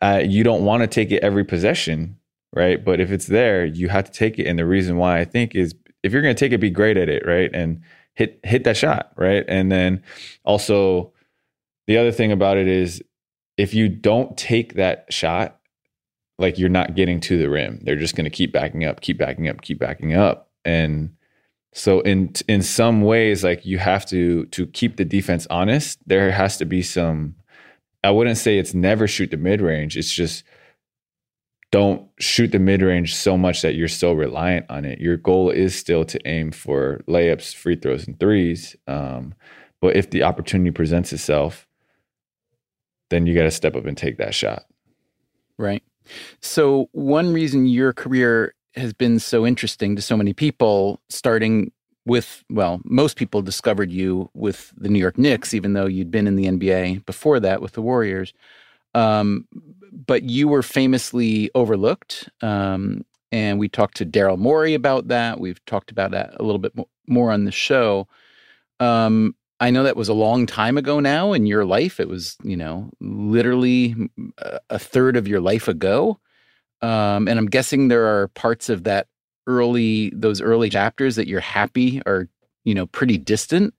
Uh, 0.02 0.22
you 0.24 0.44
don't 0.44 0.66
want 0.66 0.82
to 0.82 0.88
take 0.88 1.12
it 1.12 1.24
every 1.24 1.44
possession, 1.44 2.18
right? 2.54 2.84
But 2.84 3.00
if 3.00 3.12
it's 3.12 3.28
there, 3.28 3.66
you 3.66 3.90
have 3.90 4.06
to 4.06 4.12
take 4.12 4.40
it. 4.40 4.48
And 4.48 4.58
the 4.58 4.66
reason 4.66 4.98
why 4.98 5.20
I 5.20 5.26
think 5.26 5.56
is 5.56 5.74
if 6.04 6.14
you're 6.14 6.22
going 6.22 6.36
to 6.36 6.40
take 6.40 6.54
it, 6.54 6.60
be 6.60 6.70
great 6.70 6.98
at 6.98 7.10
it, 7.10 7.26
right? 7.26 7.50
And 7.54 7.82
hit 8.14 8.40
hit 8.44 8.64
that 8.64 8.78
shot, 8.78 9.12
right? 9.16 9.44
And 9.48 9.72
then 9.72 10.04
also 10.44 11.14
the 11.88 11.98
other 11.98 12.12
thing 12.12 12.32
about 12.32 12.58
it 12.58 12.68
is 12.68 13.02
if 13.58 13.74
you 13.74 13.90
don't 13.90 14.38
take 14.38 14.76
that 14.76 15.06
shot 15.10 15.60
like 16.40 16.58
you're 16.58 16.70
not 16.70 16.96
getting 16.96 17.20
to 17.22 17.38
the 17.38 17.50
rim. 17.50 17.80
They're 17.84 17.96
just 17.96 18.16
going 18.16 18.26
to 18.26 18.30
keep 18.30 18.52
backing 18.52 18.86
up, 18.86 19.02
keep 19.02 19.18
backing 19.18 19.48
up, 19.48 19.62
keep 19.62 19.80
backing 19.80 20.14
up. 20.14 20.50
And 20.64 21.16
so 21.74 22.02
in 22.02 22.34
in 22.48 22.62
some 22.62 23.02
ways 23.02 23.44
like 23.44 23.66
you 23.66 23.78
have 23.78 24.06
to 24.08 24.46
to 24.48 24.68
keep 24.68 24.98
the 24.98 25.06
defense 25.06 25.48
honest, 25.50 26.00
there 26.08 26.32
has 26.32 26.58
to 26.58 26.66
be 26.66 26.82
some 26.82 27.36
I 28.04 28.12
wouldn't 28.12 28.38
say 28.38 28.58
it's 28.58 28.74
never 28.74 29.08
shoot 29.08 29.32
the 29.32 29.38
mid-range. 29.38 29.98
It's 29.98 30.14
just 30.14 30.44
don't 31.72 32.08
shoot 32.20 32.52
the 32.52 32.60
mid-range 32.60 33.14
so 33.16 33.38
much 33.38 33.62
that 33.62 33.76
you're 33.76 33.88
so 33.90 34.14
reliant 34.14 34.66
on 34.70 34.86
it. 34.86 35.00
Your 35.00 35.18
goal 35.18 35.50
is 35.50 35.76
still 35.76 36.06
to 36.06 36.28
aim 36.28 36.52
for 36.52 37.02
layups, 37.08 37.54
free 37.54 37.76
throws 37.76 38.08
and 38.08 38.18
threes. 38.20 38.76
Um, 38.88 39.34
but 39.82 39.98
if 39.98 40.10
the 40.10 40.24
opportunity 40.24 40.72
presents 40.72 41.12
itself, 41.12 41.68
then 43.10 43.26
you 43.26 43.36
got 43.36 43.44
to 43.44 43.52
step 43.52 43.76
up 43.76 43.86
and 43.86 43.98
take 43.98 44.18
that 44.18 44.34
shot. 44.34 44.66
Right. 45.58 45.84
So, 46.42 46.90
one 46.92 47.34
reason 47.34 47.68
your 47.68 47.94
career 47.94 48.54
has 48.76 48.94
been 48.94 49.20
so 49.20 49.46
interesting 49.46 49.96
to 49.96 50.02
so 50.02 50.16
many 50.16 50.34
people, 50.34 51.00
starting 51.10 51.72
with 52.06 52.44
well, 52.50 52.80
most 52.86 53.18
people 53.18 53.42
discovered 53.42 53.92
you 53.92 54.30
with 54.34 54.74
the 54.78 54.90
New 54.90 55.00
York 55.00 55.18
Knicks, 55.18 55.54
even 55.54 55.74
though 55.74 55.86
you'd 55.86 56.12
been 56.12 56.28
in 56.28 56.36
the 56.36 56.46
NBA 56.46 57.06
before 57.06 57.40
that 57.42 57.62
with 57.62 57.74
the 57.74 57.82
Warriors. 57.82 58.34
Um, 58.96 59.46
but 60.06 60.24
you 60.24 60.48
were 60.48 60.64
famously 60.64 61.52
overlooked. 61.54 62.30
Um, 62.42 63.06
and 63.32 63.60
we 63.60 63.68
talked 63.68 63.98
to 63.98 64.06
Daryl 64.06 64.38
Morey 64.38 64.74
about 64.74 65.10
that. 65.10 65.40
We've 65.40 65.64
talked 65.66 65.92
about 65.92 66.12
that 66.12 66.34
a 66.40 66.44
little 66.44 66.60
bit 66.60 66.74
more 67.08 67.32
on 67.32 67.44
the 67.44 67.52
show. 67.52 68.08
Um, 68.80 69.36
I 69.60 69.72
know 69.72 69.84
that 69.84 69.98
was 69.98 70.10
a 70.10 70.14
long 70.14 70.46
time 70.46 70.78
ago 70.78 71.00
now 71.00 71.34
in 71.34 71.46
your 71.46 71.66
life. 71.66 72.00
It 72.00 72.08
was, 72.08 72.38
you 72.44 72.56
know, 72.56 72.90
literally 73.00 73.96
a 74.70 74.78
third 74.78 75.18
of 75.18 75.28
your 75.28 75.42
life 75.42 75.68
ago. 75.68 76.20
Um, 76.82 77.28
and 77.28 77.40
I'm 77.40 77.48
guessing 77.48 77.88
there 77.88 78.06
are 78.06 78.28
parts 78.30 78.70
of 78.70 78.84
that 78.84 79.08
early, 79.48 80.12
those 80.16 80.42
early 80.42 80.70
chapters 80.70 81.16
that 81.16 81.28
you're 81.28 81.40
happy 81.40 82.02
are, 82.06 82.28
you 82.66 82.76
know, 82.76 82.86
pretty 82.86 83.18
distant. 83.18 83.74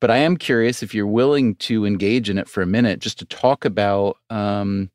But 0.00 0.10
I 0.10 0.18
am 0.18 0.36
curious 0.36 0.82
if 0.82 0.94
you're 0.94 1.06
willing 1.06 1.54
to 1.56 1.86
engage 1.86 2.28
in 2.28 2.36
it 2.36 2.48
for 2.48 2.60
a 2.60 2.66
minute, 2.66 3.00
just 3.00 3.18
to 3.20 3.24
talk 3.24 3.64
about 3.64 4.18
um, 4.28 4.90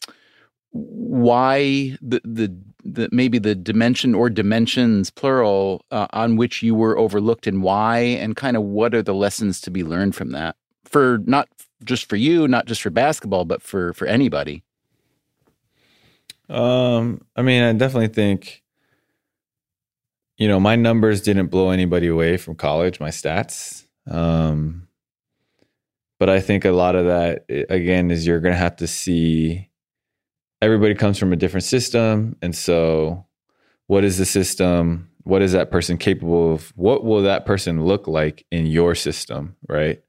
why 0.72 1.98
the, 2.02 2.22
the 2.24 2.56
the 2.84 3.10
maybe 3.12 3.38
the 3.38 3.56
dimension 3.56 4.16
or 4.16 4.30
dimensions 4.30 5.10
plural 5.10 5.86
uh, 5.92 6.08
on 6.14 6.36
which 6.36 6.64
you 6.64 6.74
were 6.74 6.98
overlooked 6.98 7.46
and 7.46 7.62
why 7.62 8.00
and 8.00 8.36
kind 8.36 8.58
of 8.58 8.64
what 8.64 8.96
are 8.96 9.04
the 9.04 9.14
lessons 9.14 9.62
to 9.62 9.72
be 9.72 9.84
learned 9.84 10.16
from 10.16 10.32
that? 10.32 10.56
For 10.86 11.20
not 11.26 11.48
just 11.84 12.08
for 12.08 12.16
you 12.16 12.48
not 12.48 12.66
just 12.66 12.82
for 12.82 12.90
basketball 12.90 13.46
but 13.46 13.62
for 13.62 13.94
for 13.94 14.08
anybody. 14.08 14.64
Um 16.50 17.26
i 17.36 17.42
mean 17.42 17.64
i 17.64 17.74
definitely 17.74 18.10
think 18.10 18.64
you 20.38 20.48
know 20.48 20.60
my 20.60 20.76
numbers 20.76 21.22
didn't 21.22 21.48
blow 21.48 21.70
anybody 21.70 22.08
away 22.08 22.38
from 22.38 22.56
college 22.56 23.00
my 23.00 23.10
stats. 23.10 23.86
Um 24.10 24.88
but 26.20 26.30
i 26.30 26.40
think 26.40 26.66
a 26.66 26.72
lot 26.72 26.96
of 26.96 27.06
that 27.06 27.46
again 27.70 28.12
is 28.12 28.26
you're 28.26 28.40
to 28.40 28.54
have 28.54 28.78
to 28.78 28.88
see 28.88 29.71
everybody 30.62 30.96
comes 30.96 31.18
from 31.18 31.34
a 31.34 31.36
different 31.36 31.64
system. 31.64 32.36
And 32.42 32.56
so, 32.56 33.26
what 33.88 34.04
is 34.04 34.18
the 34.18 34.26
system? 34.26 35.10
What 35.24 35.42
is 35.42 35.52
that 35.52 35.72
person 35.72 35.98
capable 35.98 36.54
of? 36.54 36.72
What 36.76 37.04
will 37.04 37.24
that 37.24 37.46
person 37.46 37.86
look 37.86 38.08
like 38.08 38.46
in 38.52 38.66
your 38.66 38.96
system? 38.96 39.56
Right. 39.68 40.02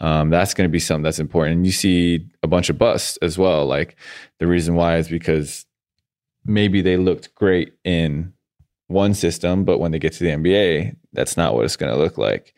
Um, 0.00 0.28
that's 0.30 0.54
going 0.54 0.68
to 0.68 0.72
be 0.72 0.80
something 0.80 1.04
that's 1.04 1.20
important. 1.20 1.56
And 1.56 1.66
you 1.66 1.72
see 1.72 2.26
a 2.42 2.46
bunch 2.46 2.68
of 2.68 2.78
busts 2.78 3.16
as 3.22 3.38
well. 3.38 3.64
Like 3.64 3.96
the 4.38 4.46
reason 4.46 4.74
why 4.74 4.96
is 4.96 5.08
because 5.08 5.66
maybe 6.44 6.82
they 6.82 6.96
looked 6.96 7.34
great 7.34 7.74
in 7.84 8.32
one 8.88 9.14
system, 9.14 9.64
but 9.64 9.78
when 9.78 9.92
they 9.92 9.98
get 9.98 10.12
to 10.14 10.24
the 10.24 10.30
NBA, 10.30 10.96
that's 11.12 11.36
not 11.36 11.54
what 11.54 11.64
it's 11.64 11.76
going 11.76 11.92
to 11.92 11.98
look 11.98 12.18
like. 12.18 12.54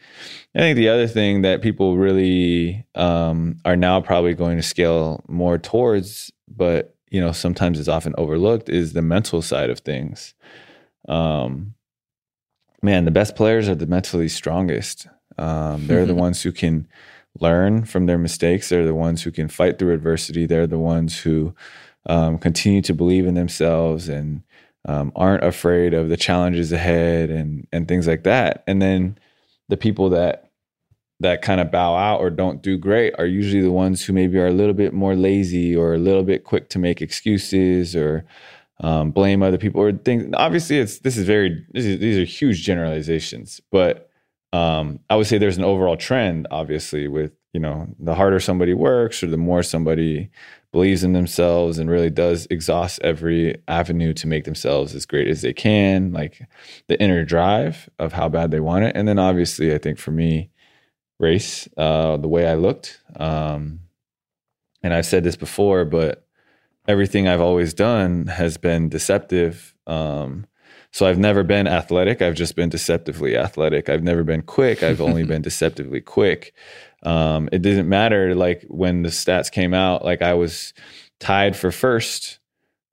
I 0.55 0.59
think 0.59 0.77
the 0.77 0.89
other 0.89 1.07
thing 1.07 1.43
that 1.43 1.63
people 1.63 1.97
really 1.97 2.85
um, 2.95 3.59
are 3.65 3.77
now 3.77 4.01
probably 4.01 4.35
going 4.35 4.57
to 4.57 4.63
scale 4.63 5.25
more 5.29 5.59
towards, 5.59 6.33
but 6.49 6.96
you 7.11 7.21
know 7.21 7.33
sometimes 7.33 7.79
is 7.79 7.89
often 7.89 8.15
overlooked 8.19 8.69
is 8.69 8.93
the 8.93 9.03
mental 9.03 9.43
side 9.43 9.71
of 9.71 9.81
things. 9.81 10.35
Um 11.09 11.75
man 12.83 13.05
the 13.05 13.11
best 13.11 13.37
players 13.37 13.69
are 13.69 13.75
the 13.75 13.87
mentally 13.87 14.29
strongest. 14.29 15.07
Um 15.39 15.87
they're 15.87 16.07
the 16.07 16.15
ones 16.27 16.43
who 16.43 16.53
can 16.53 16.87
learn 17.41 17.85
from 17.85 18.07
their 18.07 18.19
mistakes. 18.19 18.69
They're 18.69 18.85
the 18.85 18.95
ones 18.95 19.23
who 19.23 19.31
can 19.31 19.49
fight 19.49 19.79
through 19.79 19.95
adversity. 19.95 20.47
They're 20.47 20.67
the 20.67 20.79
ones 20.79 21.19
who 21.19 21.55
um, 22.07 22.39
continue 22.39 22.83
to 22.83 22.95
believe 22.95 23.27
in 23.27 23.35
themselves 23.35 24.09
and 24.09 24.43
um, 24.87 25.13
aren't 25.17 25.45
afraid 25.45 25.95
of 25.95 26.09
the 26.09 26.17
challenges 26.17 26.73
ahead 26.73 27.31
and 27.31 27.67
and 27.73 27.89
things 27.89 28.07
like 28.07 28.23
that. 28.25 28.63
And 28.67 28.81
then 28.81 29.19
the 29.69 29.77
people 29.77 30.11
that 30.11 30.46
that 31.21 31.43
kind 31.43 31.61
of 31.61 31.71
bow 31.71 31.97
out 31.97 32.21
or 32.21 32.31
don't 32.31 32.63
do 32.63 32.77
great 32.77 33.15
are 33.19 33.27
usually 33.27 33.63
the 33.63 33.73
ones 33.73 34.05
who 34.05 34.13
maybe 34.13 34.39
are 34.39 34.49
a 34.49 34.53
little 34.53 34.75
bit 34.75 34.93
more 34.93 35.15
lazy 35.15 35.75
or 35.75 35.95
a 35.95 35.99
little 35.99 36.23
bit 36.23 36.45
quick 36.45 36.69
to 36.71 36.79
make 36.79 37.01
excuses 37.01 37.97
or 37.97 38.25
um, 38.81 39.11
blame 39.11 39.43
other 39.43 39.59
people 39.59 39.81
or 39.81 39.93
things. 39.93 40.33
Obviously, 40.35 40.79
it's 40.79 40.99
this 40.99 41.17
is 41.17 41.27
very 41.27 41.65
this 41.71 41.85
is, 41.85 41.99
these 41.99 42.19
are 42.19 42.25
huge 42.25 42.63
generalizations, 42.63 43.61
but 43.71 44.11
um, 44.53 45.01
I 45.09 45.17
would 45.17 45.27
say 45.27 45.39
there's 45.39 45.59
an 45.59 45.65
overall 45.65 45.97
trend. 45.97 46.47
Obviously, 46.51 47.09
with 47.09 47.33
you 47.55 47.61
know 47.61 47.89
the 47.99 48.15
harder 48.15 48.39
somebody 48.39 48.75
works 48.75 49.23
or 49.23 49.29
the 49.29 49.39
more 49.39 49.63
somebody 49.63 50.31
believes 50.73 51.03
in 51.03 51.15
themselves 51.15 51.79
and 51.79 51.89
really 51.89 52.11
does 52.11 52.47
exhaust 52.51 53.01
every 53.03 53.57
avenue 53.67 54.13
to 54.13 54.27
make 54.27 54.45
themselves 54.45 54.95
as 54.95 55.07
great 55.07 55.29
as 55.29 55.41
they 55.41 55.55
can, 55.55 56.13
like 56.13 56.47
the 56.89 57.01
inner 57.01 57.25
drive 57.25 57.89
of 57.99 58.13
how 58.13 58.29
bad 58.29 58.51
they 58.51 58.61
want 58.61 58.85
it. 58.85 58.95
And 58.95 59.09
then 59.09 59.19
obviously, 59.19 59.75
I 59.75 59.79
think 59.79 59.99
for 59.99 60.11
me 60.11 60.51
race, 61.19 61.69
uh, 61.77 62.17
the 62.17 62.29
way 62.29 62.47
I 62.47 62.55
looked. 62.55 63.01
Um, 63.17 63.81
and 64.83 64.93
I've 64.93 65.07
said 65.07 65.25
this 65.25 65.37
before, 65.37 65.85
but 65.85 66.27
everything 66.87 67.27
I've 67.27 67.41
always 67.41 67.75
done 67.75 68.27
has 68.27 68.57
been 68.57 68.89
deceptive. 68.89 69.75
Um, 69.87 70.47
so 70.93 71.07
I've 71.07 71.19
never 71.19 71.43
been 71.43 71.67
athletic. 71.67 72.23
I've 72.23 72.35
just 72.35 72.57
been 72.57 72.69
deceptively 72.69 73.37
athletic. 73.37 73.89
I've 73.89 74.03
never 74.03 74.25
been 74.25 74.43
quick. 74.43 74.83
I've 74.83 75.01
only 75.01 75.25
been 75.33 75.43
deceptively 75.43 76.01
quick. 76.01 76.55
Um, 77.03 77.49
it 77.53 77.63
didn't 77.63 77.89
matter. 77.89 78.35
Like 78.35 78.65
when 78.69 79.03
the 79.03 79.11
stats 79.11 79.51
came 79.51 79.75
out, 79.75 80.05
like 80.05 80.23
I 80.23 80.35
was 80.35 80.73
tied 81.21 81.57
for 81.57 81.71
first 81.71 82.39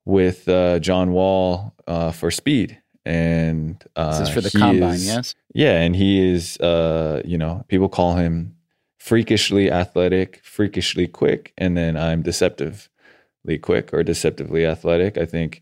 with 0.05 0.47
uh, 0.49 0.79
John 0.79 1.13
Wall 1.13 1.73
uh, 1.87 2.11
for 2.11 2.31
speed 2.31 2.79
and 3.05 3.83
uh, 3.95 4.19
this 4.19 4.29
is 4.29 4.33
for 4.33 4.41
the 4.41 4.51
combine, 4.51 4.95
is, 4.95 5.05
yes. 5.05 5.35
Yeah, 5.53 5.81
and 5.81 5.95
he 5.95 6.25
is, 6.25 6.57
uh, 6.59 7.21
you 7.25 7.37
know, 7.37 7.65
people 7.67 7.89
call 7.89 8.15
him 8.15 8.55
freakishly 8.99 9.69
athletic, 9.69 10.39
freakishly 10.43 11.07
quick, 11.07 11.53
and 11.57 11.75
then 11.75 11.97
I'm 11.97 12.21
deceptively 12.21 13.57
quick 13.61 13.93
or 13.93 14.03
deceptively 14.03 14.65
athletic. 14.65 15.17
I 15.17 15.25
think, 15.25 15.61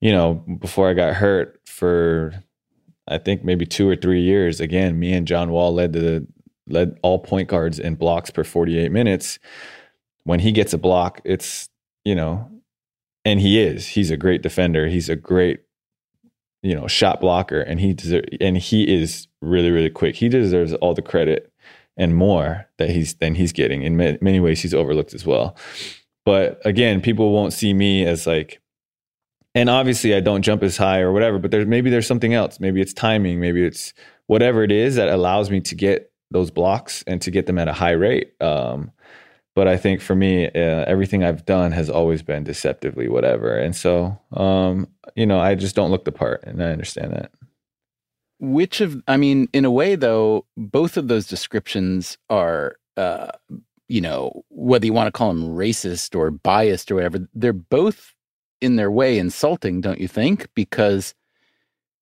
you 0.00 0.12
know, 0.12 0.34
before 0.60 0.88
I 0.88 0.94
got 0.94 1.14
hurt 1.14 1.60
for, 1.66 2.32
I 3.08 3.18
think 3.18 3.44
maybe 3.44 3.66
two 3.66 3.88
or 3.88 3.96
three 3.96 4.22
years. 4.22 4.60
Again, 4.60 4.98
me 5.00 5.12
and 5.12 5.26
John 5.26 5.50
Wall 5.50 5.74
led 5.74 5.92
the 5.92 6.26
led 6.68 6.96
all 7.02 7.18
point 7.18 7.48
guards 7.48 7.78
in 7.78 7.96
blocks 7.96 8.30
per 8.30 8.44
48 8.44 8.92
minutes. 8.92 9.38
When 10.22 10.40
he 10.40 10.52
gets 10.52 10.72
a 10.72 10.78
block, 10.78 11.20
it's 11.24 11.68
you 12.04 12.14
know, 12.14 12.48
and 13.24 13.40
he 13.40 13.60
is. 13.60 13.88
He's 13.88 14.12
a 14.12 14.16
great 14.16 14.42
defender. 14.42 14.86
He's 14.86 15.08
a 15.08 15.16
great 15.16 15.63
you 16.64 16.74
know 16.74 16.88
shot 16.88 17.20
blocker 17.20 17.60
and 17.60 17.78
he 17.78 17.92
deserve, 17.92 18.24
and 18.40 18.56
he 18.56 18.82
is 18.82 19.28
really 19.42 19.70
really 19.70 19.90
quick. 19.90 20.16
He 20.16 20.28
deserves 20.28 20.72
all 20.74 20.94
the 20.94 21.02
credit 21.02 21.52
and 21.96 22.16
more 22.16 22.66
that 22.78 22.90
he's 22.90 23.14
than 23.14 23.34
he's 23.34 23.52
getting. 23.52 23.82
In 23.82 23.96
many 23.96 24.40
ways 24.40 24.62
he's 24.62 24.74
overlooked 24.74 25.14
as 25.14 25.26
well. 25.26 25.56
But 26.24 26.60
again 26.64 27.02
people 27.02 27.32
won't 27.32 27.52
see 27.52 27.74
me 27.74 28.04
as 28.06 28.26
like 28.26 28.60
and 29.54 29.70
obviously 29.70 30.14
i 30.14 30.20
don't 30.20 30.42
jump 30.42 30.64
as 30.64 30.76
high 30.76 30.98
or 30.98 31.12
whatever 31.12 31.38
but 31.38 31.52
there's 31.52 31.66
maybe 31.66 31.90
there's 31.90 32.06
something 32.06 32.32
else. 32.32 32.58
Maybe 32.58 32.80
it's 32.80 32.94
timing. 32.94 33.40
Maybe 33.40 33.62
it's 33.62 33.92
whatever 34.26 34.64
it 34.64 34.72
is 34.72 34.96
that 34.96 35.08
allows 35.08 35.50
me 35.50 35.60
to 35.60 35.74
get 35.74 36.10
those 36.30 36.50
blocks 36.50 37.04
and 37.06 37.20
to 37.22 37.30
get 37.30 37.46
them 37.46 37.58
at 37.58 37.68
a 37.68 37.74
high 37.74 37.92
rate. 37.92 38.32
Um, 38.42 38.90
but 39.54 39.68
I 39.68 39.76
think 39.76 40.00
for 40.00 40.14
me, 40.14 40.46
uh, 40.46 40.50
everything 40.86 41.24
I've 41.24 41.44
done 41.44 41.72
has 41.72 41.88
always 41.88 42.22
been 42.22 42.44
deceptively 42.44 43.08
whatever, 43.08 43.56
and 43.56 43.74
so 43.74 44.18
um, 44.32 44.88
you 45.14 45.26
know, 45.26 45.38
I 45.38 45.54
just 45.54 45.76
don't 45.76 45.90
look 45.90 46.04
the 46.04 46.12
part, 46.12 46.44
and 46.44 46.62
I 46.62 46.70
understand 46.70 47.12
that. 47.12 47.30
Which 48.40 48.80
of, 48.80 49.02
I 49.06 49.16
mean, 49.16 49.48
in 49.52 49.64
a 49.64 49.70
way, 49.70 49.94
though, 49.94 50.46
both 50.56 50.96
of 50.96 51.08
those 51.08 51.26
descriptions 51.26 52.18
are, 52.28 52.76
uh, 52.96 53.30
you 53.88 54.00
know, 54.00 54.44
whether 54.48 54.84
you 54.84 54.92
want 54.92 55.06
to 55.06 55.12
call 55.12 55.28
them 55.28 55.54
racist 55.56 56.16
or 56.16 56.30
biased 56.30 56.90
or 56.90 56.96
whatever, 56.96 57.28
they're 57.32 57.52
both 57.52 58.12
in 58.60 58.76
their 58.76 58.90
way 58.90 59.18
insulting, 59.18 59.80
don't 59.80 60.00
you 60.00 60.08
think? 60.08 60.48
Because 60.54 61.14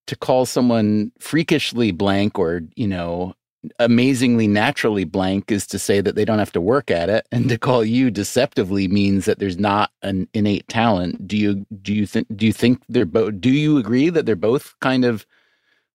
to 0.07 0.17
call 0.17 0.47
someone 0.47 1.13
freakishly 1.21 1.93
blank 1.93 2.39
or, 2.39 2.63
you 2.77 2.89
know, 2.89 3.35
amazingly 3.79 4.49
naturally 4.49 5.05
blank 5.05 5.53
is 5.53 5.67
to 5.69 5.79
say 5.79 6.01
that 6.01 6.17
they 6.17 6.25
don't 6.25 6.41
have 6.41 6.53
to 6.53 6.61
work 6.61 6.91
at 6.91 7.09
it 7.09 7.27
and 7.31 7.49
to 7.49 7.57
call 7.57 7.85
you 7.85 8.11
deceptively 8.11 8.89
means 8.89 9.25
that 9.25 9.39
there's 9.39 9.59
not 9.59 9.91
an 10.03 10.29
innate 10.35 10.67
talent 10.67 11.29
do 11.29 11.37
you 11.37 11.65
do 11.81 11.95
you 11.95 12.05
think 12.05 12.27
do 12.35 12.45
you 12.45 12.53
think 12.53 12.83
they're 12.89 13.05
both 13.05 13.41
do 13.41 13.51
you 13.51 13.79
agree 13.79 14.11
that 14.11 14.27
they're 14.27 14.35
both 14.35 14.75
kind 14.81 15.05
of 15.05 15.25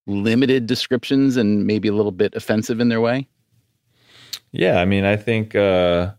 limited 0.05 0.65
descriptions 0.65 1.35
and 1.35 1.67
maybe 1.67 1.89
a 1.89 1.93
little 1.93 2.13
bit 2.13 2.33
offensive 2.35 2.79
in 2.79 2.87
their 2.87 3.01
way 3.01 3.27
yeah 4.53 4.79
i 4.79 4.85
mean 4.85 5.03
i 5.03 5.17
think 5.17 5.53
uh 5.53 6.11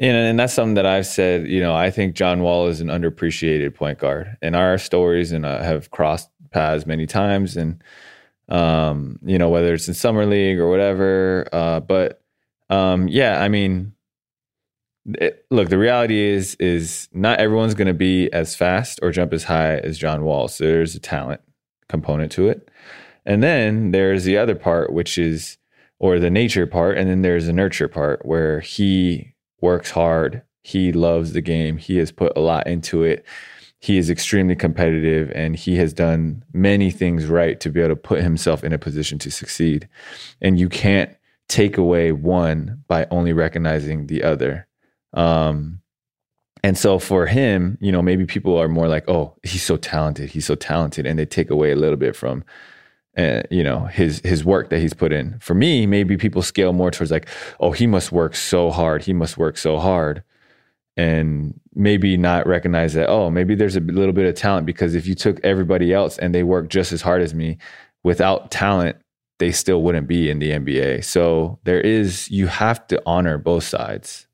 and, 0.00 0.16
and 0.16 0.40
that's 0.40 0.54
something 0.54 0.74
that 0.74 0.86
I've 0.86 1.06
said. 1.06 1.46
You 1.46 1.60
know, 1.60 1.74
I 1.74 1.90
think 1.90 2.14
John 2.14 2.40
Wall 2.40 2.68
is 2.68 2.80
an 2.80 2.88
underappreciated 2.88 3.74
point 3.74 3.98
guard, 3.98 4.34
and 4.40 4.56
our 4.56 4.78
stories 4.78 5.30
and 5.30 5.44
uh, 5.44 5.62
have 5.62 5.90
crossed 5.90 6.30
paths 6.52 6.86
many 6.86 7.06
times. 7.06 7.54
And 7.54 7.84
um, 8.50 9.18
you 9.24 9.38
know, 9.38 9.48
whether 9.48 9.74
it's 9.74 9.88
in 9.88 9.94
summer 9.94 10.26
league 10.26 10.58
or 10.58 10.68
whatever. 10.68 11.48
Uh, 11.52 11.80
but 11.80 12.22
um, 12.68 13.08
yeah, 13.08 13.40
I 13.42 13.48
mean, 13.48 13.94
it, 15.06 15.44
look, 15.50 15.68
the 15.68 15.78
reality 15.78 16.18
is 16.18 16.56
is 16.56 17.08
not 17.12 17.38
everyone's 17.38 17.74
going 17.74 17.88
to 17.88 17.94
be 17.94 18.30
as 18.32 18.54
fast 18.54 18.98
or 19.02 19.10
jump 19.10 19.32
as 19.32 19.44
high 19.44 19.76
as 19.78 19.98
John 19.98 20.24
Wall. 20.24 20.48
So 20.48 20.64
there's 20.64 20.94
a 20.94 21.00
talent 21.00 21.40
component 21.88 22.32
to 22.32 22.48
it. 22.48 22.70
And 23.26 23.42
then 23.42 23.90
there's 23.90 24.24
the 24.24 24.38
other 24.38 24.54
part, 24.54 24.92
which 24.92 25.18
is, 25.18 25.58
or 25.98 26.18
the 26.18 26.30
nature 26.30 26.66
part. 26.66 26.96
And 26.96 27.08
then 27.10 27.22
there's 27.22 27.46
the 27.46 27.52
nurture 27.52 27.88
part 27.88 28.24
where 28.24 28.60
he 28.60 29.34
works 29.60 29.90
hard. 29.90 30.42
He 30.62 30.92
loves 30.92 31.32
the 31.32 31.42
game. 31.42 31.76
He 31.76 31.98
has 31.98 32.12
put 32.12 32.32
a 32.36 32.40
lot 32.40 32.66
into 32.66 33.02
it. 33.02 33.24
He 33.80 33.96
is 33.96 34.10
extremely 34.10 34.54
competitive 34.54 35.32
and 35.34 35.56
he 35.56 35.76
has 35.76 35.92
done 35.92 36.44
many 36.52 36.90
things 36.90 37.26
right 37.26 37.58
to 37.60 37.70
be 37.70 37.80
able 37.80 37.90
to 37.90 37.96
put 37.96 38.22
himself 38.22 38.62
in 38.62 38.72
a 38.72 38.78
position 38.78 39.18
to 39.20 39.30
succeed. 39.30 39.88
And 40.40 40.60
you 40.60 40.68
can't 40.68 41.16
take 41.48 41.78
away 41.78 42.12
one 42.12 42.84
by 42.88 43.06
only 43.10 43.32
recognizing 43.32 44.06
the 44.06 44.22
other. 44.22 44.66
Um, 45.14 45.80
and 46.62 46.76
so 46.76 46.98
for 46.98 47.26
him, 47.26 47.78
you 47.80 47.90
know, 47.90 48.02
maybe 48.02 48.26
people 48.26 48.58
are 48.58 48.68
more 48.68 48.86
like, 48.86 49.08
"Oh, 49.08 49.34
he's 49.42 49.62
so 49.62 49.76
talented. 49.76 50.30
He's 50.30 50.44
so 50.44 50.54
talented," 50.54 51.06
and 51.06 51.18
they 51.18 51.24
take 51.24 51.50
away 51.50 51.72
a 51.72 51.76
little 51.76 51.96
bit 51.96 52.14
from, 52.14 52.44
uh, 53.16 53.42
you 53.50 53.64
know, 53.64 53.86
his 53.86 54.20
his 54.24 54.44
work 54.44 54.68
that 54.70 54.78
he's 54.78 54.92
put 54.94 55.12
in. 55.12 55.38
For 55.40 55.54
me, 55.54 55.86
maybe 55.86 56.16
people 56.18 56.42
scale 56.42 56.72
more 56.74 56.90
towards 56.90 57.10
like, 57.10 57.28
"Oh, 57.58 57.72
he 57.72 57.86
must 57.86 58.12
work 58.12 58.36
so 58.36 58.70
hard. 58.70 59.04
He 59.04 59.14
must 59.14 59.38
work 59.38 59.56
so 59.56 59.78
hard," 59.78 60.22
and 60.96 61.58
maybe 61.74 62.16
not 62.16 62.46
recognize 62.46 62.94
that. 62.94 63.08
Oh, 63.08 63.30
maybe 63.30 63.54
there's 63.54 63.76
a 63.76 63.80
little 63.80 64.12
bit 64.12 64.26
of 64.26 64.34
talent 64.34 64.66
because 64.66 64.94
if 64.94 65.06
you 65.06 65.14
took 65.14 65.42
everybody 65.44 65.92
else 65.92 66.18
and 66.18 66.34
they 66.34 66.42
work 66.42 66.68
just 66.68 66.92
as 66.92 67.02
hard 67.02 67.22
as 67.22 67.34
me, 67.34 67.58
without 68.02 68.50
talent, 68.50 68.96
they 69.38 69.52
still 69.52 69.82
wouldn't 69.82 70.06
be 70.06 70.30
in 70.30 70.38
the 70.38 70.50
NBA. 70.50 71.04
So 71.04 71.58
there 71.64 71.80
is 71.80 72.30
you 72.30 72.46
have 72.46 72.86
to 72.88 73.02
honor 73.06 73.38
both 73.38 73.64
sides. 73.64 74.26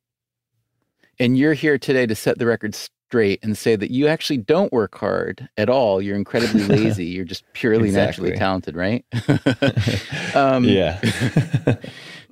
And 1.19 1.39
you're 1.39 1.55
here 1.55 1.79
today 1.79 2.07
to 2.07 2.15
set 2.15 2.39
the 2.39 2.47
record 2.47 2.75
straight 2.75 3.39
and 3.43 3.57
say 3.57 3.77
that 3.77 3.91
you 3.91 4.09
actually 4.09 4.39
don't 4.39 4.73
work 4.73 4.99
hard 4.99 5.49
at 5.57 5.71
all. 5.71 6.03
You're 6.03 6.17
incredibly 6.17 6.65
lazy. 6.67 7.07
You're 7.07 7.25
just 7.25 7.45
purely 7.53 7.89
exactly. 7.89 8.31
naturally 8.31 8.39
talented, 8.39 8.77
right? 8.77 9.05
um, 10.35 10.65
yeah. 10.65 11.01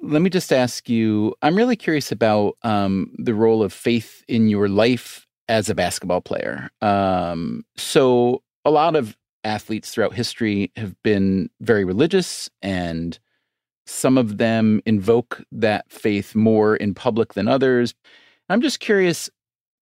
Let 0.05 0.23
me 0.23 0.31
just 0.31 0.53
ask 0.53 0.89
you 0.89 1.35
I'm 1.43 1.57
really 1.57 1.77
curious 1.77 2.13
about 2.13 2.57
um, 2.63 3.15
the 3.19 3.35
role 3.35 3.63
of 3.63 3.73
faith 3.73 4.25
in 4.29 4.49
your 4.49 4.69
life 4.69 5.27
as 5.49 5.69
a 5.69 5.75
basketball 5.75 6.21
player. 6.21 6.71
Um, 6.81 7.65
so, 7.77 8.43
a 8.65 8.71
lot 8.71 8.97
of 8.97 9.17
athletes 9.45 9.91
throughout 9.91 10.15
history 10.15 10.73
have 10.77 10.95
been 11.03 11.51
very 11.61 11.85
religious 11.85 12.49
and 12.63 13.19
some 13.87 14.17
of 14.17 14.39
them 14.39 14.81
invoke 14.87 15.43
that 15.53 15.91
faith 15.91 16.35
more 16.35 16.77
in 16.77 16.95
public 16.95 17.35
than 17.35 17.47
others. 17.47 17.95
I'm 18.49 18.63
just 18.63 18.81
curious 18.81 19.29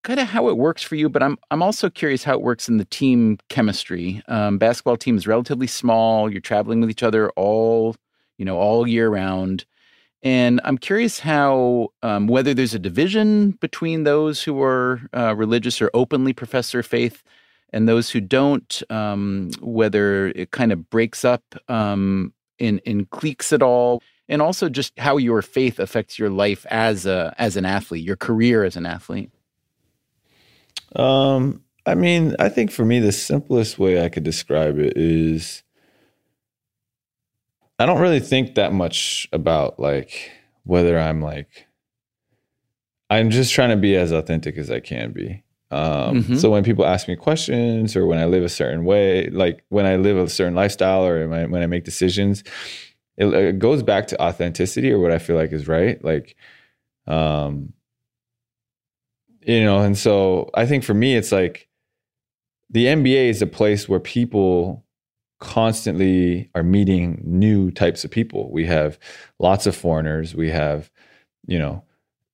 kind 0.02 0.18
of 0.18 0.26
how 0.26 0.48
it 0.48 0.58
works 0.58 0.82
for 0.82 0.96
you, 0.96 1.08
but 1.08 1.22
I'm 1.22 1.38
I'm 1.50 1.62
also 1.62 1.88
curious 1.88 2.24
how 2.24 2.34
it 2.34 2.42
works 2.42 2.68
in 2.68 2.76
the 2.78 2.84
team 2.84 3.38
chemistry. 3.48 4.22
Um, 4.28 4.58
basketball 4.58 4.96
team 4.96 5.16
is 5.16 5.26
relatively 5.26 5.66
small. 5.66 6.30
You're 6.30 6.40
traveling 6.40 6.80
with 6.80 6.90
each 6.90 7.02
other 7.02 7.30
all 7.30 7.96
you 8.38 8.44
know 8.44 8.58
all 8.58 8.86
year 8.86 9.08
round, 9.08 9.64
and 10.22 10.60
I'm 10.64 10.78
curious 10.78 11.20
how 11.20 11.88
um, 12.02 12.26
whether 12.26 12.54
there's 12.54 12.74
a 12.74 12.78
division 12.78 13.52
between 13.52 14.04
those 14.04 14.42
who 14.42 14.62
are 14.62 15.02
uh, 15.12 15.34
religious 15.34 15.82
or 15.82 15.90
openly 15.94 16.32
profess 16.32 16.72
their 16.72 16.82
faith 16.82 17.24
and 17.72 17.88
those 17.88 18.10
who 18.10 18.20
don't. 18.20 18.82
Um, 18.90 19.50
whether 19.60 20.28
it 20.28 20.50
kind 20.52 20.72
of 20.72 20.88
breaks 20.90 21.24
up 21.24 21.42
um, 21.68 22.32
in 22.58 22.78
in 22.80 23.06
cliques 23.06 23.52
at 23.52 23.62
all 23.62 24.02
and 24.28 24.40
also 24.40 24.68
just 24.68 24.98
how 24.98 25.16
your 25.16 25.42
faith 25.42 25.78
affects 25.78 26.18
your 26.18 26.30
life 26.30 26.64
as 26.70 27.04
a 27.04 27.34
as 27.38 27.56
an 27.56 27.64
athlete, 27.64 28.04
your 28.04 28.16
career 28.16 28.64
as 28.64 28.76
an 28.76 28.86
athlete. 28.86 29.30
Um, 30.94 31.62
I 31.84 31.94
mean, 31.94 32.36
I 32.38 32.48
think 32.48 32.70
for 32.70 32.84
me 32.84 33.00
the 33.00 33.12
simplest 33.12 33.78
way 33.78 34.04
I 34.04 34.08
could 34.08 34.22
describe 34.22 34.78
it 34.78 34.96
is 34.96 35.62
I 37.78 37.86
don't 37.86 38.00
really 38.00 38.20
think 38.20 38.54
that 38.54 38.72
much 38.72 39.28
about 39.32 39.80
like 39.80 40.30
whether 40.64 40.98
I'm 40.98 41.20
like 41.20 41.66
I'm 43.12 43.28
just 43.28 43.52
trying 43.52 43.70
to 43.70 43.76
be 43.76 43.94
as 43.94 44.10
authentic 44.10 44.56
as 44.56 44.70
I 44.70 44.80
can 44.80 45.12
be. 45.12 45.42
Um, 45.70 46.22
mm-hmm. 46.22 46.36
So 46.36 46.50
when 46.50 46.64
people 46.64 46.86
ask 46.86 47.08
me 47.08 47.16
questions 47.16 47.94
or 47.94 48.06
when 48.06 48.18
I 48.18 48.24
live 48.24 48.42
a 48.42 48.48
certain 48.48 48.84
way, 48.84 49.28
like 49.28 49.64
when 49.68 49.84
I 49.84 49.96
live 49.96 50.16
a 50.16 50.28
certain 50.28 50.54
lifestyle 50.54 51.04
or 51.04 51.28
when 51.28 51.38
I, 51.38 51.46
when 51.46 51.62
I 51.62 51.66
make 51.66 51.84
decisions, 51.84 52.42
it, 53.18 53.26
it 53.26 53.58
goes 53.58 53.82
back 53.82 54.06
to 54.08 54.22
authenticity 54.22 54.90
or 54.90 54.98
what 54.98 55.12
I 55.12 55.18
feel 55.18 55.36
like 55.36 55.52
is 55.52 55.68
right. 55.68 56.02
Like, 56.02 56.36
um, 57.06 57.74
you 59.42 59.62
know, 59.62 59.80
and 59.80 59.96
so 59.96 60.48
I 60.54 60.64
think 60.64 60.82
for 60.82 60.94
me, 60.94 61.14
it's 61.14 61.32
like 61.32 61.68
the 62.70 62.86
NBA 62.86 63.28
is 63.28 63.42
a 63.42 63.46
place 63.46 63.88
where 63.88 64.00
people 64.00 64.81
constantly 65.42 66.48
are 66.54 66.62
meeting 66.62 67.20
new 67.24 67.70
types 67.70 68.04
of 68.04 68.10
people. 68.10 68.50
We 68.50 68.64
have 68.66 68.98
lots 69.38 69.66
of 69.66 69.76
foreigners. 69.76 70.34
We 70.34 70.50
have, 70.50 70.90
you 71.46 71.58
know, 71.58 71.82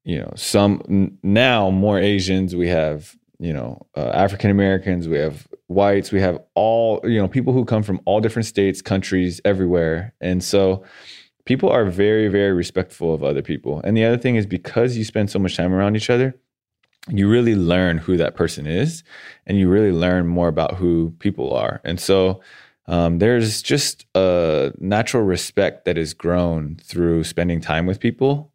you 0.04 0.18
know, 0.18 0.32
some 0.36 1.18
now 1.22 1.70
more 1.70 1.98
Asians. 1.98 2.54
We 2.54 2.68
have 2.68 3.16
you 3.38 3.52
know 3.52 3.86
uh, 3.96 4.10
African 4.10 4.50
Americans, 4.50 5.08
we 5.08 5.18
have 5.18 5.46
whites, 5.68 6.12
we 6.12 6.20
have 6.20 6.40
all 6.54 7.00
you 7.04 7.18
know 7.18 7.28
people 7.28 7.52
who 7.52 7.64
come 7.64 7.82
from 7.82 8.00
all 8.04 8.20
different 8.20 8.46
states, 8.46 8.82
countries, 8.82 9.40
everywhere, 9.44 10.14
and 10.20 10.42
so 10.42 10.84
people 11.44 11.70
are 11.70 11.84
very 11.84 12.28
very 12.28 12.52
respectful 12.52 13.14
of 13.14 13.22
other 13.22 13.42
people. 13.42 13.80
And 13.84 13.96
the 13.96 14.04
other 14.04 14.18
thing 14.18 14.36
is 14.36 14.46
because 14.46 14.96
you 14.96 15.04
spend 15.04 15.30
so 15.30 15.38
much 15.38 15.56
time 15.56 15.72
around 15.72 15.96
each 15.96 16.10
other, 16.10 16.34
you 17.08 17.28
really 17.28 17.54
learn 17.54 17.98
who 17.98 18.16
that 18.16 18.34
person 18.34 18.66
is, 18.66 19.02
and 19.46 19.58
you 19.58 19.68
really 19.68 19.92
learn 19.92 20.26
more 20.26 20.48
about 20.48 20.74
who 20.74 21.14
people 21.18 21.54
are, 21.54 21.80
and 21.84 21.98
so. 22.00 22.40
Um, 22.88 23.18
there's 23.18 23.62
just 23.62 24.06
a 24.14 24.72
natural 24.78 25.22
respect 25.22 25.84
that 25.84 25.98
is 25.98 26.14
grown 26.14 26.76
through 26.82 27.24
spending 27.24 27.60
time 27.60 27.86
with 27.86 28.00
people 28.00 28.52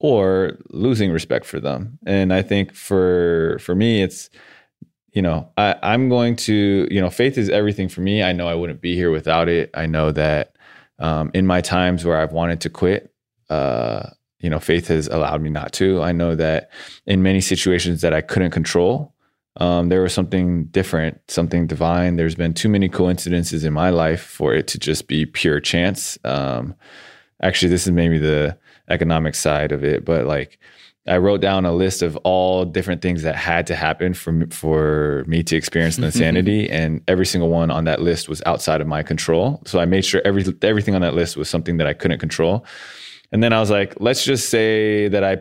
or 0.00 0.58
losing 0.70 1.12
respect 1.12 1.44
for 1.44 1.60
them. 1.60 1.98
And 2.06 2.32
I 2.32 2.42
think 2.42 2.74
for 2.74 3.58
for 3.60 3.74
me, 3.74 4.02
it's 4.02 4.30
you 5.12 5.22
know 5.22 5.50
I, 5.58 5.76
I'm 5.82 6.08
going 6.08 6.36
to 6.36 6.88
you 6.90 7.00
know 7.00 7.10
faith 7.10 7.36
is 7.36 7.50
everything 7.50 7.88
for 7.88 8.00
me. 8.00 8.22
I 8.22 8.32
know 8.32 8.48
I 8.48 8.54
wouldn't 8.54 8.80
be 8.80 8.96
here 8.96 9.10
without 9.10 9.48
it. 9.48 9.70
I 9.74 9.86
know 9.86 10.10
that 10.12 10.56
um, 10.98 11.30
in 11.34 11.46
my 11.46 11.60
times 11.60 12.04
where 12.04 12.16
I've 12.16 12.32
wanted 12.32 12.62
to 12.62 12.70
quit, 12.70 13.12
uh, 13.50 14.10
you 14.38 14.50
know, 14.50 14.60
faith 14.60 14.88
has 14.88 15.08
allowed 15.08 15.40
me 15.40 15.50
not 15.50 15.72
to. 15.74 16.02
I 16.02 16.12
know 16.12 16.34
that 16.34 16.70
in 17.06 17.22
many 17.22 17.40
situations 17.40 18.00
that 18.02 18.12
I 18.12 18.20
couldn't 18.20 18.50
control, 18.50 19.13
um, 19.56 19.88
there 19.88 20.02
was 20.02 20.12
something 20.12 20.64
different, 20.66 21.20
something 21.30 21.66
divine. 21.66 22.16
There's 22.16 22.34
been 22.34 22.54
too 22.54 22.68
many 22.68 22.88
coincidences 22.88 23.64
in 23.64 23.72
my 23.72 23.90
life 23.90 24.22
for 24.22 24.52
it 24.54 24.66
to 24.68 24.78
just 24.78 25.06
be 25.06 25.26
pure 25.26 25.60
chance. 25.60 26.18
Um, 26.24 26.74
actually, 27.40 27.68
this 27.68 27.86
is 27.86 27.92
maybe 27.92 28.18
the 28.18 28.58
economic 28.88 29.34
side 29.34 29.70
of 29.70 29.84
it, 29.84 30.04
but 30.04 30.26
like 30.26 30.58
I 31.06 31.18
wrote 31.18 31.40
down 31.40 31.66
a 31.66 31.72
list 31.72 32.02
of 32.02 32.16
all 32.18 32.64
different 32.64 33.02
things 33.02 33.22
that 33.22 33.36
had 33.36 33.66
to 33.68 33.76
happen 33.76 34.14
for 34.14 34.46
for 34.50 35.24
me 35.26 35.42
to 35.44 35.56
experience 35.56 35.98
Linsanity, 35.98 36.68
and 36.70 37.02
every 37.06 37.26
single 37.26 37.50
one 37.50 37.70
on 37.70 37.84
that 37.84 38.00
list 38.00 38.28
was 38.28 38.42
outside 38.46 38.80
of 38.80 38.88
my 38.88 39.02
control. 39.02 39.62
So 39.66 39.78
I 39.78 39.84
made 39.84 40.04
sure 40.04 40.20
every 40.24 40.44
everything 40.62 40.94
on 40.96 41.02
that 41.02 41.14
list 41.14 41.36
was 41.36 41.48
something 41.48 41.76
that 41.76 41.86
I 41.86 41.92
couldn't 41.92 42.18
control. 42.18 42.64
And 43.30 43.42
then 43.42 43.52
I 43.52 43.60
was 43.60 43.70
like, 43.70 43.94
let's 44.00 44.24
just 44.24 44.48
say 44.48 45.08
that 45.08 45.22
I 45.24 45.38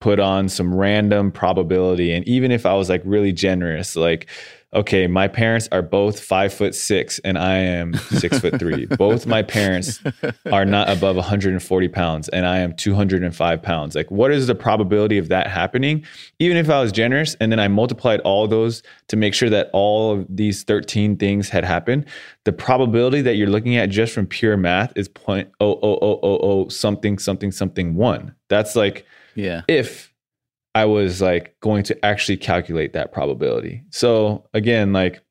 put 0.00 0.18
on 0.18 0.48
some 0.48 0.74
random 0.74 1.30
probability, 1.30 2.12
and 2.12 2.26
even 2.26 2.50
if 2.50 2.66
I 2.66 2.74
was 2.74 2.88
like 2.88 3.02
really 3.04 3.32
generous, 3.32 3.96
like 3.96 4.28
okay, 4.72 5.08
my 5.08 5.26
parents 5.26 5.68
are 5.72 5.82
both 5.82 6.20
five 6.20 6.52
foot 6.52 6.74
six 6.74 7.18
and 7.20 7.36
I 7.36 7.56
am 7.56 7.94
six 7.94 8.38
foot 8.38 8.58
three. 8.58 8.86
Both 8.98 9.26
my 9.26 9.42
parents 9.42 10.00
are 10.50 10.64
not 10.64 10.88
above 10.88 11.16
140 11.16 11.88
pounds 11.88 12.28
and 12.28 12.46
I 12.46 12.58
am 12.58 12.74
205 12.74 13.62
pounds. 13.62 13.96
Like, 13.96 14.10
what 14.10 14.30
is 14.30 14.46
the 14.46 14.54
probability 14.54 15.18
of 15.18 15.28
that 15.28 15.48
happening? 15.48 16.04
Even 16.38 16.56
if 16.56 16.70
I 16.70 16.80
was 16.80 16.92
generous 16.92 17.34
and 17.40 17.50
then 17.50 17.58
I 17.58 17.66
multiplied 17.66 18.20
all 18.20 18.46
those 18.46 18.82
to 19.08 19.16
make 19.16 19.34
sure 19.34 19.50
that 19.50 19.70
all 19.72 20.12
of 20.12 20.26
these 20.28 20.62
13 20.62 21.16
things 21.16 21.48
had 21.48 21.64
happened, 21.64 22.06
the 22.44 22.52
probability 22.52 23.22
that 23.22 23.34
you're 23.34 23.50
looking 23.50 23.76
at 23.76 23.90
just 23.90 24.12
from 24.12 24.26
pure 24.26 24.56
math 24.56 24.92
is 24.94 25.08
point 25.08 25.50
oh 25.58 25.80
oh 25.82 25.98
oh 26.00 26.20
oh 26.22 26.38
oh 26.42 26.68
something 26.68 27.18
something 27.18 27.50
something 27.50 27.96
one. 27.96 28.34
That's 28.48 28.76
like, 28.76 29.04
yeah, 29.40 29.62
if 29.68 30.12
I 30.74 30.84
was 30.84 31.20
like 31.20 31.56
going 31.60 31.82
to 31.84 32.04
actually 32.04 32.36
calculate 32.36 32.92
that 32.92 33.12
probability. 33.12 33.82
So 33.90 34.46
again, 34.54 34.92
like 34.92 35.22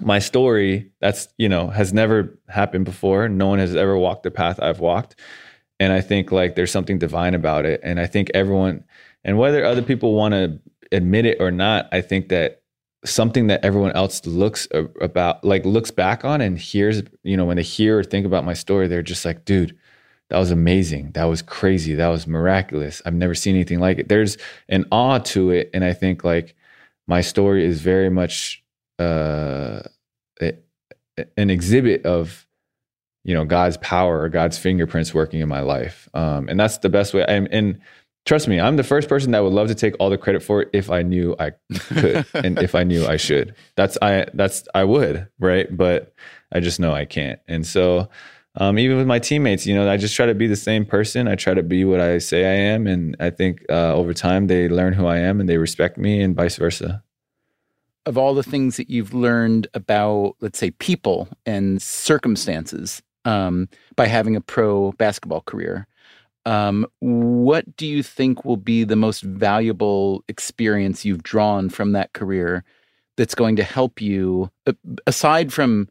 my 0.00 0.20
story, 0.20 0.92
that's, 1.00 1.28
you 1.38 1.48
know, 1.48 1.68
has 1.68 1.92
never 1.92 2.38
happened 2.48 2.84
before. 2.84 3.28
No 3.28 3.48
one 3.48 3.58
has 3.58 3.74
ever 3.74 3.96
walked 3.98 4.22
the 4.22 4.30
path 4.30 4.60
I've 4.62 4.80
walked. 4.80 5.18
And 5.80 5.92
I 5.92 6.00
think 6.00 6.30
like 6.30 6.54
there's 6.54 6.70
something 6.70 6.98
divine 6.98 7.34
about 7.34 7.64
it. 7.64 7.80
And 7.82 7.98
I 7.98 8.06
think 8.06 8.30
everyone, 8.34 8.84
and 9.24 9.38
whether 9.38 9.64
other 9.64 9.82
people 9.82 10.14
want 10.14 10.34
to 10.34 10.60
admit 10.92 11.26
it 11.26 11.38
or 11.40 11.50
not, 11.50 11.88
I 11.90 12.00
think 12.00 12.28
that 12.28 12.62
something 13.04 13.48
that 13.48 13.64
everyone 13.64 13.92
else 13.92 14.24
looks 14.26 14.68
about, 15.00 15.44
like 15.44 15.64
looks 15.64 15.90
back 15.90 16.24
on 16.24 16.40
and 16.40 16.58
hears, 16.58 17.02
you 17.22 17.36
know, 17.36 17.44
when 17.44 17.56
they 17.56 17.62
hear 17.62 17.98
or 17.98 18.04
think 18.04 18.26
about 18.26 18.44
my 18.44 18.54
story, 18.54 18.86
they're 18.86 19.02
just 19.02 19.24
like, 19.24 19.44
dude, 19.44 19.76
that 20.30 20.38
was 20.38 20.50
amazing. 20.50 21.12
That 21.12 21.24
was 21.24 21.42
crazy. 21.42 21.94
That 21.94 22.08
was 22.08 22.26
miraculous. 22.26 23.00
I've 23.04 23.14
never 23.14 23.34
seen 23.34 23.54
anything 23.54 23.80
like 23.80 23.98
it. 23.98 24.08
There's 24.08 24.36
an 24.68 24.84
awe 24.90 25.18
to 25.18 25.50
it. 25.50 25.70
And 25.72 25.84
I 25.84 25.92
think 25.92 26.24
like 26.24 26.54
my 27.06 27.22
story 27.22 27.64
is 27.64 27.80
very 27.80 28.10
much 28.10 28.62
uh, 28.98 29.80
an 31.36 31.50
exhibit 31.50 32.04
of, 32.04 32.46
you 33.24 33.34
know 33.34 33.44
God's 33.44 33.76
power 33.78 34.22
or 34.22 34.30
God's 34.30 34.56
fingerprints 34.56 35.12
working 35.12 35.40
in 35.40 35.48
my 35.48 35.60
life. 35.60 36.08
Um, 36.14 36.48
and 36.48 36.58
that's 36.58 36.78
the 36.78 36.88
best 36.88 37.12
way. 37.12 37.26
And, 37.28 37.46
and 37.52 37.78
trust 38.24 38.48
me, 38.48 38.58
I'm 38.58 38.76
the 38.76 38.84
first 38.84 39.06
person 39.06 39.32
that 39.32 39.42
would 39.42 39.52
love 39.52 39.68
to 39.68 39.74
take 39.74 39.94
all 40.00 40.08
the 40.08 40.16
credit 40.16 40.42
for 40.42 40.62
it 40.62 40.70
if 40.72 40.90
I 40.90 41.02
knew 41.02 41.36
I 41.38 41.50
could 41.78 42.24
and 42.34 42.58
if 42.58 42.74
I 42.74 42.84
knew 42.84 43.06
I 43.06 43.18
should. 43.18 43.54
That's 43.76 43.98
I 44.00 44.26
that's 44.32 44.66
I 44.74 44.84
would, 44.84 45.28
right? 45.38 45.74
But 45.76 46.14
I 46.50 46.60
just 46.60 46.80
know 46.80 46.94
I 46.94 47.04
can't. 47.04 47.38
And 47.46 47.66
so 47.66 48.08
um, 48.58 48.76
even 48.78 48.96
with 48.96 49.06
my 49.06 49.20
teammates, 49.20 49.66
you 49.66 49.74
know, 49.74 49.88
I 49.88 49.96
just 49.96 50.16
try 50.16 50.26
to 50.26 50.34
be 50.34 50.48
the 50.48 50.56
same 50.56 50.84
person. 50.84 51.28
I 51.28 51.36
try 51.36 51.54
to 51.54 51.62
be 51.62 51.84
what 51.84 52.00
I 52.00 52.18
say 52.18 52.44
I 52.44 52.72
am, 52.72 52.88
and 52.88 53.16
I 53.20 53.30
think 53.30 53.64
uh, 53.70 53.94
over 53.94 54.12
time 54.12 54.48
they 54.48 54.68
learn 54.68 54.92
who 54.92 55.06
I 55.06 55.18
am 55.18 55.38
and 55.38 55.48
they 55.48 55.58
respect 55.58 55.96
me, 55.96 56.20
and 56.20 56.34
vice 56.34 56.56
versa. 56.56 57.02
Of 58.04 58.18
all 58.18 58.34
the 58.34 58.42
things 58.42 58.76
that 58.76 58.90
you've 58.90 59.14
learned 59.14 59.68
about, 59.74 60.34
let's 60.40 60.58
say, 60.58 60.72
people 60.72 61.28
and 61.46 61.80
circumstances 61.80 63.00
um, 63.24 63.68
by 63.94 64.06
having 64.06 64.34
a 64.34 64.40
pro 64.40 64.90
basketball 64.92 65.42
career, 65.42 65.86
um, 66.44 66.84
what 66.98 67.76
do 67.76 67.86
you 67.86 68.02
think 68.02 68.44
will 68.44 68.56
be 68.56 68.82
the 68.82 68.96
most 68.96 69.22
valuable 69.22 70.24
experience 70.26 71.04
you've 71.04 71.22
drawn 71.22 71.68
from 71.68 71.92
that 71.92 72.12
career 72.12 72.64
that's 73.16 73.34
going 73.36 73.54
to 73.56 73.64
help 73.64 74.00
you, 74.00 74.50
aside 75.06 75.52
from 75.52 75.88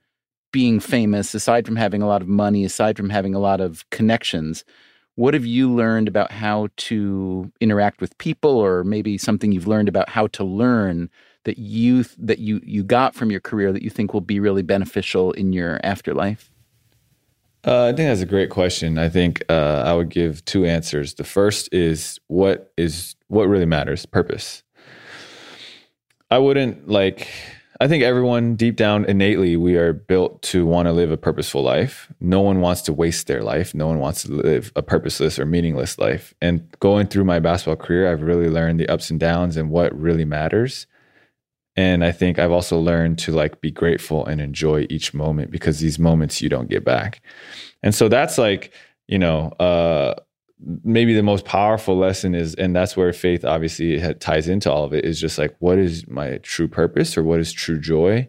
being 0.57 0.79
famous, 0.79 1.35
aside 1.35 1.67
from 1.67 1.75
having 1.75 2.01
a 2.01 2.07
lot 2.07 2.19
of 2.19 2.27
money, 2.27 2.65
aside 2.65 2.97
from 2.97 3.11
having 3.11 3.35
a 3.35 3.39
lot 3.39 3.61
of 3.61 3.87
connections, 3.91 4.65
what 5.13 5.35
have 5.35 5.45
you 5.45 5.71
learned 5.71 6.07
about 6.07 6.31
how 6.31 6.67
to 6.77 7.51
interact 7.61 8.01
with 8.01 8.17
people 8.17 8.57
or 8.57 8.83
maybe 8.83 9.19
something 9.19 9.51
you've 9.51 9.67
learned 9.67 9.87
about 9.87 10.09
how 10.09 10.25
to 10.25 10.43
learn 10.43 11.11
that 11.43 11.59
you 11.59 12.03
that 12.17 12.39
you 12.39 12.59
you 12.63 12.83
got 12.83 13.13
from 13.13 13.29
your 13.29 13.39
career 13.39 13.71
that 13.71 13.83
you 13.83 13.91
think 13.91 14.15
will 14.15 14.27
be 14.35 14.39
really 14.39 14.63
beneficial 14.63 15.31
in 15.33 15.53
your 15.53 15.79
afterlife? 15.83 16.49
Uh, 17.63 17.83
I 17.83 17.93
think 17.93 18.09
that's 18.09 18.21
a 18.21 18.25
great 18.25 18.49
question. 18.49 18.97
I 18.97 19.09
think 19.09 19.43
uh, 19.49 19.83
I 19.85 19.93
would 19.93 20.09
give 20.09 20.43
two 20.45 20.65
answers. 20.65 21.13
The 21.13 21.23
first 21.23 21.69
is 21.71 22.19
what 22.25 22.73
is 22.77 23.15
what 23.27 23.47
really 23.47 23.67
matters, 23.67 24.07
purpose. 24.07 24.63
I 26.31 26.39
wouldn't 26.39 26.87
like 26.89 27.27
I 27.80 27.88
think 27.88 28.03
everyone 28.03 28.55
deep 28.55 28.75
down 28.75 29.05
innately 29.05 29.55
we 29.55 29.75
are 29.75 29.93
built 29.93 30.41
to 30.43 30.65
want 30.65 30.88
to 30.88 30.91
live 30.91 31.11
a 31.11 31.17
purposeful 31.17 31.61
life. 31.61 32.11
No 32.19 32.41
one 32.41 32.59
wants 32.59 32.82
to 32.84 32.93
waste 32.93 33.28
their 33.28 33.43
life. 33.43 33.75
No 33.75 33.88
one 33.88 33.99
wants 33.99 34.23
to 34.23 34.32
live 34.32 34.71
a 34.75 34.82
purposeless 34.82 35.38
or 35.38 35.45
meaningless 35.45 35.99
life. 35.99 36.34
And 36.41 36.67
going 36.80 37.07
through 37.07 37.25
my 37.25 37.39
basketball 37.39 37.75
career, 37.75 38.11
I've 38.11 38.23
really 38.23 38.49
learned 38.49 38.80
the 38.80 38.89
ups 38.89 39.11
and 39.11 39.19
downs 39.19 39.57
and 39.57 39.69
what 39.69 39.97
really 39.97 40.25
matters. 40.25 40.88
And 41.75 42.03
I 42.03 42.11
think 42.11 42.39
I've 42.39 42.51
also 42.51 42.80
learned 42.80 43.19
to 43.19 43.32
like 43.32 43.61
be 43.61 43.69
grateful 43.69 44.25
and 44.25 44.41
enjoy 44.41 44.88
each 44.89 45.13
moment 45.13 45.51
because 45.51 45.80
these 45.80 45.99
moments 45.99 46.41
you 46.41 46.49
don't 46.49 46.69
get 46.69 46.84
back. 46.84 47.21
And 47.84 47.93
so 47.93 48.09
that's 48.09 48.39
like, 48.39 48.73
you 49.07 49.19
know, 49.19 49.49
uh 49.59 50.15
maybe 50.59 51.13
the 51.13 51.23
most 51.23 51.45
powerful 51.45 51.97
lesson 51.97 52.33
is 52.33 52.55
and 52.55 52.75
that's 52.75 52.97
where 52.97 53.13
faith 53.13 53.45
obviously 53.45 54.01
ties 54.15 54.47
into 54.47 54.71
all 54.71 54.83
of 54.83 54.93
it 54.93 55.05
is 55.05 55.19
just 55.19 55.37
like 55.37 55.55
what 55.59 55.77
is 55.77 56.07
my 56.07 56.37
true 56.39 56.67
purpose 56.67 57.17
or 57.17 57.23
what 57.23 57.39
is 57.39 57.51
true 57.51 57.79
joy? 57.79 58.27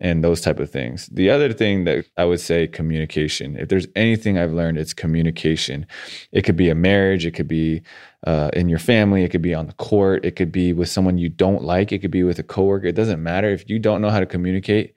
And 0.00 0.24
those 0.24 0.40
type 0.40 0.58
of 0.58 0.68
things. 0.68 1.06
The 1.12 1.30
other 1.30 1.52
thing 1.52 1.84
that 1.84 2.04
i 2.16 2.24
would 2.24 2.40
say 2.40 2.66
communication. 2.66 3.56
If 3.56 3.68
there's 3.68 3.86
anything 3.94 4.36
i've 4.36 4.52
learned 4.52 4.78
it's 4.78 4.92
communication. 4.92 5.86
It 6.32 6.42
could 6.42 6.56
be 6.56 6.68
a 6.70 6.74
marriage 6.74 7.24
it 7.24 7.32
could 7.32 7.46
be 7.46 7.82
uh, 8.26 8.50
in 8.52 8.68
your 8.68 8.80
family 8.80 9.22
it 9.22 9.30
could 9.30 9.42
be 9.42 9.54
on 9.54 9.66
the 9.66 9.72
court 9.74 10.24
it 10.24 10.34
could 10.36 10.50
be 10.50 10.72
with 10.72 10.88
someone 10.88 11.18
you 11.18 11.28
don't 11.28 11.62
like 11.62 11.92
it 11.92 12.00
could 12.00 12.10
be 12.10 12.24
with 12.24 12.38
a 12.40 12.42
coworker 12.42 12.86
it 12.88 12.96
doesn't 12.96 13.22
matter. 13.22 13.50
If 13.50 13.70
you 13.70 13.78
don't 13.78 14.02
know 14.02 14.10
how 14.10 14.20
to 14.20 14.26
communicate 14.26 14.94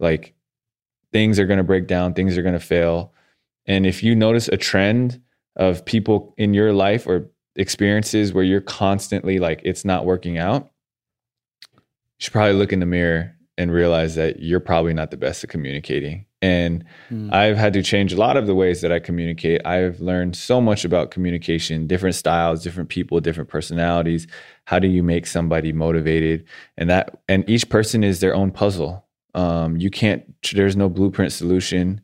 like 0.00 0.34
things 1.12 1.38
are 1.38 1.46
going 1.46 1.58
to 1.58 1.64
break 1.64 1.86
down 1.86 2.14
things 2.14 2.38
are 2.38 2.42
going 2.42 2.54
to 2.54 2.60
fail. 2.60 3.12
And 3.66 3.84
if 3.84 4.02
you 4.02 4.14
notice 4.14 4.48
a 4.48 4.56
trend 4.56 5.20
of 5.56 5.84
people 5.84 6.34
in 6.36 6.54
your 6.54 6.72
life 6.72 7.06
or 7.06 7.30
experiences 7.56 8.32
where 8.32 8.44
you're 8.44 8.60
constantly 8.60 9.38
like 9.38 9.60
it's 9.64 9.84
not 9.84 10.04
working 10.04 10.38
out, 10.38 10.70
you 11.72 11.80
should 12.18 12.32
probably 12.32 12.54
look 12.54 12.72
in 12.72 12.80
the 12.80 12.86
mirror 12.86 13.32
and 13.58 13.72
realize 13.72 14.14
that 14.16 14.40
you're 14.40 14.60
probably 14.60 14.92
not 14.92 15.10
the 15.10 15.16
best 15.16 15.42
at 15.42 15.50
communicating. 15.50 16.26
And 16.42 16.84
mm. 17.10 17.32
I've 17.32 17.56
had 17.56 17.72
to 17.72 17.82
change 17.82 18.12
a 18.12 18.16
lot 18.16 18.36
of 18.36 18.46
the 18.46 18.54
ways 18.54 18.82
that 18.82 18.92
I 18.92 18.98
communicate. 18.98 19.66
I've 19.66 20.00
learned 20.00 20.36
so 20.36 20.60
much 20.60 20.84
about 20.84 21.10
communication, 21.10 21.86
different 21.86 22.14
styles, 22.14 22.62
different 22.62 22.90
people, 22.90 23.18
different 23.20 23.48
personalities. 23.48 24.26
How 24.66 24.78
do 24.78 24.88
you 24.88 25.02
make 25.02 25.26
somebody 25.26 25.72
motivated? 25.72 26.44
And 26.76 26.90
that, 26.90 27.18
and 27.28 27.48
each 27.48 27.70
person 27.70 28.04
is 28.04 28.20
their 28.20 28.34
own 28.34 28.50
puzzle. 28.50 29.06
Um, 29.34 29.78
you 29.78 29.90
can't, 29.90 30.22
there's 30.52 30.76
no 30.76 30.90
blueprint 30.90 31.32
solution 31.32 32.02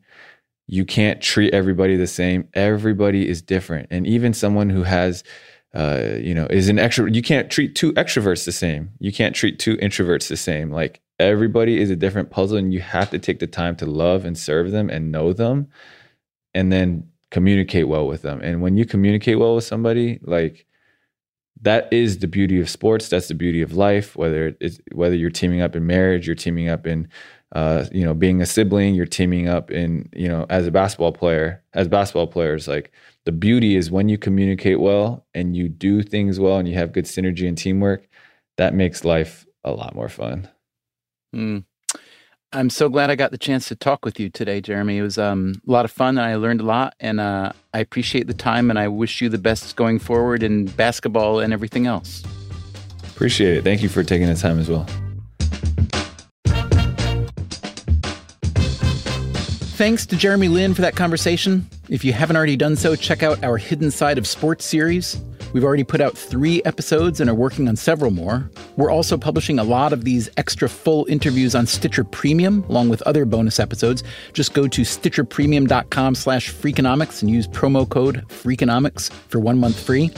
you 0.67 0.85
can't 0.85 1.21
treat 1.21 1.53
everybody 1.53 1.95
the 1.95 2.07
same. 2.07 2.47
Everybody 2.53 3.27
is 3.27 3.41
different. 3.41 3.87
And 3.91 4.07
even 4.07 4.33
someone 4.33 4.69
who 4.69 4.83
has, 4.83 5.23
uh, 5.73 6.15
you 6.17 6.33
know, 6.33 6.47
is 6.49 6.69
an 6.69 6.77
extrovert, 6.77 7.15
you 7.15 7.21
can't 7.21 7.49
treat 7.51 7.75
two 7.75 7.93
extroverts 7.93 8.45
the 8.45 8.51
same. 8.51 8.91
You 8.99 9.11
can't 9.11 9.35
treat 9.35 9.59
two 9.59 9.77
introverts 9.77 10.29
the 10.29 10.37
same. 10.37 10.71
Like 10.71 11.01
everybody 11.19 11.81
is 11.81 11.89
a 11.89 11.95
different 11.95 12.29
puzzle 12.29 12.57
and 12.57 12.73
you 12.73 12.79
have 12.81 13.09
to 13.11 13.19
take 13.19 13.39
the 13.39 13.47
time 13.47 13.75
to 13.77 13.85
love 13.85 14.25
and 14.25 14.37
serve 14.37 14.71
them 14.71 14.89
and 14.89 15.11
know 15.11 15.33
them 15.33 15.67
and 16.53 16.71
then 16.71 17.09
communicate 17.29 17.87
well 17.87 18.07
with 18.07 18.21
them. 18.21 18.39
And 18.41 18.61
when 18.61 18.77
you 18.77 18.85
communicate 18.85 19.39
well 19.39 19.55
with 19.55 19.63
somebody, 19.65 20.19
like, 20.21 20.65
that 21.61 21.91
is 21.91 22.19
the 22.19 22.27
beauty 22.27 22.59
of 22.59 22.69
sports. 22.69 23.07
That's 23.07 23.29
the 23.29 23.35
beauty 23.35 23.61
of 23.61 23.73
life. 23.73 24.15
Whether 24.15 24.55
it's 24.59 24.79
whether 24.93 25.15
you're 25.15 25.29
teaming 25.29 25.61
up 25.61 25.75
in 25.75 25.87
marriage, 25.87 26.27
you're 26.27 26.35
teaming 26.35 26.67
up 26.67 26.85
in 26.85 27.07
uh, 27.53 27.85
you 27.91 28.03
know, 28.03 28.13
being 28.13 28.41
a 28.41 28.45
sibling, 28.45 28.95
you're 28.95 29.05
teaming 29.05 29.47
up 29.47 29.69
in, 29.69 30.09
you 30.13 30.27
know, 30.27 30.45
as 30.49 30.65
a 30.65 30.71
basketball 30.71 31.11
player, 31.11 31.63
as 31.73 31.87
basketball 31.87 32.27
players, 32.27 32.67
like 32.67 32.91
the 33.25 33.31
beauty 33.31 33.75
is 33.75 33.91
when 33.91 34.09
you 34.09 34.17
communicate 34.17 34.79
well 34.79 35.25
and 35.35 35.55
you 35.55 35.69
do 35.69 36.01
things 36.01 36.39
well 36.39 36.57
and 36.57 36.67
you 36.67 36.73
have 36.73 36.91
good 36.91 37.05
synergy 37.05 37.47
and 37.47 37.57
teamwork, 37.57 38.07
that 38.57 38.73
makes 38.73 39.05
life 39.05 39.45
a 39.63 39.71
lot 39.71 39.93
more 39.93 40.09
fun. 40.09 40.49
Mm. 41.35 41.63
I'm 42.51 42.69
so 42.69 42.89
glad 42.89 43.09
I 43.09 43.15
got 43.15 43.31
the 43.31 43.37
chance 43.37 43.67
to 43.67 43.75
talk 43.75 44.03
with 44.03 44.19
you 44.19 44.29
today, 44.29 44.59
Jeremy. 44.59 44.97
It 44.97 45.03
was 45.03 45.17
um, 45.17 45.61
a 45.67 45.71
lot 45.71 45.85
of 45.85 45.91
fun 45.91 46.17
and 46.17 46.25
I 46.25 46.35
learned 46.35 46.61
a 46.61 46.65
lot 46.65 46.95
and 46.99 47.19
uh, 47.19 47.51
I 47.73 47.79
appreciate 47.79 48.27
the 48.27 48.33
time 48.33 48.71
and 48.71 48.79
I 48.79 48.87
wish 48.87 49.21
you 49.21 49.29
the 49.29 49.37
best 49.37 49.75
going 49.75 49.99
forward 49.99 50.41
in 50.41 50.65
basketball 50.65 51.39
and 51.39 51.53
everything 51.53 51.85
else. 51.85 52.23
Appreciate 53.03 53.57
it. 53.57 53.63
Thank 53.63 53.83
you 53.83 53.89
for 53.89 54.03
taking 54.03 54.27
the 54.27 54.35
time 54.35 54.59
as 54.59 54.69
well. 54.69 54.87
Thanks 59.73 60.05
to 60.05 60.15
Jeremy 60.15 60.49
Lin 60.49 60.75
for 60.75 60.83
that 60.83 60.95
conversation. 60.95 61.67
If 61.89 62.05
you 62.05 62.13
haven't 62.13 62.35
already 62.35 62.55
done 62.55 62.75
so, 62.75 62.95
check 62.95 63.23
out 63.23 63.43
our 63.43 63.57
Hidden 63.57 63.89
Side 63.89 64.19
of 64.19 64.27
Sports 64.27 64.65
series. 64.65 65.19
We've 65.51 65.63
already 65.63 65.83
put 65.83 65.99
out 65.99 66.15
three 66.15 66.61
episodes 66.63 67.19
and 67.19 67.27
are 67.27 67.33
working 67.33 67.67
on 67.67 67.75
several 67.75 68.11
more. 68.11 68.47
We're 68.77 68.91
also 68.91 69.17
publishing 69.17 69.57
a 69.57 69.63
lot 69.63 69.91
of 69.91 70.03
these 70.03 70.29
extra 70.37 70.69
full 70.69 71.07
interviews 71.09 71.55
on 71.55 71.65
Stitcher 71.65 72.03
Premium, 72.03 72.63
along 72.69 72.89
with 72.89 73.01
other 73.03 73.25
bonus 73.25 73.59
episodes. 73.59 74.03
Just 74.33 74.53
go 74.53 74.67
to 74.67 74.83
stitcherpremium.com 74.83 76.15
slash 76.15 76.53
freakonomics 76.53 77.23
and 77.23 77.31
use 77.31 77.47
promo 77.47 77.89
code 77.89 78.23
freakonomics 78.27 79.11
for 79.11 79.39
one 79.39 79.57
month 79.57 79.79
free. 79.79 80.11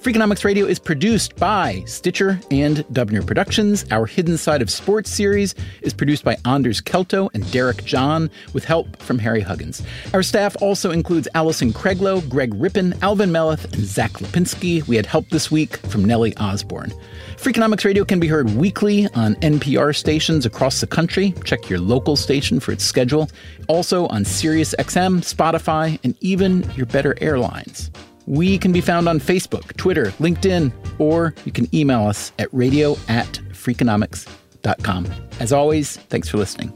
Freakonomics 0.00 0.46
Radio 0.46 0.64
is 0.64 0.78
produced 0.78 1.36
by 1.36 1.82
Stitcher 1.84 2.40
and 2.50 2.78
Dubner 2.90 3.24
Productions. 3.24 3.84
Our 3.90 4.06
Hidden 4.06 4.38
Side 4.38 4.62
of 4.62 4.70
Sports 4.70 5.10
series 5.10 5.54
is 5.82 5.92
produced 5.92 6.24
by 6.24 6.38
Anders 6.46 6.80
Kelto 6.80 7.28
and 7.34 7.48
Derek 7.52 7.84
John, 7.84 8.30
with 8.54 8.64
help 8.64 8.96
from 9.02 9.18
Harry 9.18 9.42
Huggins. 9.42 9.82
Our 10.14 10.22
staff 10.22 10.56
also 10.62 10.90
includes 10.90 11.28
Alison 11.34 11.74
Craiglow, 11.74 12.26
Greg 12.30 12.54
Rippin, 12.54 12.94
Alvin 13.02 13.28
Melathe, 13.28 13.70
and 13.74 13.84
Zack 13.84 14.12
Lapinski. 14.12 14.88
We 14.88 14.96
had 14.96 15.04
help 15.04 15.28
this 15.28 15.50
week 15.50 15.76
from 15.76 16.06
Nellie 16.06 16.34
Osborne. 16.38 16.94
Freakonomics 17.36 17.84
Radio 17.84 18.02
can 18.02 18.20
be 18.20 18.26
heard 18.26 18.48
weekly 18.56 19.06
on 19.14 19.34
NPR 19.36 19.94
stations 19.94 20.46
across 20.46 20.80
the 20.80 20.86
country. 20.86 21.34
Check 21.44 21.68
your 21.68 21.78
local 21.78 22.16
station 22.16 22.58
for 22.58 22.72
its 22.72 22.84
schedule. 22.84 23.28
Also 23.68 24.06
on 24.06 24.24
SiriusXM, 24.24 25.20
Spotify, 25.20 26.00
and 26.02 26.16
even 26.20 26.62
your 26.74 26.86
better 26.86 27.14
airlines. 27.20 27.90
We 28.30 28.58
can 28.58 28.70
be 28.70 28.80
found 28.80 29.08
on 29.08 29.18
Facebook, 29.18 29.76
Twitter, 29.76 30.12
LinkedIn, 30.20 30.72
or 31.00 31.34
you 31.44 31.50
can 31.50 31.66
email 31.74 32.06
us 32.06 32.30
at 32.38 32.48
radio 32.54 32.92
at 33.08 33.26
freakonomics.com. 33.50 35.08
As 35.40 35.52
always, 35.52 35.96
thanks 35.96 36.28
for 36.28 36.38
listening. 36.38 36.72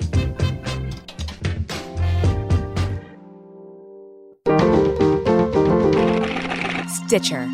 Stitcher. 7.06 7.48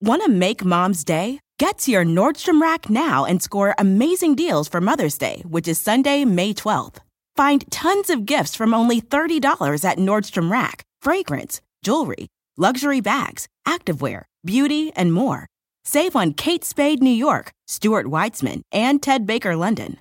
Want 0.00 0.22
to 0.24 0.30
make 0.30 0.64
mom's 0.64 1.04
day? 1.04 1.38
Get 1.58 1.76
to 1.80 1.90
your 1.90 2.06
Nordstrom 2.06 2.62
Rack 2.62 2.88
now 2.88 3.26
and 3.26 3.42
score 3.42 3.74
amazing 3.78 4.36
deals 4.36 4.68
for 4.68 4.80
Mother's 4.80 5.18
Day, 5.18 5.42
which 5.46 5.68
is 5.68 5.78
Sunday, 5.78 6.24
May 6.24 6.54
12th. 6.54 7.00
Find 7.36 7.68
tons 7.70 8.10
of 8.10 8.26
gifts 8.26 8.54
from 8.54 8.72
only 8.72 9.00
$30 9.00 9.84
at 9.84 9.98
Nordstrom 9.98 10.50
Rack 10.50 10.84
fragrance, 11.02 11.60
jewelry, 11.82 12.28
luxury 12.56 13.00
bags, 13.00 13.48
activewear, 13.66 14.22
beauty, 14.44 14.92
and 14.94 15.12
more. 15.12 15.46
Save 15.84 16.16
on 16.16 16.32
Kate 16.32 16.64
Spade 16.64 17.02
New 17.02 17.10
York, 17.10 17.50
Stuart 17.66 18.06
Weitzman, 18.06 18.62
and 18.72 19.02
Ted 19.02 19.26
Baker 19.26 19.56
London. 19.56 19.98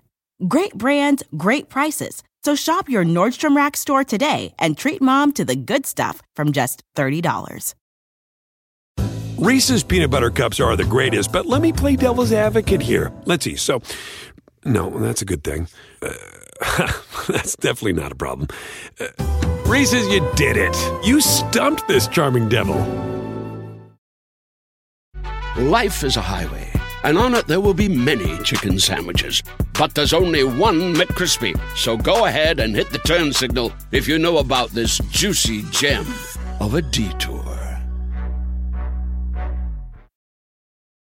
Great 0.48 0.76
brands, 0.76 1.24
great 1.36 1.70
prices. 1.70 2.24
So 2.44 2.56
shop 2.56 2.88
your 2.88 3.04
Nordstrom 3.04 3.56
Rack 3.56 3.76
store 3.76 4.04
today 4.04 4.54
and 4.60 4.78
treat 4.78 5.02
mom 5.02 5.34
to 5.34 5.44
the 5.44 5.56
good 5.56 5.86
stuff 5.86 6.22
from 6.36 6.52
just 6.52 6.84
$30. 6.96 7.74
Reese's 9.38 9.84
peanut 9.84 10.12
butter 10.12 10.30
cups 10.30 10.60
are 10.60 10.76
the 10.76 10.86
greatest, 10.86 11.34
but 11.34 11.46
let 11.46 11.62
me 11.62 11.74
play 11.74 11.96
devil's 11.96 12.32
advocate 12.32 12.82
here. 12.82 13.12
Let's 13.26 13.44
see. 13.44 13.56
So, 13.56 13.82
no, 14.64 14.90
that's 15.00 15.22
a 15.22 15.26
good 15.26 15.44
thing. 15.44 15.68
Uh, 16.02 16.14
that's 17.28 17.56
definitely 17.56 17.94
not 17.94 18.12
a 18.12 18.16
problem. 18.16 18.48
Uh, 19.00 19.08
Reese's, 19.66 20.08
you 20.08 20.28
did 20.36 20.58
it. 20.58 20.76
You 21.06 21.22
stumped 21.22 21.88
this 21.88 22.08
charming 22.08 22.50
devil. 22.50 22.78
Life 25.58 26.04
is 26.04 26.18
a 26.18 26.22
highway, 26.22 26.72
and 27.04 27.18
on 27.18 27.36
it 27.36 27.48
there 27.48 27.62
will 27.62 27.74
be 27.74 27.88
many 27.88 28.38
chicken 28.44 28.80
sandwiches. 28.80 29.44
But 29.78 29.96
there's 29.96 30.14
only 30.14 30.44
one 30.44 30.94
McCrispy. 30.96 31.60
So 31.78 31.98
go 31.98 32.26
ahead 32.26 32.60
and 32.60 32.76
hit 32.76 32.90
the 32.90 33.00
turn 33.00 33.34
signal 33.34 33.72
if 33.92 34.08
you 34.08 34.18
know 34.18 34.38
about 34.38 34.70
this 34.72 35.00
juicy 35.12 35.64
gem 35.72 36.06
of 36.60 36.74
a 36.74 36.82
detour. 36.82 37.53